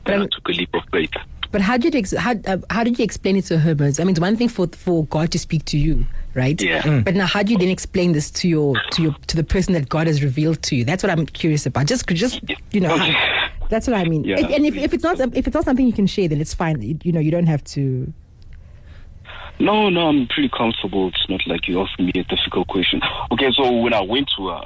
And 0.05 0.23
I 0.23 0.27
took 0.27 0.47
a 0.49 0.51
leap 0.51 0.73
of 0.73 0.83
faith. 0.91 1.11
But 1.51 1.61
how 1.61 1.77
did 1.77 1.93
you 1.93 1.99
ex- 1.99 2.11
how 2.15 2.33
uh, 2.45 2.57
how 2.69 2.83
did 2.83 2.97
you 2.99 3.03
explain 3.05 3.35
it 3.37 3.45
to 3.45 3.57
her? 3.59 3.75
Moses? 3.75 3.99
I 3.99 4.03
mean, 4.03 4.11
it's 4.11 4.19
one 4.19 4.35
thing 4.35 4.49
for 4.49 4.67
for 4.67 5.05
God 5.05 5.31
to 5.31 5.39
speak 5.39 5.65
to 5.65 5.77
you, 5.77 6.05
right? 6.33 6.61
Yeah. 6.61 6.81
Mm. 6.81 7.03
But 7.05 7.15
now, 7.15 7.25
how 7.25 7.43
do 7.43 7.51
you 7.53 7.57
then 7.59 7.69
explain 7.69 8.11
this 8.13 8.29
to 8.31 8.47
your 8.47 8.75
to 8.91 9.01
your 9.01 9.15
to 9.27 9.35
the 9.35 9.43
person 9.43 9.73
that 9.73 9.89
God 9.89 10.07
has 10.07 10.23
revealed 10.23 10.61
to 10.63 10.75
you? 10.75 10.83
That's 10.85 11.03
what 11.03 11.09
I'm 11.11 11.25
curious 11.25 11.65
about. 11.65 11.85
Just 11.87 12.07
just 12.07 12.41
you 12.71 12.81
know, 12.81 12.97
how- 12.97 13.47
that's 13.69 13.87
what 13.87 13.95
I 13.97 14.05
mean. 14.05 14.23
Yeah. 14.23 14.39
And 14.39 14.65
if, 14.65 14.75
if 14.75 14.93
it's 14.93 15.03
not 15.03 15.19
if 15.19 15.47
it's 15.47 15.53
not 15.53 15.65
something 15.65 15.85
you 15.85 15.93
can 15.93 16.07
share, 16.07 16.27
then 16.27 16.39
it's 16.41 16.53
fine. 16.53 16.81
You, 16.81 16.97
you 17.03 17.11
know, 17.11 17.19
you 17.19 17.31
don't 17.31 17.47
have 17.47 17.63
to. 17.75 18.13
No, 19.59 19.89
no, 19.89 20.07
I'm 20.07 20.27
pretty 20.27 20.49
comfortable. 20.49 21.07
It's 21.07 21.25
not 21.29 21.41
like 21.47 21.67
you 21.67 21.81
asked 21.81 21.99
me 21.99 22.11
a 22.15 22.23
difficult 22.23 22.67
question. 22.67 23.01
Okay, 23.31 23.51
so 23.57 23.71
when 23.71 23.93
I 23.93 24.01
went 24.01 24.29
to 24.37 24.47
her, 24.49 24.61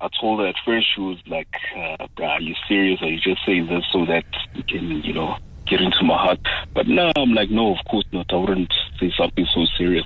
I 0.00 0.08
told 0.20 0.38
her 0.38 0.46
at 0.46 0.54
first 0.64 0.86
she 0.94 1.00
was 1.00 1.18
like, 1.26 1.48
uh, 1.76 2.06
are 2.22 2.40
you 2.40 2.54
serious? 2.68 3.02
Are 3.02 3.08
you 3.08 3.18
just 3.18 3.44
saying 3.44 3.66
this 3.66 3.84
so 3.92 4.04
that 4.06 4.24
you 4.54 4.62
can, 4.62 5.02
you 5.02 5.12
know, 5.12 5.36
get 5.68 5.80
into 5.80 6.02
my 6.02 6.16
heart? 6.16 6.40
But 6.74 6.88
now 6.88 7.12
I'm 7.16 7.32
like, 7.32 7.50
no, 7.50 7.72
of 7.72 7.84
course 7.90 8.04
not. 8.12 8.26
I 8.32 8.36
wouldn't 8.36 8.72
say 9.00 9.12
something 9.16 9.46
so 9.54 9.66
serious. 9.76 10.04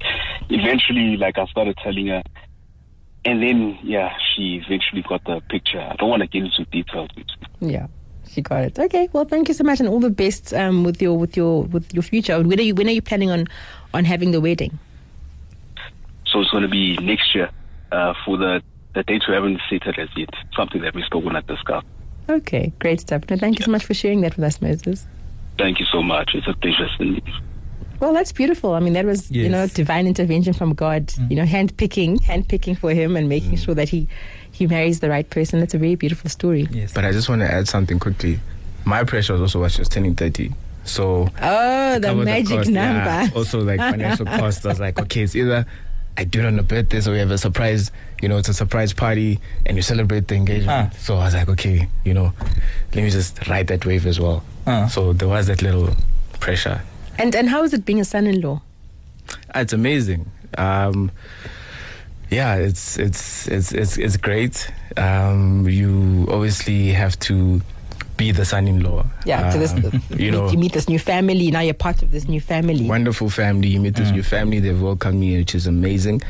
Eventually, 0.48 1.16
like, 1.16 1.38
I 1.38 1.46
started 1.46 1.76
telling 1.82 2.08
her, 2.08 2.22
and 3.24 3.42
then, 3.42 3.78
yeah, 3.82 4.12
she 4.34 4.62
eventually 4.64 5.02
got 5.02 5.24
the 5.24 5.40
picture. 5.48 5.80
I 5.80 5.94
don't 5.96 6.08
want 6.08 6.22
to 6.22 6.28
get 6.28 6.44
into 6.44 6.64
details. 6.70 7.10
Yeah, 7.60 7.86
she 8.28 8.42
got 8.42 8.64
it. 8.64 8.78
Okay, 8.78 9.08
well, 9.12 9.24
thank 9.24 9.48
you 9.48 9.54
so 9.54 9.64
much, 9.64 9.78
and 9.78 9.88
all 9.88 10.00
the 10.00 10.10
best 10.10 10.52
um, 10.54 10.82
with 10.82 11.00
your 11.00 11.16
with 11.16 11.36
your 11.36 11.62
with 11.64 11.94
your 11.94 12.02
future. 12.02 12.42
When 12.42 12.58
are 12.58 12.62
you 12.62 12.74
when 12.74 12.88
are 12.88 12.92
you 12.92 13.02
planning 13.02 13.30
on 13.30 13.46
on 13.94 14.04
having 14.04 14.32
the 14.32 14.40
wedding? 14.40 14.78
So 16.26 16.40
it's 16.40 16.50
going 16.50 16.62
to 16.62 16.68
be 16.68 16.96
next 16.96 17.34
year 17.34 17.50
uh, 17.92 18.14
for 18.24 18.38
the, 18.38 18.62
the 18.94 19.02
date 19.02 19.22
we 19.28 19.34
haven't 19.34 19.60
set 19.68 19.86
it 19.86 19.98
as 19.98 20.08
yet. 20.16 20.30
Something 20.56 20.80
that 20.80 20.94
we're 20.94 21.04
still 21.04 21.20
going 21.20 21.34
to 21.34 21.42
discuss. 21.42 21.84
Okay, 22.28 22.72
great 22.78 23.00
stuff. 23.00 23.22
No, 23.28 23.36
thank 23.36 23.58
you 23.58 23.64
so 23.64 23.70
much 23.70 23.84
for 23.84 23.94
sharing 23.94 24.22
that 24.22 24.36
with 24.36 24.44
us, 24.44 24.62
Moses. 24.62 25.06
Thank 25.62 25.78
you 25.78 25.86
so 25.92 26.02
much. 26.02 26.34
It's 26.34 26.48
a 26.48 26.54
pleasure, 26.54 26.88
Sindi. 26.98 27.22
Well, 28.00 28.12
that's 28.12 28.32
beautiful. 28.32 28.74
I 28.74 28.80
mean, 28.80 28.94
that 28.94 29.04
was 29.04 29.30
you 29.30 29.48
know 29.48 29.68
divine 29.68 30.08
intervention 30.08 30.52
from 30.54 30.74
God. 30.74 31.12
You 31.30 31.36
know, 31.36 31.44
hand 31.44 31.76
picking, 31.76 32.18
hand 32.18 32.48
picking 32.48 32.74
for 32.74 32.90
him, 32.92 33.14
and 33.14 33.28
making 33.28 33.56
sure 33.58 33.76
that 33.76 33.88
he 33.88 34.08
he 34.50 34.66
marries 34.66 34.98
the 34.98 35.08
right 35.08 35.28
person. 35.30 35.60
That's 35.60 35.74
a 35.74 35.78
very 35.78 35.94
beautiful 35.94 36.28
story. 36.28 36.66
Yes. 36.72 36.92
But 36.92 37.04
I 37.04 37.12
just 37.12 37.28
want 37.28 37.42
to 37.42 37.50
add 37.58 37.68
something 37.68 38.00
quickly. 38.00 38.40
My 38.84 39.04
pressure 39.04 39.34
was 39.34 39.42
also 39.42 39.60
when 39.60 39.70
she 39.70 39.80
was 39.80 39.88
turning 39.88 40.16
30. 40.16 40.50
So 40.84 41.28
Oh, 41.40 41.98
the 42.00 42.08
cover 42.08 42.24
magic 42.24 42.56
cost, 42.58 42.70
number. 42.70 42.98
yeah. 43.08 43.28
Also, 43.36 43.60
like 43.60 43.78
financial 43.78 44.26
cost. 44.26 44.66
I 44.66 44.70
was 44.70 44.80
like, 44.80 44.98
okay, 44.98 45.22
it's 45.22 45.36
either 45.36 45.64
I 46.18 46.24
do 46.24 46.40
it 46.40 46.46
on 46.46 46.58
a 46.58 46.64
birthday, 46.64 47.00
so 47.00 47.12
we 47.12 47.20
have 47.20 47.30
a 47.30 47.38
surprise. 47.38 47.92
You 48.20 48.28
know, 48.28 48.36
it's 48.38 48.48
a 48.48 48.54
surprise 48.54 48.92
party, 48.92 49.38
and 49.64 49.76
you 49.76 49.82
celebrate 49.82 50.26
the 50.26 50.34
engagement. 50.34 50.90
Ah. 50.92 50.96
So 50.98 51.14
I 51.18 51.26
was 51.26 51.34
like, 51.34 51.48
okay, 51.50 51.88
you 52.04 52.14
know, 52.14 52.32
let 52.94 53.04
me 53.04 53.10
just 53.10 53.46
ride 53.48 53.68
that 53.68 53.86
wave 53.86 54.06
as 54.06 54.18
well. 54.18 54.42
Ah. 54.66 54.86
So 54.88 55.12
there 55.12 55.28
was 55.28 55.46
that 55.46 55.62
little 55.62 55.94
pressure. 56.40 56.82
And 57.18 57.34
and 57.34 57.48
how 57.48 57.62
is 57.64 57.72
it 57.74 57.84
being 57.84 58.00
a 58.00 58.04
son-in-law? 58.04 58.60
Ah, 59.54 59.60
It's 59.60 59.72
amazing. 59.72 60.26
Um, 60.58 61.10
yeah, 62.30 62.54
it's 62.56 62.98
it's 62.98 63.46
it's 63.48 63.72
it's 63.72 63.96
it's 63.98 64.16
great. 64.16 64.70
Um, 64.96 65.68
you 65.68 66.26
obviously 66.30 66.88
have 66.92 67.18
to 67.20 67.60
be 68.16 68.30
the 68.32 68.44
son-in-law. 68.44 69.04
Yeah, 69.26 69.50
so 69.50 69.58
this, 69.58 69.72
Um, 69.72 70.02
you 70.18 70.30
know, 70.30 70.50
you 70.50 70.58
meet 70.58 70.72
this 70.72 70.88
new 70.88 70.98
family. 70.98 71.50
Now 71.50 71.60
you're 71.60 71.74
part 71.74 72.02
of 72.02 72.10
this 72.10 72.28
new 72.28 72.40
family. 72.40 72.86
wonderful 72.88 73.30
family. 73.30 73.68
You 73.68 73.80
meet 73.80 73.96
this 73.96 74.10
new 74.10 74.22
family. 74.22 74.60
They've 74.60 74.80
welcomed 74.80 75.18
me, 75.20 75.36
which 75.38 75.54
is 75.54 75.66
amazing. 75.66 76.22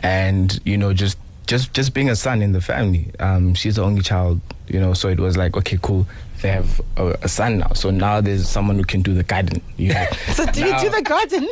And 0.00 0.58
you 0.64 0.76
know, 0.76 0.92
just 0.92 1.18
just 1.46 1.72
just 1.74 1.94
being 1.94 2.10
a 2.10 2.16
son 2.16 2.42
in 2.42 2.52
the 2.52 2.60
family. 2.60 3.10
Um, 3.18 3.54
she's 3.54 3.76
the 3.76 3.82
only 3.82 4.02
child. 4.02 4.40
You 4.68 4.80
know, 4.80 4.94
so 4.94 5.08
it 5.08 5.18
was 5.18 5.36
like, 5.36 5.56
okay, 5.56 5.78
cool. 5.82 6.06
They 6.42 6.50
have 6.50 6.80
a, 6.96 7.16
a 7.22 7.28
son 7.28 7.58
now. 7.58 7.72
So 7.74 7.90
now 7.90 8.20
there's 8.20 8.48
someone 8.48 8.76
who 8.76 8.84
can 8.84 9.02
do 9.02 9.14
the 9.14 9.22
garden. 9.22 9.60
You 9.76 9.94
know. 9.94 10.06
So 10.34 10.46
do 10.46 10.60
you 10.60 10.78
do 10.78 10.88
the 10.88 11.02
garden? 11.02 11.48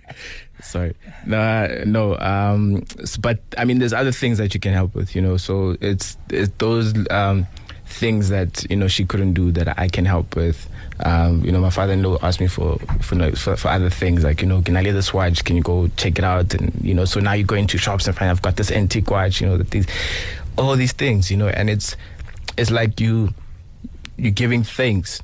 Sorry. 0.62 0.94
No, 1.26 1.82
no. 1.86 2.18
Um, 2.18 2.84
but 3.20 3.40
I 3.56 3.64
mean, 3.64 3.78
there's 3.78 3.94
other 3.94 4.12
things 4.12 4.38
that 4.38 4.52
you 4.52 4.60
can 4.60 4.74
help 4.74 4.94
with, 4.94 5.14
you 5.16 5.22
know. 5.22 5.38
So 5.38 5.76
it's, 5.80 6.18
it's 6.28 6.52
those 6.58 6.92
um, 7.10 7.46
things 7.90 8.28
that 8.28 8.64
you 8.70 8.76
know 8.76 8.88
she 8.88 9.04
couldn't 9.04 9.34
do 9.34 9.50
that 9.52 9.78
I 9.78 9.88
can 9.88 10.04
help 10.04 10.36
with. 10.36 10.68
Um, 11.04 11.42
you 11.44 11.50
know, 11.50 11.60
my 11.60 11.70
father-in-law 11.70 12.18
asked 12.22 12.40
me 12.40 12.46
for 12.46 12.78
for, 13.00 13.32
for 13.36 13.56
for 13.56 13.68
other 13.68 13.90
things 13.90 14.24
like 14.24 14.42
you 14.42 14.48
know, 14.48 14.62
can 14.62 14.76
I 14.76 14.82
leave 14.82 14.94
this 14.94 15.12
watch? 15.12 15.44
Can 15.44 15.56
you 15.56 15.62
go 15.62 15.88
check 15.96 16.18
it 16.18 16.24
out? 16.24 16.54
And 16.54 16.74
you 16.82 16.94
know, 16.94 17.04
so 17.04 17.20
now 17.20 17.32
you 17.32 17.44
go 17.44 17.56
into 17.56 17.78
shops 17.78 18.06
and 18.06 18.16
find 18.16 18.30
I've 18.30 18.42
got 18.42 18.56
this 18.56 18.70
antique 18.70 19.10
watch. 19.10 19.40
You 19.40 19.48
know, 19.48 19.56
that 19.56 19.70
these 19.70 19.86
all 20.56 20.76
these 20.76 20.92
things. 20.92 21.30
You 21.30 21.36
know, 21.36 21.48
and 21.48 21.68
it's 21.70 21.96
it's 22.56 22.70
like 22.70 23.00
you 23.00 23.32
you're 24.16 24.30
giving 24.30 24.62
thanks 24.62 25.22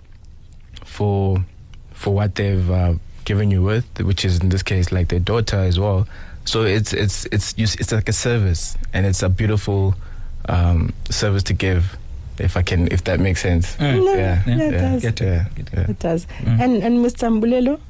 for 0.85 1.45
for 1.93 2.15
what 2.15 2.35
they've 2.35 2.71
uh, 2.71 2.95
given 3.25 3.51
you 3.51 3.63
with, 3.63 3.85
which 4.01 4.25
is 4.25 4.41
in 4.41 4.49
this 4.49 4.63
case 4.63 4.93
like 4.93 5.09
their 5.09 5.21
daughter 5.21 5.59
as 5.59 5.79
well. 5.79 6.07
So 6.45 6.63
it's 6.63 6.93
it's 6.93 7.27
it's 7.27 7.55
you, 7.59 7.65
it's 7.65 7.93
like 7.93 8.09
a 8.09 8.13
service, 8.13 8.77
and 8.93 9.05
it's 9.05 9.23
a 9.23 9.29
beautiful 9.29 9.95
um, 10.49 10.93
service 11.11 11.43
to 11.45 11.53
give. 11.53 11.97
If 12.39 12.57
I 12.57 12.63
can, 12.63 12.89
if 12.93 13.05
that 13.05 13.19
makes 13.19 13.41
sense. 13.43 13.79
No, 13.81 14.15
yeah, 14.15 14.43
yeah. 14.47 14.61
it 14.61 14.71
does. 14.71 15.03
Get 15.03 15.21
Yeah, 15.21 15.47
yeah. 15.73 15.91
It 15.91 15.99
does. 15.99 16.27
And 16.45 16.83
and 16.83 17.05
Mr. 17.05 17.29
Mbulelo, 17.33 17.81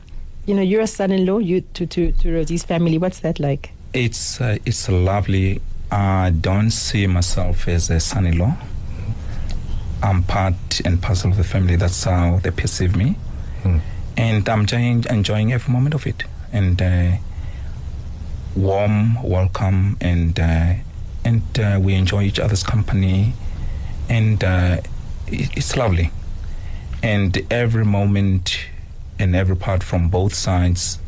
you 0.46 0.54
know, 0.54 0.62
you're 0.62 0.82
a 0.82 0.86
son-in-law. 0.86 1.38
You 1.38 1.62
to 1.74 1.86
to 1.86 2.12
to 2.12 2.32
Rosie's 2.32 2.62
family. 2.62 2.96
What's 2.96 3.20
that 3.20 3.40
like? 3.40 3.70
It's 3.92 4.40
uh, 4.40 4.58
it's 4.64 4.88
lovely. 4.88 5.60
I 5.90 6.30
don't 6.30 6.70
see 6.70 7.06
myself 7.06 7.68
as 7.68 7.90
a 7.90 8.00
son-in-law. 8.00 8.56
I'm 10.02 10.22
part 10.22 10.80
and 10.84 11.00
parcel 11.02 11.30
of 11.30 11.36
the 11.36 11.44
family. 11.44 11.76
That's 11.76 12.04
how 12.04 12.38
they 12.42 12.50
perceive 12.50 12.96
me, 12.96 13.16
Mm. 13.64 13.80
and 14.16 14.48
I'm 14.48 14.60
enjoying, 14.60 15.04
enjoying 15.10 15.52
every 15.52 15.72
moment 15.72 15.94
of 15.94 16.06
it. 16.06 16.24
And 16.52 16.80
uh, 16.80 17.12
warm 18.54 19.22
welcome, 19.22 19.96
and 20.00 20.38
uh, 20.38 20.74
and 21.24 21.42
uh, 21.58 21.78
we 21.82 21.94
enjoy 21.94 22.22
each 22.24 22.38
other's 22.38 22.62
company, 22.62 23.32
and 24.08 24.42
uh, 24.44 24.78
it, 25.26 25.50
it's 25.56 25.76
lovely. 25.76 26.10
And 27.02 27.38
every 27.50 27.84
moment 27.84 28.58
and 29.18 29.34
every 29.36 29.56
part 29.56 29.82
from 29.82 30.08
both 30.08 30.34
sides, 30.34 30.98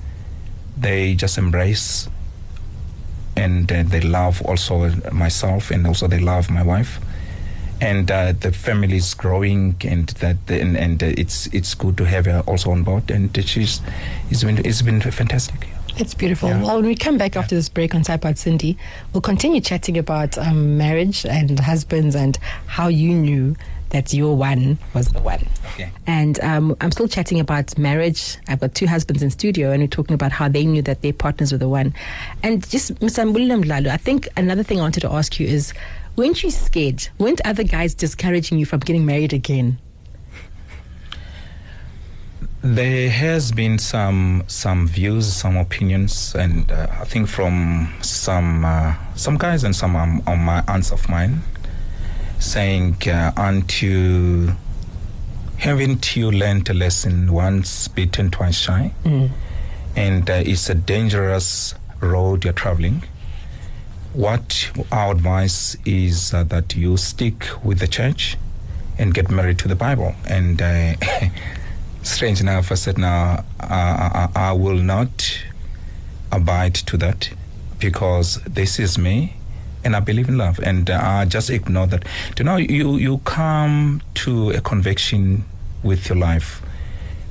they 0.76 1.14
just 1.14 1.39
embrace 1.39 2.09
and 3.36 3.70
uh, 3.70 3.82
they 3.84 4.01
love 4.01 4.43
also 4.43 4.91
myself 5.12 5.70
and 5.70 5.86
also 5.86 6.07
they 6.09 6.18
love 6.18 6.51
my 6.51 6.62
wife 6.62 7.01
and 7.81 8.11
uh, 8.11 8.33
the 8.33 8.53
family 8.53 8.97
is 8.97 9.14
growing 9.14 9.76
and 9.85 10.09
that 10.20 10.37
and, 10.49 10.76
and 10.76 11.03
uh, 11.03 11.07
it's 11.16 11.47
it's 11.53 11.74
good 11.74 11.97
to 11.97 12.05
have 12.05 12.26
her 12.26 12.43
also 12.47 12.70
on 12.70 12.83
board 12.83 13.11
and 13.11 13.37
she's 13.45 13.81
it's 14.31 14.43
been 14.45 14.59
it's 14.64 14.83
been 14.83 15.01
fantastic 15.01 15.68
It's 16.01 16.14
beautiful. 16.14 16.49
Yeah. 16.49 16.62
Well, 16.62 16.76
when 16.76 16.87
we 16.87 16.95
come 16.95 17.18
back 17.18 17.35
after 17.37 17.57
this 17.57 17.68
break 17.68 17.93
on 17.93 18.03
Sidepod 18.05 18.37
Sindi, 18.39 18.76
we'll 19.12 19.20
continue 19.20 19.61
chatting 19.61 19.99
about 19.99 20.39
um, 20.39 20.79
marriage 20.79 21.26
and 21.26 21.59
husbands 21.59 22.14
and 22.14 22.39
how 22.66 22.87
you 22.87 23.12
knew 23.14 23.57
that 23.91 24.12
your 24.12 24.37
one 24.37 24.79
was 24.95 25.09
the 25.09 25.20
one. 25.20 25.45
okay 25.74 25.91
And 26.07 26.39
um, 26.41 26.76
I'm 26.81 26.93
still 26.93 27.09
chatting 27.09 27.41
about 27.41 27.76
marriage. 27.79 28.37
I've 28.47 28.61
got 28.61 28.74
two 28.76 28.87
husbands 28.87 29.22
in 29.22 29.31
studio, 29.31 29.72
and 29.72 29.83
we're 29.83 29.89
talking 29.89 30.14
about 30.14 30.31
how 30.31 30.47
they 30.49 30.64
knew 30.64 30.83
that 30.83 31.03
their 31.03 31.12
partners 31.14 31.51
were 31.53 31.59
the 31.59 31.68
one. 31.68 31.95
And 32.45 32.68
just, 32.68 32.95
Mr. 33.01 33.24
Mdlalo, 33.33 33.89
I 33.89 33.97
think 33.97 34.29
another 34.37 34.62
thing 34.62 34.79
I 34.79 34.83
wanted 34.83 35.01
to 35.01 35.11
ask 35.12 35.41
you 35.41 35.49
is 35.49 35.72
weren't 36.19 36.43
you 36.43 36.51
scared? 36.51 37.09
Weren't 37.16 37.41
other 37.45 37.62
guys 37.64 37.95
discouraging 37.95 38.59
you 38.59 38.66
from 38.66 38.81
getting 38.81 39.07
married 39.07 39.33
again? 39.33 39.79
There 42.61 43.09
has 43.09 43.53
been 43.53 43.79
some 43.79 44.43
some 44.49 44.89
views, 44.89 45.33
some 45.33 45.57
opinions, 45.57 46.35
and 46.35 46.71
uh, 46.73 46.89
I 46.91 47.05
think 47.05 47.29
from 47.29 47.95
some 48.03 48.64
uh, 48.64 48.95
some 49.14 49.39
guys 49.39 49.62
and 49.62 49.75
some 49.75 49.95
um, 49.95 50.23
on 50.27 50.41
my 50.41 50.64
aunts 50.66 50.91
of 50.91 51.09
mine, 51.09 51.43
saying, 52.41 52.97
uh, 53.07 53.31
"Aren't 53.37 53.81
you? 53.81 54.57
Haven't 55.59 56.16
you 56.16 56.33
learned 56.33 56.69
a 56.69 56.75
lesson 56.75 57.33
once 57.33 57.87
bitten, 57.87 58.31
twice 58.31 58.59
shy?" 58.59 58.93
And 59.95 60.29
uh, 60.29 60.43
it's 60.45 60.69
a 60.69 60.75
dangerous 60.75 61.75
road 62.01 62.45
you're 62.45 62.53
traveling. 62.53 63.05
What 64.14 64.70
our 64.90 65.12
advice 65.12 65.76
is 65.84 66.32
uh, 66.32 66.44
that 66.44 66.74
you 66.74 66.96
stick 66.96 67.46
with 67.62 67.78
the 67.78 67.86
church 67.86 68.36
and 68.98 69.14
get 69.14 69.30
married 69.30 69.59
to 69.61 69.68
the 69.68 69.76
Bible. 69.76 70.14
And 70.26 70.61
uh, 70.61 70.94
strange 72.02 72.40
enough, 72.40 72.72
I 72.72 72.74
said, 72.74 72.98
"Now 72.98 73.44
I, 73.61 74.28
I, 74.34 74.48
I 74.48 74.52
will 74.52 74.78
not 74.78 75.40
abide 76.32 76.74
to 76.74 76.96
that 76.96 77.30
because 77.78 78.40
this 78.42 78.78
is 78.78 78.98
me, 78.98 79.36
and 79.84 79.94
I 79.94 80.00
believe 80.00 80.28
in 80.28 80.38
love." 80.38 80.59
And 80.62 80.90
uh, 80.90 80.98
I 81.00 81.24
just 81.26 81.50
ignore 81.50 81.86
that. 81.88 82.04
Do 82.34 82.42
you 82.42 82.44
know 82.44 82.56
you 82.56 82.96
you 82.96 83.18
come 83.18 84.00
to 84.14 84.50
a 84.50 84.61
conviction 84.61 85.44
with 85.82 86.09
your 86.09 86.18
life, 86.18 86.62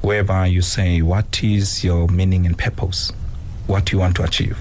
whereby 0.02 0.46
you 0.46 0.62
say, 0.62 1.02
"What 1.02 1.44
is 1.44 1.84
your 1.84 2.08
meaning 2.08 2.46
and 2.46 2.58
purpose? 2.58 3.12
What 3.66 3.92
you 3.92 3.98
want 4.00 4.16
to 4.18 4.24
achieve?" 4.24 4.58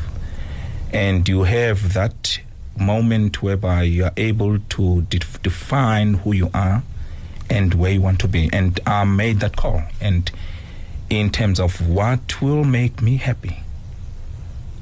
And 0.93 1.29
you 1.29 1.45
have 1.45 1.93
that 1.95 2.41
moment 2.79 3.43
whereby 3.43 3.83
you 3.83 4.05
are 4.05 4.13
able 4.17 4.59
to 4.59 5.03
de- 5.03 5.19
define 5.43 6.15
who 6.15 6.33
you 6.33 6.51
are 6.53 6.83
and 7.49 7.75
where 7.75 7.93
you 7.93 8.01
want 8.01 8.21
to 8.21 8.29
be. 8.29 8.51
And 8.53 8.79
I 8.87 9.05
made 9.05 9.41
that 9.41 9.57
call. 9.57 9.83
And 10.01 10.31
in 11.09 11.31
terms 11.31 11.61
of 11.61 11.87
what 11.89 12.43
will 12.43 12.65
make 12.65 13.01
me 13.01 13.17
happy, 13.17 13.61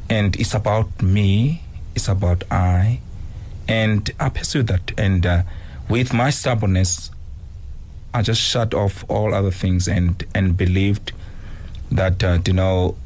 and 0.08 0.36
it's 0.36 0.54
about 0.54 1.02
me, 1.02 1.62
it's 1.94 2.08
about 2.08 2.44
I, 2.50 3.00
and 3.68 4.10
I 4.20 4.28
pursued 4.28 4.66
that. 4.68 4.92
And 4.98 5.24
uh, 5.24 5.42
with 5.88 6.12
my 6.12 6.30
stubbornness, 6.30 7.10
I 8.12 8.22
just 8.22 8.40
shut 8.40 8.74
off 8.74 9.04
all 9.08 9.34
other 9.34 9.50
things 9.50 9.88
and 9.88 10.22
and 10.34 10.56
believed 10.56 11.12
that 11.90 12.22
uh, 12.22 12.38
you 12.46 12.52
know 12.52 12.96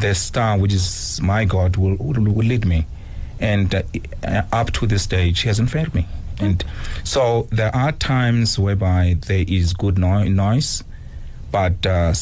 the 0.00 0.14
star, 0.14 0.58
which 0.58 0.72
is 0.72 1.20
my 1.22 1.44
God, 1.44 1.76
will, 1.76 1.96
will, 1.96 2.22
will 2.22 2.46
lead 2.46 2.64
me. 2.64 2.86
And 3.38 3.74
uh, 3.74 4.42
up 4.52 4.72
to 4.72 4.86
this 4.86 5.02
stage, 5.02 5.40
He 5.40 5.48
hasn't 5.48 5.70
failed 5.70 5.94
me. 5.94 6.06
And 6.38 6.64
so 7.04 7.48
there 7.50 7.74
are 7.74 7.92
times 7.92 8.58
whereby 8.58 9.16
there 9.26 9.44
is 9.46 9.72
good 9.74 9.98
no- 9.98 10.24
noise, 10.24 10.82
but 11.52 11.84
uh, 11.86 12.14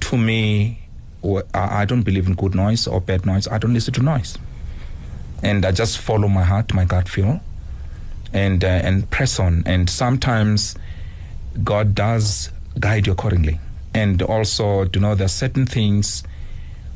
to 0.00 0.16
me, 0.16 0.80
I 1.54 1.82
I 1.82 1.84
don't 1.84 2.02
believe 2.02 2.26
in 2.26 2.34
good 2.34 2.54
noise 2.54 2.86
or 2.86 3.00
bad 3.00 3.26
noise. 3.26 3.46
I 3.48 3.58
don't 3.58 3.74
listen 3.74 3.94
to 3.94 4.02
noise. 4.02 4.38
And 5.42 5.64
I 5.64 5.72
just 5.72 5.98
follow 5.98 6.28
my 6.28 6.42
heart, 6.42 6.74
my 6.74 6.84
gut 6.84 7.08
feel, 7.08 7.40
and, 8.32 8.62
uh, 8.62 8.68
and 8.68 9.08
press 9.10 9.40
on. 9.40 9.62
And 9.66 9.88
sometimes 9.88 10.76
God 11.64 11.94
does 11.94 12.50
guide 12.78 13.06
you 13.06 13.12
accordingly. 13.12 13.58
And 13.94 14.20
also, 14.22 14.84
you 14.94 15.00
know, 15.00 15.14
there 15.14 15.24
are 15.24 15.28
certain 15.28 15.66
things 15.66 16.22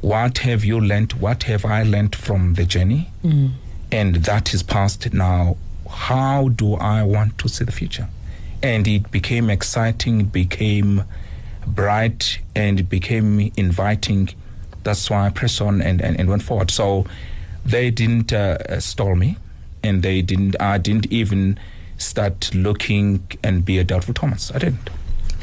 what 0.04 0.38
have 0.38 0.64
you 0.64 0.78
learned? 0.80 1.14
What 1.14 1.44
have 1.44 1.64
I 1.64 1.82
learned 1.82 2.14
from 2.14 2.54
the 2.54 2.64
journey? 2.66 3.10
And 3.90 4.16
that 4.16 4.52
is 4.52 4.62
past 4.62 5.12
now. 5.14 5.56
How 5.88 6.48
do 6.48 6.74
I 6.74 7.02
want 7.02 7.38
to 7.38 7.48
see 7.48 7.64
the 7.64 7.72
future? 7.72 8.08
And 8.62 8.86
it 8.86 9.10
became 9.10 9.48
exciting, 9.48 10.20
it 10.20 10.32
became 10.32 11.04
bright, 11.66 12.38
and 12.54 12.80
it 12.80 12.88
became 12.90 13.50
inviting. 13.56 14.28
That's 14.82 15.08
why 15.08 15.26
I 15.26 15.30
pressed 15.30 15.60
on 15.62 15.80
and, 15.80 16.02
and, 16.02 16.18
and 16.20 16.28
went 16.28 16.42
forward. 16.42 16.70
So 16.70 17.06
they 17.64 17.90
didn't 17.90 18.30
uh, 18.32 18.80
stall 18.80 19.14
me, 19.14 19.38
and 19.82 20.02
they 20.02 20.20
didn't. 20.20 20.56
I 20.60 20.76
didn't 20.78 21.06
even 21.10 21.58
start 21.96 22.54
looking 22.54 23.26
and 23.42 23.64
be 23.64 23.78
a 23.78 23.84
doubtful 23.84 24.12
Thomas. 24.14 24.50
I 24.54 24.58
didn't. 24.58 24.90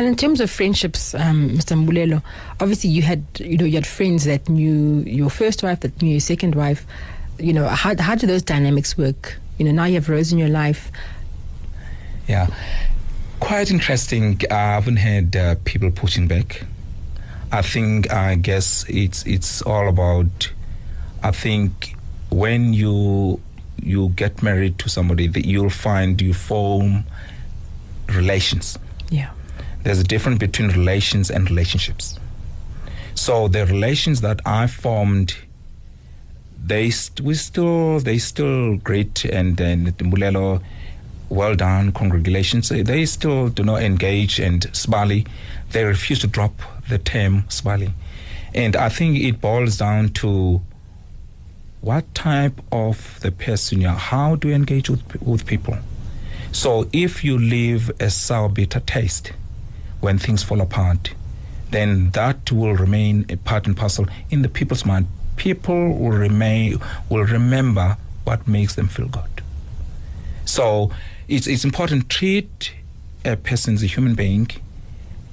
And 0.01 0.07
in 0.07 0.15
terms 0.15 0.41
of 0.41 0.49
friendships, 0.49 1.13
um, 1.13 1.51
Mr. 1.51 1.77
Mbulelo, 1.77 2.23
obviously 2.59 2.89
you 2.89 3.03
had 3.03 3.23
you 3.37 3.55
know 3.55 3.65
you 3.65 3.75
had 3.75 3.85
friends 3.85 4.25
that 4.25 4.49
knew 4.49 5.01
your 5.05 5.29
first 5.29 5.61
wife, 5.61 5.81
that 5.81 6.01
knew 6.01 6.09
your 6.09 6.19
second 6.19 6.55
wife. 6.55 6.87
You 7.37 7.53
know 7.53 7.67
how 7.67 7.95
how 7.95 8.15
do 8.15 8.25
those 8.25 8.41
dynamics 8.41 8.97
work? 8.97 9.37
You 9.59 9.65
know 9.65 9.71
now 9.71 9.83
you 9.83 9.93
have 9.93 10.09
Rose 10.09 10.31
in 10.31 10.39
your 10.39 10.49
life. 10.49 10.91
Yeah, 12.27 12.47
quite 13.39 13.69
interesting. 13.69 14.41
I 14.49 14.73
haven't 14.73 14.95
had 14.95 15.35
uh, 15.35 15.55
people 15.65 15.91
pushing 15.91 16.27
back. 16.27 16.63
I 17.51 17.61
think 17.61 18.11
I 18.11 18.33
guess 18.33 18.83
it's 18.89 19.23
it's 19.27 19.61
all 19.61 19.87
about. 19.87 20.51
I 21.21 21.29
think 21.29 21.95
when 22.31 22.73
you 22.73 23.39
you 23.83 24.09
get 24.15 24.41
married 24.41 24.79
to 24.79 24.89
somebody, 24.89 25.27
that 25.27 25.45
you'll 25.45 25.69
find 25.69 26.19
you 26.19 26.33
form 26.33 27.03
relations. 28.07 28.79
Yeah. 29.11 29.29
There's 29.83 29.99
a 29.99 30.03
difference 30.03 30.37
between 30.39 30.69
relations 30.69 31.31
and 31.31 31.49
relationships. 31.49 32.19
So 33.15 33.47
the 33.47 33.65
relations 33.65 34.21
that 34.21 34.39
I 34.45 34.67
formed, 34.67 35.35
they 36.63 36.89
st- 36.91 37.21
we 37.21 37.33
still 37.33 37.99
they 37.99 38.17
still 38.19 38.77
great 38.77 39.25
and 39.25 39.59
and 39.59 39.97
Mbulelo, 39.97 40.61
well 41.29 41.55
done, 41.55 41.91
congratulations. 41.91 42.69
They- 42.69 43.05
still 43.05 43.49
do 43.49 43.63
not 43.63 43.81
engage 43.83 44.39
and 44.39 44.69
smiley. 44.73 45.25
They 45.71 45.83
refuse 45.83 46.19
to 46.19 46.27
drop 46.27 46.61
the 46.89 46.97
term 46.97 47.45
smiley, 47.49 47.93
and 48.53 48.75
I 48.75 48.89
think 48.89 49.17
it 49.17 49.41
boils 49.41 49.77
down 49.77 50.09
to 50.21 50.61
what 51.81 52.13
type 52.13 52.61
of 52.71 53.19
the 53.21 53.31
person 53.31 53.81
you 53.81 53.87
are. 53.87 53.95
How 53.95 54.35
do 54.35 54.49
you 54.49 54.53
engage 54.55 54.89
with 54.89 55.01
with 55.21 55.45
people? 55.45 55.77
So 56.51 56.87
if 56.93 57.23
you 57.23 57.37
leave 57.37 57.89
a 57.99 58.09
sour 58.09 58.49
bitter 58.49 58.81
taste 58.81 59.31
when 60.01 60.17
things 60.19 60.43
fall 60.43 60.59
apart, 60.61 61.13
then 61.69 62.09
that 62.11 62.51
will 62.51 62.73
remain 62.75 63.25
a 63.29 63.37
part 63.37 63.65
and 63.67 63.75
parcel 63.77 64.05
in 64.29 64.41
the 64.41 64.49
people's 64.49 64.85
mind. 64.85 65.07
People 65.37 65.93
will 65.97 66.11
remain 66.11 66.77
will 67.09 67.23
remember 67.23 67.97
what 68.25 68.47
makes 68.47 68.75
them 68.75 68.87
feel 68.87 69.07
good. 69.07 69.41
So 70.45 70.91
it's 71.27 71.47
it's 71.47 71.63
important 71.63 72.09
to 72.09 72.17
treat 72.17 72.73
a 73.23 73.35
person 73.37 73.75
as 73.75 73.83
a 73.83 73.87
human 73.87 74.15
being, 74.15 74.49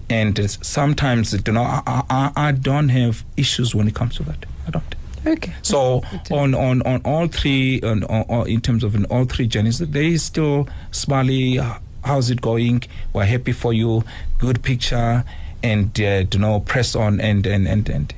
and 0.09 0.39
sometimes 0.63 1.33
you 1.47 1.53
know 1.53 1.63
I, 1.63 1.83
I, 2.09 2.33
I 2.37 2.53
don't 2.53 2.91
have 2.91 3.25
issues 3.37 3.75
when 3.75 3.89
it 3.89 3.95
comes 3.95 4.17
to 4.17 4.23
that. 4.25 4.47
I 4.67 4.71
don't. 4.71 4.95
Okay. 5.27 5.53
So 5.63 6.03
on, 6.31 6.55
on, 6.55 6.81
on 6.83 7.03
all 7.05 7.27
three, 7.27 7.81
on, 7.83 8.05
on, 8.05 8.23
on- 8.29 8.49
in 8.49 8.61
terms 8.61 8.85
of 8.85 8.95
in 8.95 9.05
all 9.07 9.25
three 9.25 9.47
journeys, 9.49 9.79
there 9.81 10.03
is 10.03 10.23
still 10.23 10.69
smiley. 10.93 11.59
How's 12.05 12.31
it 12.31 12.41
going? 12.41 12.85
We're 13.13 13.25
happy 13.27 13.53
for 13.53 13.73
you. 13.73 14.05
Good 14.39 14.63
picture, 14.63 15.25
and 15.63 15.99
uh, 16.01 16.25
you 16.33 16.39
know, 16.39 16.61
press 16.61 16.95
on, 16.95 17.21
and 17.21 17.47
and 17.47 17.67
and 17.67 17.89
and 17.89 18.15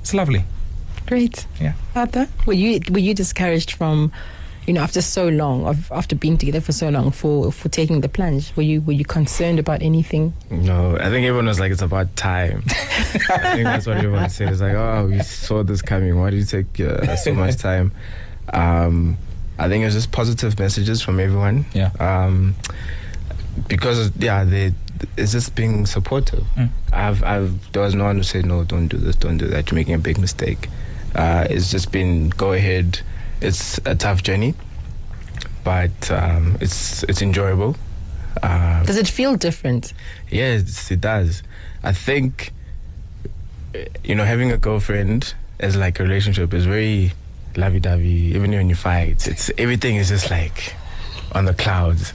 it's 0.00 0.14
lovely. 0.14 0.44
Great. 1.06 1.46
Yeah. 1.60 1.72
Arthur, 1.94 2.28
were 2.46 2.52
you 2.52 2.80
were 2.90 2.98
you 2.98 3.14
discouraged 3.14 3.72
from, 3.72 4.12
you 4.66 4.72
know, 4.72 4.80
after 4.80 5.00
so 5.02 5.28
long 5.28 5.66
of 5.66 5.90
after 5.92 6.14
being 6.14 6.38
together 6.38 6.60
for 6.60 6.72
so 6.72 6.88
long 6.88 7.10
for 7.10 7.50
for 7.52 7.68
taking 7.68 8.00
the 8.00 8.08
plunge? 8.08 8.54
Were 8.56 8.62
you 8.62 8.80
were 8.82 8.92
you 8.92 9.04
concerned 9.04 9.58
about 9.58 9.82
anything? 9.82 10.32
No, 10.50 10.96
I 10.96 11.10
think 11.10 11.26
everyone 11.26 11.46
was 11.46 11.58
like, 11.60 11.72
it's 11.72 11.82
about 11.82 12.14
time. 12.16 12.62
I 12.68 13.54
think 13.54 13.64
that's 13.64 13.86
what 13.86 13.96
everyone 13.96 14.30
said. 14.30 14.50
It's 14.52 14.60
like, 14.60 14.74
oh, 14.74 15.06
we 15.10 15.20
saw 15.22 15.62
this 15.62 15.82
coming. 15.82 16.18
Why 16.18 16.30
did 16.30 16.38
you 16.38 16.44
take 16.44 16.80
uh, 16.80 17.16
so 17.16 17.32
much 17.34 17.56
time? 17.68 17.92
Um, 18.52 19.16
I 19.58 19.68
think 19.68 19.82
it 19.82 19.86
was 19.86 19.94
just 19.94 20.12
positive 20.12 20.58
messages 20.58 21.02
from 21.02 21.20
everyone. 21.20 21.66
Yeah. 21.74 21.90
Um, 21.98 22.54
because 23.68 24.10
yeah, 24.16 24.44
they 24.44 24.72
it's 25.16 25.32
just 25.32 25.54
being 25.54 25.86
supportive. 25.86 26.44
Mm. 26.56 26.68
I've 26.92 27.22
I've 27.22 27.72
there 27.72 27.82
was 27.82 27.94
no 27.94 28.04
one 28.04 28.16
who 28.16 28.22
said 28.22 28.46
no, 28.46 28.64
don't 28.64 28.88
do 28.88 28.96
this, 28.96 29.16
don't 29.16 29.38
do 29.38 29.46
that. 29.48 29.70
You're 29.70 29.76
making 29.76 29.94
a 29.94 29.98
big 29.98 30.18
mistake. 30.18 30.68
Uh, 31.14 31.46
it's 31.50 31.70
just 31.70 31.90
been 31.92 32.30
go 32.30 32.52
ahead. 32.52 33.00
It's 33.40 33.78
a 33.86 33.94
tough 33.94 34.22
journey, 34.22 34.54
but 35.64 36.10
um, 36.10 36.56
it's 36.60 37.02
it's 37.04 37.22
enjoyable. 37.22 37.76
Uh, 38.42 38.84
Does 38.84 38.96
it 38.96 39.08
feel 39.08 39.36
different? 39.36 39.92
Yes, 40.30 40.90
it 40.90 41.00
does. 41.00 41.42
I 41.82 41.92
think, 41.92 42.52
you 44.04 44.14
know, 44.14 44.24
having 44.24 44.52
a 44.52 44.56
girlfriend 44.56 45.34
as 45.58 45.76
like 45.76 45.98
a 45.98 46.02
relationship 46.04 46.54
is 46.54 46.64
very 46.64 47.12
lovey-dovey. 47.56 48.34
Even 48.34 48.52
when 48.52 48.68
you 48.68 48.76
fight, 48.76 49.26
it's 49.26 49.50
everything 49.58 49.96
is 49.96 50.10
just 50.10 50.30
like 50.30 50.74
on 51.32 51.44
the 51.46 51.54
clouds. 51.54 52.12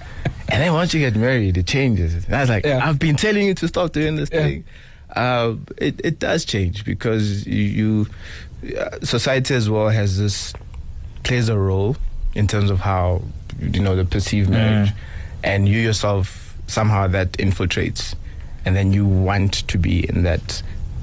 And 0.49 0.61
then 0.61 0.73
once 0.73 0.93
you 0.93 0.99
get 0.99 1.15
married, 1.15 1.57
it 1.57 1.65
changes. 1.67 2.25
And 2.25 2.35
I 2.35 2.41
was 2.41 2.49
like, 2.49 2.65
Yeah. 2.65 2.87
I've 2.87 2.99
been 2.99 3.15
telling 3.15 3.45
you 3.47 3.53
to 3.55 3.67
stop 3.67 3.91
doing 3.93 4.15
this 4.15 4.29
Yeah. 4.31 4.43
thing. 4.43 4.63
Uh, 5.15 5.55
it 5.77 5.99
it 6.03 6.19
does 6.19 6.45
change 6.45 6.83
because 6.83 7.45
you, 7.47 8.07
you 8.63 8.75
uh, 8.77 8.99
society 9.03 9.53
as 9.55 9.69
well 9.69 9.89
has 9.89 10.17
this 10.19 10.53
plays 11.23 11.47
a 11.49 11.57
role 11.57 11.95
in 12.33 12.47
terms 12.47 12.69
of 12.69 12.79
how 12.79 13.21
you 13.59 13.79
know 13.79 13.95
the 13.95 14.03
perceived 14.05 14.49
marriage, 14.49 14.91
and 15.43 15.69
you 15.69 15.79
yourself 15.79 16.55
somehow 16.67 17.07
that 17.07 17.31
infiltrates, 17.33 18.13
and 18.65 18.75
then 18.75 18.91
you 18.93 19.05
want 19.05 19.53
to 19.67 19.77
be 19.77 20.07
in 20.09 20.23
that 20.23 20.61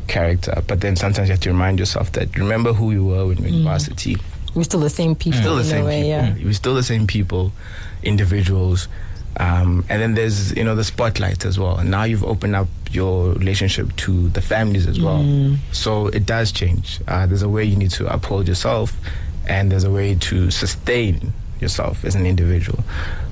character. 0.08 0.62
But 0.66 0.80
then 0.82 0.94
sometimes 0.96 1.28
you 1.28 1.32
have 1.32 1.40
to 1.40 1.50
remind 1.50 1.78
yourself 1.78 2.12
that 2.12 2.36
remember 2.36 2.72
who 2.74 2.90
you 2.92 3.04
were 3.06 3.26
when 3.26 3.38
you 3.38 3.44
were 3.44 3.48
in 3.58 3.64
varsity. 3.64 4.16
We're 4.54 4.64
still 4.64 4.80
the 4.80 4.90
same 4.90 5.14
people. 5.14 5.40
Still 5.40 5.54
the 5.54 5.62
in 5.62 5.66
same 5.68 5.84
way, 5.86 6.02
people. 6.02 6.38
Yeah. 6.38 6.44
We're 6.44 6.52
still 6.52 6.74
the 6.74 6.82
same 6.82 7.06
people, 7.06 7.52
individuals. 8.02 8.88
Um, 9.38 9.84
and 9.88 10.00
then 10.02 10.14
there's 10.14 10.54
you 10.56 10.62
know 10.64 10.74
the 10.74 10.84
spotlight 10.84 11.44
as 11.46 11.58
well. 11.58 11.82
Now 11.82 12.04
you've 12.04 12.24
opened 12.24 12.54
up 12.54 12.68
your 12.90 13.32
relationship 13.32 13.94
to 13.96 14.28
the 14.28 14.42
families 14.42 14.86
as 14.86 15.00
well. 15.00 15.24
So 15.72 16.08
it 16.08 16.26
does 16.26 16.52
change. 16.52 17.00
Uh, 17.08 17.24
there's 17.26 17.42
a 17.42 17.48
way 17.48 17.64
you 17.64 17.76
need 17.76 17.90
to 17.92 18.12
uphold 18.12 18.46
yourself, 18.46 18.92
and 19.48 19.72
there's 19.72 19.84
a 19.84 19.90
way 19.90 20.14
to 20.16 20.50
sustain 20.50 21.32
yourself 21.60 22.04
as 22.04 22.14
an 22.14 22.26
individual. 22.26 22.84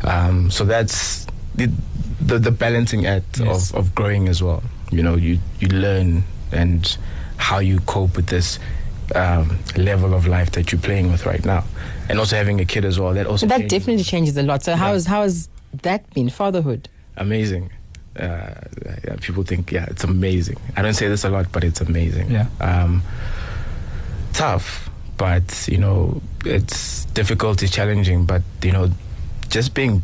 Um, 0.05 0.51
so 0.51 0.64
that's 0.64 1.26
the, 1.55 1.70
the 2.20 2.38
the 2.38 2.51
balancing 2.51 3.07
act 3.07 3.38
Yes. 3.40 3.70
of, 3.72 3.76
of 3.78 3.94
growing 3.94 4.28
as 4.28 4.42
well. 4.42 4.62
You 4.90 5.03
know, 5.03 5.16
you 5.16 5.38
you 5.61 5.68
learn 5.68 6.24
and 6.51 6.96
how 7.36 7.59
you 7.59 7.78
cope 7.80 8.16
with 8.16 8.26
this 8.28 8.59
um, 9.14 9.59
level 9.76 10.14
of 10.14 10.26
life 10.26 10.53
that 10.53 10.72
you're 10.72 10.80
playing 10.80 11.12
with 11.12 11.26
right 11.26 11.44
now, 11.44 11.64
and 12.09 12.18
also 12.18 12.36
having 12.36 12.59
a 12.61 12.64
kid 12.64 12.84
as 12.86 12.98
well. 12.98 13.12
That 13.12 13.26
also 13.26 13.46
That 13.46 13.59
changes. 13.59 13.78
definitely 13.78 14.05
changes 14.05 14.36
a 14.38 14.42
lot. 14.42 14.62
So 14.62 14.76
how 14.76 14.90
Yeah. 14.90 14.94
is 14.96 15.07
how 15.07 15.22
has 15.22 15.48
that 15.82 16.08
been 16.14 16.28
fatherhood? 16.30 16.88
amazing. 17.16 17.70
Uh, 18.18 18.54
people 19.20 19.42
think, 19.44 19.70
yeah, 19.70 19.86
it's 19.88 20.04
amazing. 20.04 20.56
I 20.76 20.82
don't 20.82 20.94
say 20.94 21.06
this 21.08 21.24
a 21.24 21.28
lot, 21.30 21.52
but 21.52 21.62
it's 21.64 21.80
amazing. 21.80 22.30
Yeah. 22.30 22.46
Um, 22.60 23.02
tough, 24.32 24.90
but 25.16 25.68
you 25.68 25.78
know, 25.78 26.20
it's 26.44 27.04
difficult, 27.06 27.62
it's 27.62 27.72
challenging, 27.72 28.24
but 28.26 28.42
you 28.62 28.72
know, 28.72 28.90
just 29.48 29.74
being, 29.74 30.02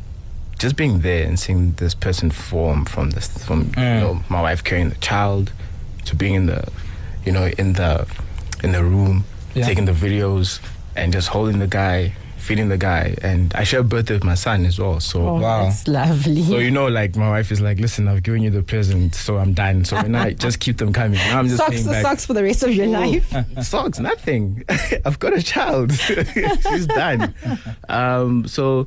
just 0.58 0.76
being 0.76 1.00
there 1.00 1.26
and 1.26 1.38
seeing 1.38 1.72
this 1.72 1.94
person 1.94 2.30
form 2.30 2.84
from 2.84 3.10
this, 3.10 3.28
from 3.44 3.66
Mm. 3.72 3.94
you 3.94 4.00
know, 4.00 4.24
my 4.28 4.40
wife 4.42 4.62
carrying 4.62 4.90
the 4.90 4.96
child, 4.96 5.52
to 6.04 6.14
being 6.14 6.34
in 6.34 6.46
the, 6.46 6.68
you 7.24 7.32
know, 7.32 7.46
in 7.58 7.72
the, 7.74 8.06
in 8.62 8.72
the 8.72 8.84
room, 8.84 9.24
Yeah. 9.54 9.66
taking 9.66 9.86
the 9.86 9.92
videos 9.92 10.60
and 10.94 11.12
just 11.12 11.28
holding 11.28 11.58
the 11.58 11.66
guy, 11.66 12.12
feeding 12.46 12.68
the 12.68 12.78
guy, 12.78 13.14
and 13.22 13.52
I 13.54 13.64
share 13.64 13.80
a 13.80 13.84
birthday 13.84 14.14
with 14.14 14.24
my 14.24 14.34
son 14.36 14.64
as 14.64 14.78
well. 14.78 15.00
So 15.00 15.20
Oh, 15.26 15.34
Wow. 15.40 15.64
that's 15.64 15.86
lovely. 15.88 16.42
so 16.42 16.58
you 16.58 16.70
know, 16.70 16.86
like 16.88 17.16
my 17.16 17.28
wife 17.28 17.50
is 17.52 17.60
like, 17.60 17.78
"Listen, 17.80 18.08
I've 18.08 18.22
given 18.22 18.42
you 18.42 18.50
the 18.50 18.62
present, 18.62 19.14
so 19.14 19.36
I'm 19.38 19.52
done. 19.52 19.84
So 19.84 19.96
when 19.96 20.14
I 20.14 20.32
just 20.46 20.60
keep 20.60 20.78
them 20.78 20.92
coming, 20.92 21.18
now 21.18 21.38
I'm 21.40 21.46
just 21.48 21.58
socks, 21.58 21.70
paying 21.74 21.86
back. 21.86 22.02
socks 22.02 22.24
for 22.26 22.34
the 22.34 22.42
rest 22.42 22.62
of 22.62 22.72
your 22.72 22.86
life. 22.86 23.34
Socks, 23.62 23.98
nothing. 23.98 24.62
I've 25.04 25.18
got 25.18 25.32
a 25.34 25.42
child. 25.42 25.92
She's 25.92 26.86
done. 26.86 27.34
Um, 27.88 28.46
so 28.48 28.86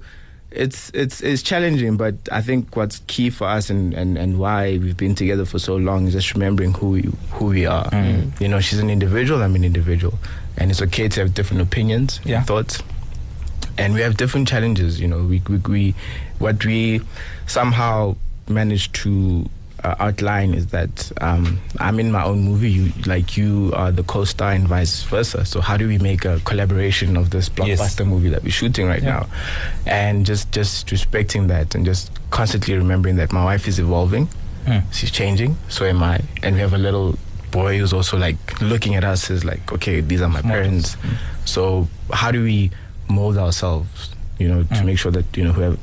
it's 0.51 0.89
it's 0.95 1.21
it's 1.21 1.43
challenging, 1.43 1.95
but 1.97 2.15
I 2.31 2.41
think 2.41 2.75
what's 2.75 3.01
key 3.05 3.29
for 3.29 3.45
us 3.47 3.69
and, 3.69 3.93
and, 3.93 4.17
and 4.17 4.39
why 4.39 4.79
we've 4.81 4.97
been 4.97 5.13
together 5.13 5.45
for 5.45 5.59
so 5.59 5.75
long 5.75 6.07
is 6.07 6.13
just 6.13 6.33
remembering 6.33 6.73
who 6.73 6.89
we, 6.89 7.01
who 7.31 7.45
we 7.45 7.65
are. 7.67 7.87
You 8.39 8.47
know, 8.47 8.59
she's 8.59 8.79
an 8.79 8.89
individual. 8.89 9.43
I'm 9.43 9.53
an 9.55 9.63
individual, 9.63 10.17
and 10.57 10.71
it's 10.71 10.81
okay 10.81 11.07
to 11.09 11.19
have 11.21 11.33
different 11.35 11.61
opinions, 11.61 12.19
Yeah. 12.25 12.37
and 12.39 12.47
thoughts 12.47 12.81
and 13.79 13.93
we 13.93 14.01
have 14.01 14.17
different 14.17 14.47
challenges. 14.47 14.99
You 14.99 15.07
know, 15.07 15.23
we 15.23 15.41
we, 15.49 15.57
we 15.57 15.95
what 16.39 16.63
we 16.65 17.01
somehow 17.47 18.15
managed 18.47 18.93
to 18.95 19.49
uh, 19.83 19.95
outline 19.99 20.53
is 20.53 20.67
that 20.67 21.09
um, 21.21 21.57
I'm 21.79 21.99
in 21.99 22.11
my 22.11 22.23
own 22.23 22.41
movie. 22.41 22.69
You 22.69 22.91
like 23.05 23.37
you 23.37 23.71
are 23.75 23.91
the 23.91 24.03
co-star 24.03 24.51
and 24.51 24.67
vice 24.67 25.03
versa. 25.03 25.45
So 25.45 25.61
how 25.61 25.77
do 25.77 25.87
we 25.87 25.97
make 25.97 26.25
a 26.25 26.39
collaboration 26.45 27.15
of 27.17 27.29
this 27.29 27.49
Yes. 27.63 27.79
blockbuster 27.79 28.05
movie 28.05 28.29
that 28.29 28.43
we're 28.43 28.51
shooting 28.51 28.87
right 28.87 29.01
Yeah. 29.01 29.09
now, 29.19 29.27
and 29.85 30.25
just 30.25 30.51
just 30.51 30.91
respecting 30.91 31.47
that 31.47 31.75
and 31.75 31.85
just 31.85 32.11
constantly 32.31 32.75
remembering 32.75 33.15
that 33.17 33.31
my 33.31 33.43
wife 33.43 33.67
is 33.67 33.79
evolving, 33.79 34.27
Mm. 34.67 34.83
she's 34.91 35.09
changing, 35.11 35.55
so 35.69 35.85
am 35.85 36.03
I, 36.03 36.19
and 36.43 36.55
we 36.55 36.61
have 36.61 36.73
a 36.73 36.77
little 36.77 37.17
boy 37.51 37.79
who's 37.79 37.93
also 37.93 38.17
like 38.17 38.37
looking 38.61 38.93
at 38.95 39.03
us 39.03 39.31
as 39.31 39.43
like, 39.43 39.71
okay, 39.73 40.01
these 40.01 40.21
are 40.21 40.29
my 40.29 40.41
parents. 40.41 40.95
So 41.45 41.87
how 42.13 42.29
do 42.31 42.43
we 42.43 42.69
mold 43.09 43.37
ourselves, 43.37 44.09
you 44.37 44.47
know, 44.47 44.63
to 44.63 44.75
Mm. 44.75 44.85
make 44.85 44.99
sure 44.99 45.11
that 45.11 45.25
you 45.35 45.43
know 45.43 45.51
whoever, 45.51 45.77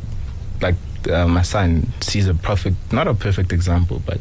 like 0.60 0.76
uh, 1.10 1.26
my 1.26 1.42
son 1.42 1.92
sees 2.00 2.26
a 2.28 2.34
perfect, 2.34 2.76
not 2.92 3.06
a 3.08 3.14
perfect 3.14 3.52
example, 3.52 4.00
but 4.06 4.18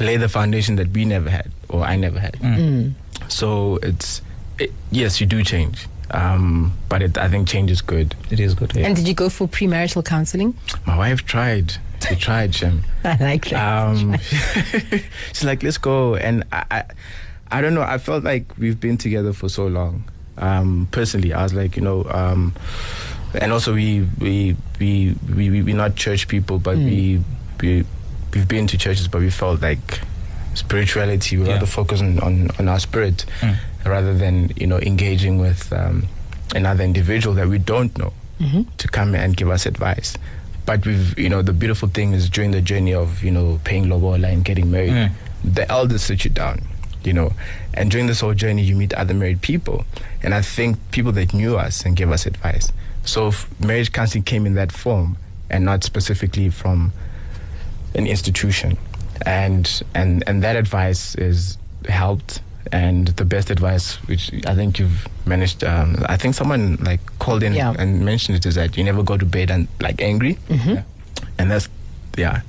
lay 0.00 0.16
the 0.16 0.28
foundation 0.28 0.76
that 0.76 0.88
we 0.92 1.04
never 1.04 1.30
had 1.30 1.50
or 1.68 1.82
I 1.82 1.96
never 1.96 2.18
had. 2.20 2.34
Mm. 2.34 2.92
So 3.28 3.78
it's 3.82 4.22
it, 4.58 4.72
yes, 4.90 5.20
you 5.20 5.26
do 5.26 5.42
change, 5.44 5.86
um, 6.12 6.72
but 6.88 7.02
it, 7.02 7.18
I 7.18 7.28
think 7.28 7.48
change 7.48 7.70
is 7.70 7.82
good. 7.82 8.14
It 8.30 8.40
is 8.40 8.54
good. 8.54 8.76
And 8.76 8.96
did 8.96 9.06
you 9.08 9.14
go 9.14 9.28
for 9.28 9.46
premarital 9.48 10.04
counseling? 10.04 10.54
My 10.86 10.96
wife 10.96 11.24
tried, 11.26 11.74
She 12.08 12.14
tried, 12.26 12.52
Jim. 12.52 12.82
I 13.04 13.16
like 13.16 13.48
that. 13.50 13.86
Um, 13.88 14.16
she's 15.32 15.44
like, 15.44 15.62
let's 15.62 15.78
go. 15.78 16.14
And 16.16 16.44
I, 16.52 16.64
I, 16.70 16.84
I 17.50 17.60
don't 17.60 17.74
know. 17.74 17.82
I 17.82 17.98
felt 17.98 18.24
like 18.24 18.44
we've 18.58 18.80
been 18.80 18.96
together 18.96 19.32
for 19.32 19.48
so 19.48 19.66
long. 19.66 20.04
Um, 20.38 20.88
personally, 20.90 21.32
I 21.32 21.42
was 21.42 21.54
like, 21.54 21.76
you 21.76 21.82
know, 21.82 22.04
um, 22.10 22.54
and 23.40 23.52
also 23.52 23.74
we 23.74 24.06
we 24.20 24.56
we 24.78 25.14
we 25.34 25.50
we 25.50 25.62
we're 25.62 25.76
not 25.76 25.96
church 25.96 26.28
people, 26.28 26.58
but 26.58 26.76
we 26.76 27.22
we 27.60 27.84
we've 28.34 28.48
been 28.48 28.66
to 28.68 28.76
churches, 28.78 29.08
but 29.08 29.20
we 29.20 29.30
felt 29.30 29.62
like 29.62 30.00
spirituality. 30.54 31.36
We 31.36 31.46
Yeah. 31.46 31.54
rather 31.54 31.66
focus 31.66 32.00
on, 32.00 32.18
on 32.20 32.50
on 32.58 32.68
our 32.68 32.78
spirit 32.80 33.24
rather 33.84 34.14
than 34.14 34.50
you 34.56 34.66
know 34.66 34.78
engaging 34.78 35.38
with 35.38 35.72
um, 35.72 36.06
another 36.54 36.84
individual 36.84 37.34
that 37.34 37.48
we 37.48 37.58
don't 37.58 37.96
know 37.98 38.12
to 38.78 38.88
come 38.88 39.14
and 39.14 39.36
give 39.36 39.48
us 39.48 39.64
advice. 39.66 40.16
But 40.66 40.84
we've, 40.84 41.16
you 41.18 41.28
know, 41.30 41.42
the 41.42 41.52
beautiful 41.54 41.88
thing 41.88 42.12
is 42.12 42.28
during 42.28 42.50
the 42.50 42.60
journey 42.60 42.92
of, 42.92 43.22
you 43.22 43.30
know, 43.30 43.60
paying 43.64 43.88
lobola 43.88 44.28
and 44.28 44.44
getting 44.44 44.68
married, 44.70 44.92
Mm. 44.92 45.10
the 45.44 45.70
elders 45.70 46.02
sit 46.02 46.24
you 46.24 46.30
down, 46.30 46.60
you 47.04 47.12
know, 47.14 47.32
and 47.76 47.90
during 47.90 48.06
this 48.06 48.20
whole 48.20 48.34
journey, 48.34 48.62
you 48.62 48.74
meet 48.76 48.92
other 48.94 49.14
married 49.14 49.40
people. 49.42 49.84
And 50.22 50.32
I 50.34 50.42
think 50.42 50.78
people 50.90 51.12
that 51.12 51.34
knew 51.34 51.56
us 51.56 51.84
and 51.84 51.94
gave 51.96 52.10
us 52.10 52.26
advice. 52.26 52.72
So 53.04 53.28
if 53.28 53.46
marriage 53.60 53.92
counseling 53.92 54.24
came 54.24 54.46
in 54.46 54.54
that 54.54 54.72
form 54.72 55.16
and 55.50 55.64
not 55.64 55.84
specifically 55.84 56.50
from 56.50 56.92
an 57.94 58.06
institution. 58.06 58.76
And, 59.24 59.82
and, 59.94 60.24
and 60.26 60.42
that 60.42 60.56
advice 60.56 61.14
is 61.14 61.56
helped. 61.88 62.40
And 62.72 63.08
the 63.08 63.24
best 63.24 63.48
advice, 63.50 63.94
which 64.08 64.32
I 64.46 64.54
think 64.56 64.78
you've 64.80 65.06
managed, 65.24 65.62
um, 65.62 66.02
I 66.08 66.16
think 66.16 66.34
someone 66.34 66.76
like 66.82 67.00
called 67.20 67.42
in 67.44 67.54
Yeah. 67.54 67.74
and 67.78 68.04
mentioned 68.04 68.38
it, 68.38 68.44
is 68.46 68.56
that 68.56 68.76
you 68.76 68.82
never 68.82 69.04
go 69.04 69.16
to 69.16 69.24
bed 69.24 69.50
and 69.52 69.68
like 69.80 70.02
angry. 70.02 70.36
Mhm. 70.48 70.82
And 71.38 71.50
that's, 71.50 71.68
yeah, 72.18 72.40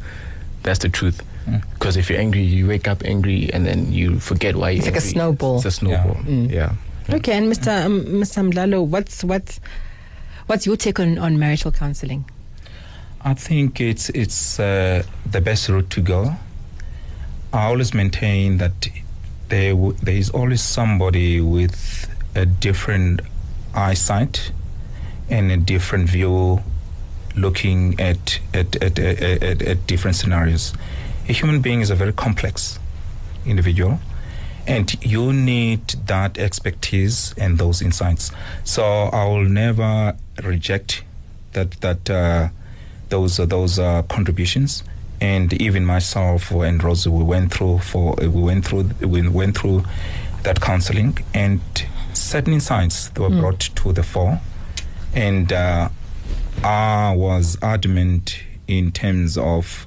that's 0.64 0.80
the 0.80 0.90
truth. 0.90 1.22
Mm. 1.48 1.64
Because 1.74 1.96
if 1.98 2.10
you're 2.10 2.20
angry, 2.20 2.42
you 2.42 2.68
wake 2.68 2.88
up 2.88 3.04
angry 3.06 3.50
and 3.54 3.66
then 3.66 3.92
you 3.92 4.20
forget 4.20 4.56
why 4.56 4.72
you're 4.72 4.80
It's 4.80 4.88
like 4.88 4.98
a 4.98 5.02
snowball. 5.02 5.58
It's 5.58 5.66
a 5.66 5.72
snowball. 5.72 6.16
Mm. 6.24 6.52
Yeah. 6.52 6.74
Okay, 7.10 7.34
and 7.34 7.52
Mr. 7.52 7.86
Um, 7.86 8.02
Mr. 8.06 8.52
Mdlalo, 8.52 8.86
what's 8.86 9.24
what's 9.24 9.62
what's 10.48 10.66
your 10.66 10.76
take 10.76 11.00
on, 11.00 11.18
on 11.18 11.40
marital 11.40 11.72
counseling? 11.72 12.26
I 13.22 13.34
think 13.34 13.80
it's 13.80 14.10
it's 14.10 14.60
uh, 14.60 15.04
the 15.32 15.40
best 15.42 15.70
route 15.70 15.90
to 15.92 16.02
go. 16.02 16.34
I 17.54 17.68
always 17.68 17.94
maintain 17.94 18.58
that 18.58 18.90
there 19.48 19.72
w- 19.72 19.96
there 20.04 20.16
is 20.16 20.30
always 20.32 20.62
somebody 20.62 21.40
with 21.40 22.10
a 22.36 22.46
different 22.46 23.22
eyesight 23.74 24.52
and 25.30 25.50
a 25.52 25.58
different 25.58 26.10
view, 26.10 26.62
looking 27.38 27.98
at 28.02 28.40
at, 28.54 28.76
at, 28.84 29.00
at, 29.00 29.44
at, 29.44 29.62
at 29.62 29.88
different 29.88 30.18
scenarios. 30.18 30.74
A 31.30 31.34
human 31.34 31.62
being 31.62 31.82
is 31.82 31.90
a 31.90 31.96
very 31.96 32.14
complex 32.14 32.80
individual, 33.46 34.00
and 34.66 34.96
you 35.04 35.34
need 35.34 35.88
that 36.08 36.38
expertise 36.38 37.34
and 37.38 37.58
those 37.58 37.82
insights. 37.82 38.32
So 38.64 38.84
I 38.84 39.26
will 39.26 39.44
never 39.44 40.16
reject 40.44 41.04
that 41.54 41.72
that 41.82 42.10
uh, 42.10 42.50
those 43.10 43.40
uh, 43.40 43.46
those 43.46 43.80
uh, 43.80 44.04
contributions. 44.04 44.84
And 45.20 45.52
even 45.54 45.84
myself 45.84 46.52
and 46.52 46.84
Rosie, 46.84 47.10
we 47.10 47.24
went 47.24 47.52
through 47.52 47.80
for 47.80 48.16
we 48.20 48.28
went 48.28 48.66
through 48.66 48.84
we 49.02 49.28
went 49.28 49.58
through 49.58 49.84
that 50.44 50.62
counseling, 50.62 51.18
and 51.34 51.60
certain 52.14 52.54
insights 52.54 53.10
that 53.10 53.20
were 53.22 53.30
Mm. 53.30 53.40
brought 53.40 53.60
to 53.60 53.92
the 53.94 54.04
fore, 54.04 54.40
and 55.16 55.52
uh, 55.52 55.90
I 56.64 57.14
was 57.16 57.58
adamant 57.64 58.38
in 58.68 58.92
terms 58.92 59.38
of 59.40 59.87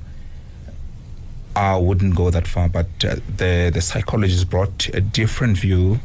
I 1.61 1.77
wouldn't 1.77 2.15
go 2.15 2.31
that 2.31 2.47
far, 2.49 2.71
but 2.71 2.87
uh, 3.05 3.17
the 3.37 3.71
the 3.73 3.83
psychologist 3.83 4.49
brought 4.49 4.89
a 4.95 5.01
different 5.03 5.59
view, 5.59 6.01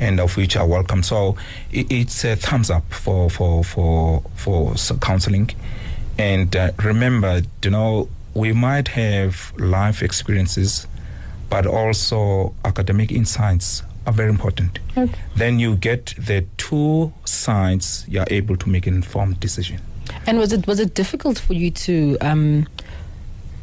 and 0.00 0.18
of 0.18 0.36
which 0.36 0.56
I 0.56 0.64
welcome. 0.64 1.04
So 1.04 1.36
it, 1.70 1.86
it's 1.92 2.24
a 2.24 2.34
thumbs 2.34 2.70
up 2.70 2.92
for 2.92 3.30
for 3.30 3.62
for 3.62 4.22
for 4.34 4.74
counseling, 5.00 5.50
and 6.18 6.56
uh, 6.56 6.72
remember, 6.82 7.42
you 7.62 7.70
know, 7.70 8.08
we 8.34 8.52
might 8.52 8.88
have 8.88 9.52
life 9.58 10.02
experiences, 10.02 10.88
but 11.50 11.66
also 11.66 12.52
academic 12.64 13.12
insights 13.12 13.84
are 14.08 14.12
very 14.12 14.30
important. 14.30 14.80
Okay. 14.96 15.14
Then 15.36 15.60
you 15.60 15.76
get 15.76 16.14
the 16.18 16.44
two 16.56 17.12
sides. 17.24 18.04
You 18.08 18.20
are 18.20 18.26
able 18.28 18.56
to 18.56 18.68
make 18.68 18.88
an 18.88 18.94
informed 18.94 19.38
decision. 19.38 19.80
And 20.26 20.38
was 20.38 20.52
it 20.52 20.66
was 20.66 20.80
it 20.80 20.94
difficult 20.94 21.38
for 21.38 21.54
you 21.54 21.70
to 21.70 22.16
um, 22.20 22.66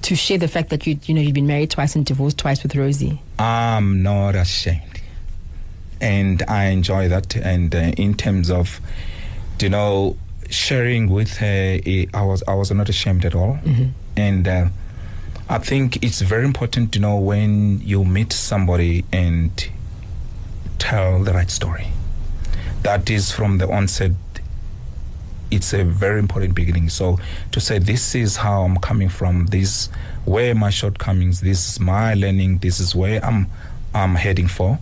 to 0.03 0.15
share 0.15 0.37
the 0.37 0.47
fact 0.47 0.69
that 0.69 0.85
you 0.85 0.99
you 1.05 1.13
know 1.13 1.21
you've 1.21 1.33
been 1.33 1.47
married 1.47 1.71
twice 1.71 1.95
and 1.95 2.05
divorced 2.05 2.37
twice 2.37 2.61
with 2.63 2.75
Rosie? 2.75 3.21
I'm 3.39 4.03
not 4.03 4.35
ashamed, 4.35 5.01
and 5.99 6.43
I 6.47 6.65
enjoy 6.65 7.07
that. 7.09 7.35
And 7.35 7.73
uh, 7.73 7.91
in 7.97 8.13
terms 8.15 8.49
of, 8.51 8.79
you 9.59 9.69
know, 9.69 10.17
sharing 10.49 11.09
with 11.09 11.37
her, 11.37 11.79
eh, 11.85 12.05
I 12.13 12.23
was 12.23 12.43
I 12.47 12.53
was 12.53 12.71
not 12.71 12.89
ashamed 12.89 13.25
at 13.25 13.33
all. 13.35 13.57
And 14.15 14.47
uh, 14.47 14.67
I 15.49 15.57
think 15.57 16.03
it's 16.03 16.21
very 16.21 16.45
important 16.45 16.91
to 16.93 16.99
know 16.99 17.17
when 17.17 17.81
you 17.81 18.05
meet 18.05 18.31
somebody 18.33 19.03
and 19.11 19.51
tell 20.79 21.23
the 21.23 21.33
right 21.33 21.49
story. 21.49 21.87
That 22.83 23.09
is 23.09 23.31
from 23.31 23.57
the 23.57 23.69
onset. 23.71 24.11
It's 25.53 25.73
a 25.73 25.83
very 25.83 26.19
important 26.19 26.55
beginning. 26.55 26.89
So 26.89 27.19
to 27.51 27.59
say 27.59 27.79
this 27.79 28.15
is 28.15 28.37
how 28.37 28.63
I'm 28.63 28.77
coming 28.77 29.09
from, 29.09 29.45
this 29.47 29.89
where 30.25 30.55
my 30.55 30.69
shortcomings, 30.69 31.41
this 31.41 31.69
is 31.69 31.79
my 31.79 32.13
learning, 32.13 32.59
this 32.59 32.79
is 32.79 32.95
where 32.95 33.23
I'm 33.23 33.47
I'm 33.93 34.15
heading 34.15 34.47
for, 34.47 34.79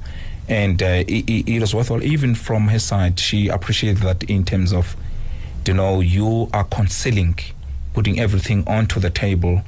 and 0.47 0.81
uh, 0.81 1.03
it, 1.07 1.49
it, 1.49 1.59
was 1.59 1.75
worthwhile. 1.75 2.01
Even 2.01 2.33
from 2.33 2.69
her 2.69 2.79
side, 2.79 3.19
she 3.19 3.49
appreciated 3.49 4.01
that 4.03 4.23
in 4.23 4.45
terms 4.45 4.71
of, 4.71 4.95
you 5.67 5.73
know, 5.73 5.99
you 5.99 6.49
are 6.53 6.63
concealing, 6.63 7.37
putting 7.93 8.19
everything 8.21 8.65
onto 8.67 9.01
the 9.01 9.09
table, 9.09 9.63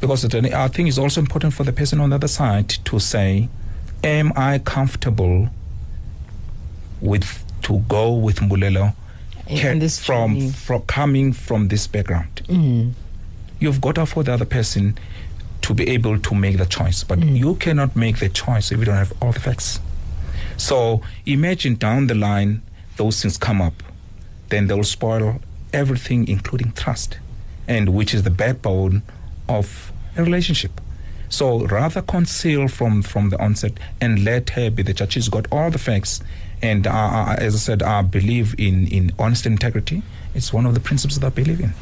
because 0.00 0.24
I 0.24 0.68
think 0.68 0.88
it's 0.88 0.98
also 0.98 1.20
important 1.20 1.54
for 1.54 1.64
the 1.64 1.72
person 1.72 1.98
on 1.98 2.10
the 2.10 2.16
other 2.16 2.28
side 2.28 2.68
to 2.68 3.00
say, 3.00 3.48
am 4.04 4.32
I 4.36 4.60
comfortable 4.60 5.48
with 7.00 7.44
to 7.62 7.80
go 7.88 8.12
with 8.12 8.36
Mbulelo 8.36 8.94
This 9.48 9.98
from, 9.98 10.34
journey. 10.34 10.50
from 10.50 10.82
coming 10.82 11.32
from 11.32 11.68
this 11.68 11.86
background? 11.86 12.42
Mm. 12.48 12.92
You've 13.60 13.80
got 13.80 13.94
to 13.96 14.02
afford 14.02 14.26
the 14.26 14.34
other 14.34 14.44
person 14.44 14.98
to 15.62 15.74
be 15.74 15.88
able 15.88 16.18
to 16.18 16.34
make 16.34 16.58
the 16.58 16.66
choice, 16.66 17.02
but 17.04 17.18
Mm. 17.18 17.36
you 17.38 17.54
cannot 17.56 17.96
make 17.96 18.18
the 18.18 18.28
choice 18.28 18.70
if 18.72 18.78
you 18.78 18.84
don't 18.84 18.96
have 18.96 19.12
all 19.20 19.32
the 19.32 19.40
facts. 19.40 19.80
So 20.56 21.02
imagine 21.26 21.76
down 21.76 22.06
the 22.06 22.14
line 22.14 22.62
those 22.96 23.20
things 23.22 23.36
come 23.36 23.60
up, 23.62 23.82
then 24.48 24.66
they'll 24.66 24.84
spoil 24.84 25.40
everything, 25.72 26.26
including 26.28 26.72
trust, 26.72 27.18
and 27.66 27.90
which 27.90 28.14
is 28.14 28.22
the 28.22 28.30
backbone 28.30 29.02
of 29.48 29.92
a 30.16 30.22
relationship. 30.22 30.80
So 31.28 31.66
rather 31.66 32.00
conceal 32.02 32.68
from 32.68 33.02
from 33.02 33.28
the 33.30 33.38
onset 33.40 33.72
and 34.00 34.24
let 34.24 34.50
her 34.50 34.70
be 34.70 34.82
the 34.82 34.94
judge. 34.94 35.12
She's 35.12 35.28
got 35.28 35.46
all 35.52 35.70
the 35.70 35.78
facts, 35.78 36.20
and 36.62 36.86
uh, 36.86 36.90
uh, 36.90 37.36
as 37.38 37.54
I 37.54 37.58
said, 37.58 37.82
I 37.82 38.02
believe 38.02 38.54
in 38.58 38.86
in 38.88 39.12
honesty 39.18 39.48
and 39.48 39.54
integrity. 39.54 40.02
It's 40.34 40.52
one 40.52 40.66
of 40.66 40.74
the 40.74 40.80
principles 40.80 41.18
that 41.18 41.26
I 41.26 41.30
believe 41.30 41.60
in. 41.60 41.72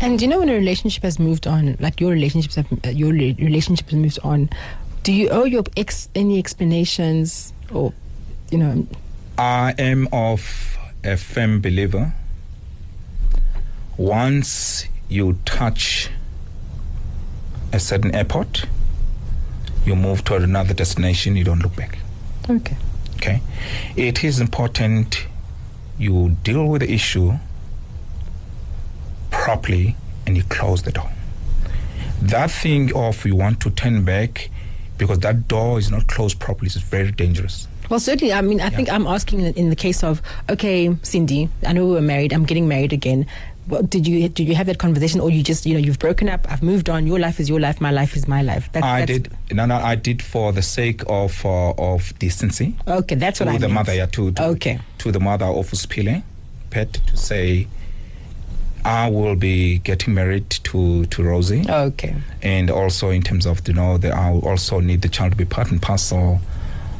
And 0.00 0.20
you 0.20 0.28
know 0.28 0.40
when 0.40 0.48
a 0.48 0.54
relationship 0.54 1.02
has 1.02 1.18
moved 1.18 1.46
on, 1.46 1.76
like 1.80 2.00
your 2.00 2.10
relationships 2.10 2.54
have 2.56 2.66
uh, 2.84 2.90
your 2.90 3.10
relationship 3.10 3.86
has 3.86 3.94
moved 3.94 4.18
on, 4.22 4.50
do 5.02 5.12
you 5.12 5.28
owe 5.30 5.44
your 5.44 5.64
ex 5.76 6.08
any 6.14 6.38
explanations 6.38 7.52
or 7.72 7.92
you 8.50 8.58
know? 8.58 8.86
I 9.38 9.74
am 9.78 10.08
of 10.12 10.78
a 11.04 11.16
firm 11.16 11.60
believer. 11.60 12.12
Once 13.96 14.86
you 15.08 15.38
touch 15.44 16.10
a 17.72 17.80
certain 17.80 18.14
airport, 18.14 18.66
you 19.84 19.96
move 19.96 20.24
to 20.24 20.36
another 20.36 20.74
destination, 20.74 21.36
you 21.36 21.44
don't 21.44 21.60
look 21.60 21.76
back. 21.76 21.98
Okay. 22.48 22.76
Okay. 23.16 23.40
It 23.96 24.24
is 24.24 24.40
important 24.40 25.26
you 25.98 26.36
deal 26.42 26.66
with 26.66 26.82
the 26.82 26.92
issue 26.92 27.32
properly 29.30 29.96
and 30.26 30.36
you 30.36 30.42
close 30.44 30.82
the 30.82 30.92
door. 30.92 31.10
That 32.20 32.50
thing 32.50 32.94
of 32.94 33.24
you 33.24 33.36
want 33.36 33.60
to 33.60 33.70
turn 33.70 34.04
back 34.04 34.50
because 34.98 35.20
that 35.20 35.48
door 35.48 35.78
is 35.78 35.90
not 35.90 36.06
closed 36.06 36.38
properly 36.40 36.66
is 36.66 36.76
very 36.76 37.12
dangerous. 37.12 37.68
Well, 37.88 38.00
certainly. 38.00 38.32
I 38.32 38.40
mean, 38.40 38.60
I 38.60 38.70
think 38.70 38.90
I'm 38.90 39.06
asking 39.06 39.40
in, 39.40 39.54
in 39.54 39.70
the 39.70 39.76
case 39.76 40.02
of 40.02 40.20
okay, 40.50 40.88
Sindi. 41.02 41.48
I 41.64 41.72
know 41.72 41.86
we 41.86 41.92
were 41.92 42.00
married. 42.00 42.32
I'm 42.32 42.44
getting 42.44 42.66
married 42.66 42.92
again. 42.92 43.26
Well, 43.68 43.82
did 43.82 44.06
you 44.06 44.28
did 44.28 44.46
you 44.46 44.54
have 44.54 44.66
that 44.66 44.78
conversation, 44.78 45.20
or 45.20 45.28
you 45.30 45.42
just 45.42 45.66
you 45.66 45.74
know 45.74 45.80
you've 45.80 45.98
broken 45.98 46.28
up? 46.28 46.46
I've 46.50 46.62
moved 46.62 46.88
on. 46.88 47.06
Your 47.06 47.18
life 47.18 47.40
is 47.40 47.48
your 47.48 47.58
life. 47.58 47.80
My 47.80 47.90
life 47.90 48.14
is 48.16 48.28
my 48.28 48.42
life. 48.42 48.70
That, 48.72 48.84
I 48.84 49.04
did. 49.04 49.30
No, 49.50 49.66
no, 49.66 49.76
I 49.76 49.96
did 49.96 50.22
for 50.22 50.52
the 50.52 50.62
sake 50.62 51.02
of 51.08 51.44
uh, 51.44 51.70
of 51.72 52.16
decency. 52.18 52.76
Okay, 52.86 53.16
that's 53.16 53.40
what 53.40 53.48
I 53.48 53.58
the 53.58 53.68
mother, 53.68 53.94
yeah, 53.94 54.06
to, 54.06 54.30
to 54.32 54.44
Okay. 54.44 54.78
to 54.98 55.10
the 55.10 55.18
mother 55.20 55.46
of 55.46 55.68
Uspile, 55.70 56.22
pet 56.70 56.92
to 56.92 57.16
say, 57.16 57.66
I 58.84 59.10
will 59.10 59.34
be 59.34 59.78
getting 59.78 60.14
married 60.14 60.48
to 60.50 61.06
to 61.06 61.22
Rosie. 61.24 61.64
Okay. 61.68 62.14
And 62.42 62.70
also 62.70 63.10
in 63.10 63.22
terms 63.22 63.46
of 63.46 63.66
you 63.66 63.74
know, 63.74 63.98
the, 63.98 64.10
I 64.14 64.30
will 64.30 64.46
also 64.48 64.78
need 64.78 65.02
the 65.02 65.08
child 65.08 65.32
to 65.32 65.36
be 65.36 65.44
part 65.44 65.72
and 65.72 65.82
parcel 65.82 66.40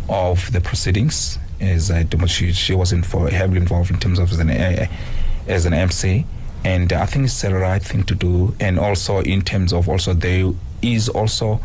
of 0.09 0.51
the 0.53 0.61
proceedings. 0.61 1.39
As 1.61 1.91
I, 1.93 2.07
she 2.27 2.53
she 2.53 2.75
was 2.75 2.93
in 2.93 3.05
for 3.05 3.31
heavily 3.31 3.61
involved 3.61 3.91
in 3.93 3.99
terms 4.01 4.19
of 4.19 4.33
as 4.33 4.41
an 4.41 4.51
as 5.49 5.65
an 5.65 5.73
MC, 5.73 6.27
and 6.67 6.93
I 6.93 7.07
think 7.07 7.27
it's 7.27 7.41
the 7.43 7.55
right 7.55 7.81
thing 7.81 8.03
to 8.05 8.15
do. 8.17 8.55
And 8.59 8.79
also 8.79 9.21
in 9.21 9.43
terms 9.43 9.73
of 9.73 9.89
also 9.89 10.13
there 10.15 10.51
is 10.83 11.09
also 11.09 11.61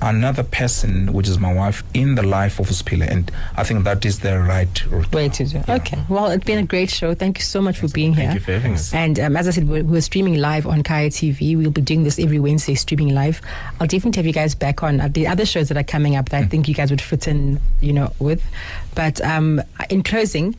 another 0.00 0.42
person, 0.42 1.12
which 1.12 1.28
is 1.28 1.38
my 1.38 1.52
wife, 1.52 1.82
in 1.92 2.14
the 2.14 2.22
life 2.22 2.58
of 2.58 2.68
Uspile. 2.68 3.06
And 3.06 3.30
I 3.58 3.64
think 3.64 3.84
that 3.84 4.06
is 4.06 4.20
the 4.20 4.38
right 4.38 4.86
route. 4.86 5.12
way 5.12 5.28
to 5.28 5.44
do. 5.44 5.62
Okay. 5.68 5.98
Well, 6.08 6.30
it's 6.30 6.44
been 6.44 6.58
a 6.58 6.66
great 6.66 6.88
show. 6.88 7.14
Thank 7.14 7.38
you 7.38 7.44
so 7.44 7.60
much 7.60 7.78
for 7.78 7.88
being 7.88 8.14
here. 8.14 8.28
Thank 8.28 8.34
you 8.38 8.44
for 8.44 8.52
having 8.52 8.72
us. 8.72 8.94
And 8.94 9.20
um, 9.20 9.36
as 9.36 9.48
I 9.48 9.50
said, 9.50 9.68
we're, 9.68 9.84
we're 9.84 10.00
streaming 10.00 10.36
live 10.36 10.66
on 10.66 10.82
Kaya 10.82 11.10
TV. 11.10 11.54
We'll 11.54 11.70
be 11.70 11.82
doing 11.82 12.04
this 12.04 12.18
every 12.18 12.38
Wednesday, 12.38 12.74
streaming 12.74 13.14
live. 13.14 13.42
I'll 13.80 13.86
definitely 13.86 14.20
have 14.20 14.26
you 14.26 14.32
guys 14.32 14.54
back 14.54 14.82
on 14.82 14.98
uh, 15.00 15.08
the 15.08 15.26
other 15.26 15.44
shows 15.44 15.68
that 15.68 15.76
are 15.76 15.84
coming 15.84 16.16
up 16.16 16.30
that 16.30 16.42
I 16.42 16.46
think 16.46 16.68
you 16.68 16.74
guys 16.74 16.90
would 16.90 17.02
fit 17.02 17.28
in, 17.28 17.60
you 17.82 17.92
know, 17.92 18.14
with. 18.18 18.42
But 18.94 19.20
um, 19.20 19.60
in 19.90 20.02
closing, 20.02 20.56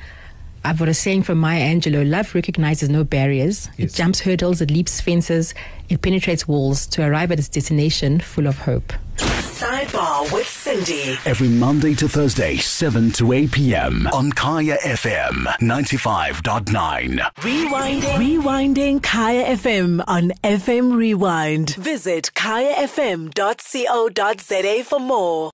I've 0.63 0.77
got 0.79 0.89
a 0.89 0.93
saying 0.93 1.23
from 1.23 1.37
Maya 1.39 1.61
Angelou 1.73 2.09
love 2.09 2.35
recognizes 2.35 2.89
no 2.89 3.03
barriers. 3.03 3.69
It 3.77 3.93
jumps 3.93 4.19
hurdles, 4.21 4.61
it 4.61 4.69
leaps 4.71 4.99
fences, 5.01 5.53
it 5.89 6.01
penetrates 6.01 6.47
walls 6.47 6.85
to 6.87 7.03
arrive 7.05 7.31
at 7.31 7.39
its 7.39 7.49
destination 7.49 8.19
full 8.19 8.47
of 8.47 8.59
hope. 8.59 8.93
Sidebar 9.17 10.31
with 10.31 10.47
Sindi. 10.47 11.17
Every 11.25 11.49
Monday 11.49 11.93
to 11.95 12.07
Thursday, 12.07 12.55
7 12.57 13.11
to 13.13 13.33
8 13.33 13.51
p.m. 13.51 14.07
on 14.13 14.31
Kaya 14.31 14.77
FM 14.77 15.45
95.9. 15.59 17.19
Rewinding. 17.35 18.01
Rewinding 18.01 19.03
Kaya 19.03 19.57
FM 19.57 20.01
on 20.07 20.31
FM 20.43 20.95
Rewind. 20.95 21.75
Visit 21.75 22.31
kayafm.co.za 22.35 23.33
for 24.85 24.99
more. 24.99 25.51